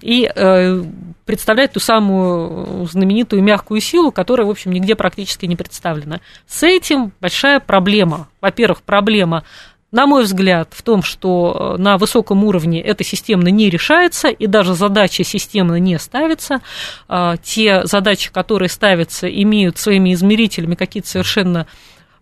и 0.00 0.30
э, 0.34 0.82
представлять 1.26 1.72
ту 1.72 1.80
самую 1.80 2.86
знаменитую 2.86 3.42
мягкую 3.42 3.82
силу, 3.82 4.10
которая, 4.10 4.46
в 4.46 4.50
общем, 4.50 4.72
нигде 4.72 4.94
практически 4.94 5.44
не 5.44 5.56
представлена. 5.56 6.20
С 6.46 6.62
этим 6.62 7.12
большая 7.20 7.60
проблема. 7.60 8.28
Во-первых, 8.40 8.80
проблема 8.80 9.44
на 9.90 10.06
мой 10.06 10.22
взгляд, 10.22 10.68
в 10.70 10.80
том, 10.80 11.02
что 11.02 11.74
э, 11.76 11.82
на 11.82 11.98
высоком 11.98 12.44
уровне 12.44 12.80
это 12.80 13.04
системно 13.04 13.48
не 13.48 13.68
решается, 13.68 14.28
и 14.28 14.46
даже 14.46 14.72
задача 14.72 15.22
системно 15.22 15.76
не 15.76 15.98
ставится. 15.98 16.62
А, 17.08 17.36
те 17.36 17.84
задачи, 17.84 18.32
которые 18.32 18.70
ставятся, 18.70 19.28
имеют 19.28 19.76
своими 19.76 20.14
измерителями 20.14 20.76
какие-то 20.76 21.10
совершенно 21.10 21.66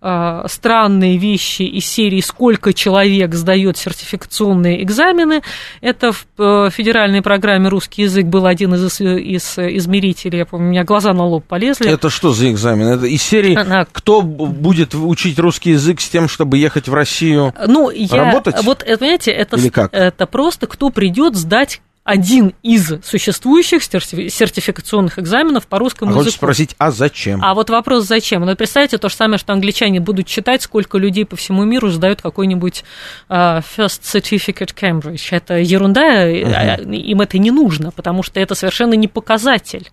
э, 0.01 0.42
странные 0.46 1.16
вещи 1.16 1.62
из 1.62 1.86
серии 1.86 2.20
«Сколько 2.20 2.72
человек 2.72 3.34
сдает 3.34 3.76
сертификационные 3.76 4.82
экзамены». 4.82 5.42
Это 5.80 6.12
в 6.12 6.26
э, 6.38 6.70
федеральной 6.70 7.22
программе 7.22 7.68
«Русский 7.68 8.03
язык» 8.03 8.26
был 8.26 8.46
один 8.46 8.74
из, 8.74 9.01
из 9.01 9.59
измерителей. 9.59 10.38
Я 10.38 10.46
помню, 10.46 10.66
у 10.66 10.70
меня 10.70 10.84
глаза 10.84 11.12
на 11.12 11.24
лоб 11.24 11.44
полезли. 11.46 11.90
Это 11.90 12.11
что 12.11 12.32
за 12.32 12.51
экзамен? 12.51 12.88
Это 12.88 13.07
из 13.07 13.22
серии 13.22 13.55
Она... 13.55 13.86
«Кто 13.90 14.22
будет 14.22 14.94
учить 14.94 15.38
русский 15.38 15.70
язык 15.70 16.01
с 16.01 16.09
тем, 16.09 16.28
чтобы 16.28 16.59
ехать 16.59 16.88
в 16.88 16.94
Россию 16.94 17.55
ну, 17.66 17.90
я, 17.90 18.16
работать?» 18.16 18.62
Вот, 18.62 18.82
это, 18.82 18.98
понимаете, 18.98 19.30
это, 19.30 19.57
Или 19.57 19.68
как? 19.68 19.92
это 19.92 20.26
просто 20.26 20.66
кто 20.66 20.90
придет 20.90 21.36
сдать 21.36 21.80
один 22.11 22.54
из 22.64 22.92
существующих 23.04 23.84
сертификационных 23.84 25.20
экзаменов 25.20 25.68
по 25.68 25.78
русскому 25.78 26.12
а 26.12 26.18
языку. 26.18 26.32
спросить, 26.32 26.74
а 26.76 26.90
зачем? 26.90 27.40
А 27.40 27.54
вот 27.54 27.70
вопрос 27.70 28.04
зачем? 28.04 28.44
Ну, 28.44 28.56
представьте, 28.56 28.98
то 28.98 29.08
же 29.08 29.14
самое, 29.14 29.38
что 29.38 29.52
англичане 29.52 30.00
будут 30.00 30.26
читать, 30.26 30.62
сколько 30.62 30.98
людей 30.98 31.24
по 31.24 31.36
всему 31.36 31.62
миру 31.62 31.88
сдают 31.88 32.20
какой-нибудь 32.20 32.82
uh, 33.28 33.62
First 33.76 34.02
Certificate 34.02 34.74
Cambridge. 34.74 35.28
Это 35.30 35.58
ерунда, 35.58 36.28
uh-huh. 36.28 36.96
им 36.96 37.20
это 37.20 37.38
не 37.38 37.52
нужно, 37.52 37.92
потому 37.92 38.24
что 38.24 38.40
это 38.40 38.56
совершенно 38.56 38.94
не 38.94 39.06
показатель. 39.06 39.88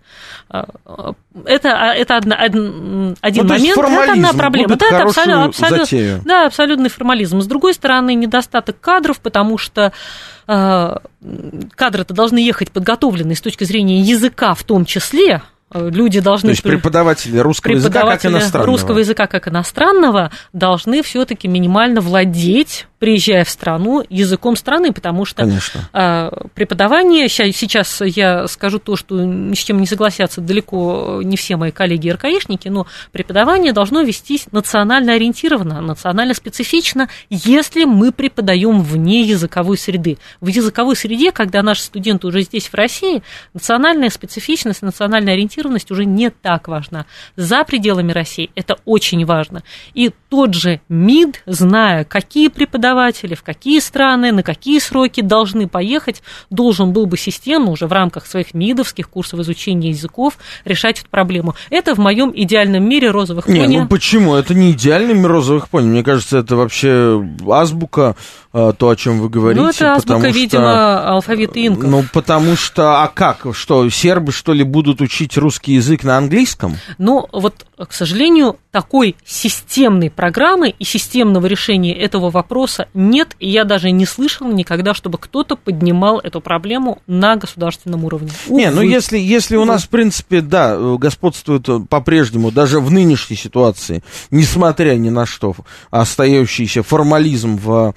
А, 0.48 0.66
это, 1.44 1.68
это 1.68 2.16
одна, 2.16 2.34
один 2.36 3.14
ну, 3.22 3.44
момент, 3.44 3.78
это 3.78 4.12
одна 4.12 4.32
проблема. 4.32 4.74
Да, 4.74 4.86
это 4.86 5.02
абсолютно, 5.04 5.44
абсолютно, 5.44 6.22
да, 6.24 6.46
абсолютный 6.46 6.88
формализм. 6.88 7.40
С 7.40 7.46
другой 7.46 7.74
стороны, 7.74 8.14
недостаток 8.14 8.80
кадров, 8.80 9.20
потому 9.20 9.56
что 9.56 9.86
а, 9.86 9.92
кадры-то 10.48 12.14
должны 12.14 12.38
ехать 12.38 12.70
подготовленные 12.70 13.36
с 13.36 13.40
точки 13.40 13.64
зрения 13.64 14.00
языка 14.00 14.54
в 14.54 14.64
том 14.64 14.86
числе, 14.86 15.42
люди 15.72 16.20
должны... 16.20 16.48
То 16.48 16.52
есть 16.52 16.62
преподаватели 16.62 17.38
русского 17.38 17.72
преподаватели 17.72 18.30
языка 18.30 18.30
как 18.30 18.42
иностранного. 18.42 18.66
русского 18.66 18.98
языка 18.98 19.26
как 19.26 19.48
иностранного 19.48 20.30
должны 20.52 21.02
все-таки 21.02 21.48
минимально 21.48 22.00
владеть 22.00 22.86
приезжая 22.98 23.44
в 23.44 23.50
страну, 23.50 24.04
языком 24.08 24.56
страны, 24.56 24.92
потому 24.92 25.24
что 25.24 25.42
Конечно. 25.42 26.48
преподавание, 26.54 27.28
сейчас 27.28 28.00
я 28.00 28.48
скажу 28.48 28.78
то, 28.78 28.96
что 28.96 29.20
ни 29.24 29.54
с 29.54 29.58
чем 29.58 29.80
не 29.80 29.86
согласятся 29.86 30.40
далеко 30.40 31.20
не 31.22 31.36
все 31.36 31.56
мои 31.56 31.70
коллеги 31.70 32.10
РКИшники, 32.10 32.68
но 32.68 32.86
преподавание 33.12 33.72
должно 33.72 34.02
вестись 34.02 34.46
национально 34.50 35.14
ориентированно, 35.14 35.80
национально 35.80 36.34
специфично, 36.34 37.08
если 37.30 37.84
мы 37.84 38.10
преподаем 38.10 38.82
вне 38.82 39.22
языковой 39.22 39.78
среды. 39.78 40.18
В 40.40 40.48
языковой 40.48 40.96
среде, 40.96 41.30
когда 41.30 41.62
наши 41.62 41.82
студенты 41.82 42.26
уже 42.26 42.42
здесь, 42.42 42.66
в 42.66 42.74
России, 42.74 43.22
национальная 43.54 44.10
специфичность, 44.10 44.82
национальная 44.82 45.34
ориентированность 45.34 45.57
уже 45.90 46.04
не 46.04 46.30
так 46.30 46.68
важна. 46.68 47.06
За 47.36 47.64
пределами 47.64 48.12
России 48.12 48.50
это 48.54 48.78
очень 48.84 49.24
важно. 49.24 49.62
И 49.94 50.10
тот 50.28 50.54
же 50.54 50.80
МИД, 50.88 51.42
зная, 51.46 52.04
какие 52.04 52.48
преподаватели 52.48 53.34
в 53.34 53.42
какие 53.42 53.80
страны, 53.80 54.32
на 54.32 54.42
какие 54.42 54.78
сроки 54.78 55.20
должны 55.20 55.68
поехать, 55.68 56.22
должен 56.50 56.92
был 56.92 57.06
бы 57.06 57.16
системно 57.16 57.70
уже 57.70 57.86
в 57.86 57.92
рамках 57.92 58.26
своих 58.26 58.54
МИДовских 58.54 59.08
курсов 59.08 59.40
изучения 59.40 59.90
языков 59.90 60.38
решать 60.64 61.00
эту 61.00 61.08
проблему. 61.08 61.54
Это 61.70 61.94
в 61.94 61.98
моем 61.98 62.32
идеальном 62.34 62.88
мире 62.88 63.10
розовых 63.10 63.46
не, 63.48 63.60
пони. 63.60 63.78
ну 63.78 63.88
почему? 63.88 64.34
Это 64.34 64.54
не 64.54 64.72
идеальный 64.72 65.14
мир 65.14 65.30
розовых 65.30 65.68
пони. 65.68 65.86
Мне 65.86 66.04
кажется, 66.04 66.38
это 66.38 66.56
вообще 66.56 67.24
азбука, 67.48 68.16
то, 68.78 68.88
о 68.88 68.96
чем 68.96 69.20
вы 69.20 69.28
говорите. 69.28 69.62
Ну, 69.62 69.68
это 69.68 69.92
азбука, 69.92 70.14
потому 70.14 70.34
видимо, 70.34 70.62
что, 70.62 71.08
алфавит 71.10 71.56
инков. 71.56 71.90
Ну, 71.90 72.04
потому 72.12 72.56
что, 72.56 73.02
а 73.02 73.08
как? 73.08 73.46
Что, 73.52 73.88
сербы, 73.90 74.32
что 74.32 74.52
ли, 74.52 74.64
будут 74.64 75.00
учить 75.00 75.36
русский 75.36 75.74
язык 75.74 76.04
на 76.04 76.16
английском? 76.16 76.76
Ну, 76.98 77.28
вот, 77.32 77.66
к 77.76 77.92
сожалению, 77.92 78.56
такой 78.70 79.16
системной 79.24 80.10
программы 80.10 80.74
и 80.78 80.84
системного 80.84 81.46
решения 81.46 81.94
этого 81.94 82.30
вопроса 82.30 82.88
нет, 82.94 83.36
и 83.38 83.48
я 83.48 83.64
даже 83.64 83.90
не 83.90 84.06
слышал 84.06 84.46
никогда, 84.48 84.94
чтобы 84.94 85.18
кто-то 85.18 85.56
поднимал 85.56 86.18
эту 86.18 86.40
проблему 86.40 86.98
на 87.06 87.36
государственном 87.36 88.04
уровне. 88.04 88.30
Увы. 88.46 88.60
Не, 88.60 88.70
ну 88.70 88.82
если, 88.82 89.18
если 89.18 89.56
у 89.56 89.64
нас, 89.64 89.84
в 89.84 89.88
принципе, 89.88 90.40
да, 90.40 90.76
господствует 90.76 91.66
по-прежнему, 91.88 92.50
даже 92.50 92.80
в 92.80 92.90
нынешней 92.90 93.36
ситуации, 93.36 94.02
несмотря 94.30 94.94
ни 94.94 95.10
на 95.10 95.26
что, 95.26 95.54
остающийся 95.90 96.82
формализм 96.82 97.56
в 97.56 97.94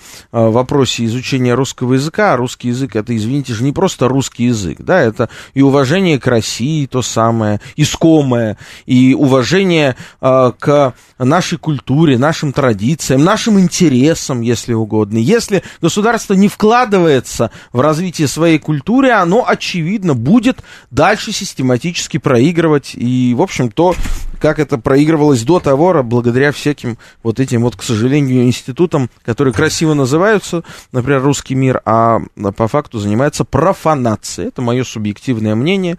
вопросе 0.51 1.05
изучения 1.05 1.53
русского 1.53 1.93
языка, 1.93 2.33
а 2.33 2.37
русский 2.37 2.69
язык, 2.69 2.95
это, 2.95 3.15
извините 3.15 3.53
же, 3.53 3.63
не 3.63 3.71
просто 3.71 4.07
русский 4.07 4.45
язык, 4.45 4.77
да, 4.81 5.01
это 5.01 5.29
и 5.53 5.61
уважение 5.61 6.19
к 6.19 6.27
России, 6.27 6.85
то 6.85 7.01
самое, 7.01 7.59
искомое, 7.75 8.57
и 8.85 9.13
уважение 9.13 9.95
э, 10.21 10.51
к 10.59 10.93
нашей 11.17 11.57
культуре, 11.57 12.17
нашим 12.17 12.53
традициям, 12.53 13.23
нашим 13.23 13.59
интересам, 13.59 14.41
если 14.41 14.73
угодно. 14.73 15.17
Если 15.17 15.63
государство 15.81 16.33
не 16.33 16.47
вкладывается 16.47 17.51
в 17.71 17.79
развитие 17.79 18.27
своей 18.27 18.59
культуры, 18.59 19.11
оно, 19.11 19.45
очевидно, 19.47 20.13
будет 20.13 20.63
дальше 20.89 21.31
систематически 21.31 22.17
проигрывать. 22.17 22.91
И, 22.95 23.33
в 23.35 23.41
общем, 23.41 23.69
то, 23.69 23.95
как 24.41 24.59
это 24.59 24.77
проигрывалось 24.79 25.43
до 25.43 25.59
того, 25.59 26.01
благодаря 26.03 26.51
всяким 26.51 26.97
вот 27.21 27.39
этим 27.39 27.61
вот, 27.61 27.75
к 27.75 27.83
сожалению, 27.83 28.43
институтам, 28.43 29.09
которые 29.23 29.53
красиво 29.53 29.93
называются, 29.93 30.63
например, 30.91 31.21
«Русский 31.21 31.53
мир», 31.53 31.81
а 31.85 32.19
по 32.57 32.67
факту 32.67 32.97
занимается 32.97 33.45
профанацией. 33.45 34.47
Это 34.47 34.61
мое 34.61 34.83
субъективное 34.83 35.53
мнение. 35.53 35.97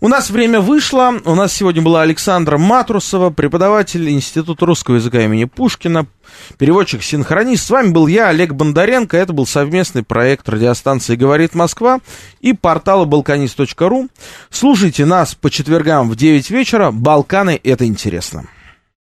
У 0.00 0.08
нас 0.08 0.28
время 0.30 0.60
вышло. 0.60 1.14
У 1.24 1.34
нас 1.36 1.52
сегодня 1.52 1.80
была 1.80 2.02
Александра 2.02 2.58
Матрусова, 2.58 3.30
преподаватель 3.30 4.10
Института 4.10 4.66
русского 4.66 4.96
языка 4.96 5.20
имени 5.22 5.44
Пушкина, 5.44 6.06
переводчик-синхронист. 6.58 7.66
С 7.66 7.70
вами 7.70 7.90
был 7.90 8.06
я, 8.06 8.28
Олег 8.28 8.52
Бондаренко. 8.52 9.16
Это 9.16 9.32
был 9.32 9.46
совместный 9.46 10.02
проект 10.02 10.48
радиостанции 10.48 11.16
«Говорит 11.16 11.54
Москва» 11.54 12.00
и 12.40 12.52
портала 12.52 13.04
balkanist.ru. 13.04 14.08
Слушайте 14.50 15.04
нас 15.04 15.34
по 15.34 15.50
четвергам 15.50 16.10
в 16.10 16.16
9 16.16 16.50
вечера. 16.50 16.90
Балканы— 16.90 17.60
это 17.64 17.86
интересно. 17.86 18.46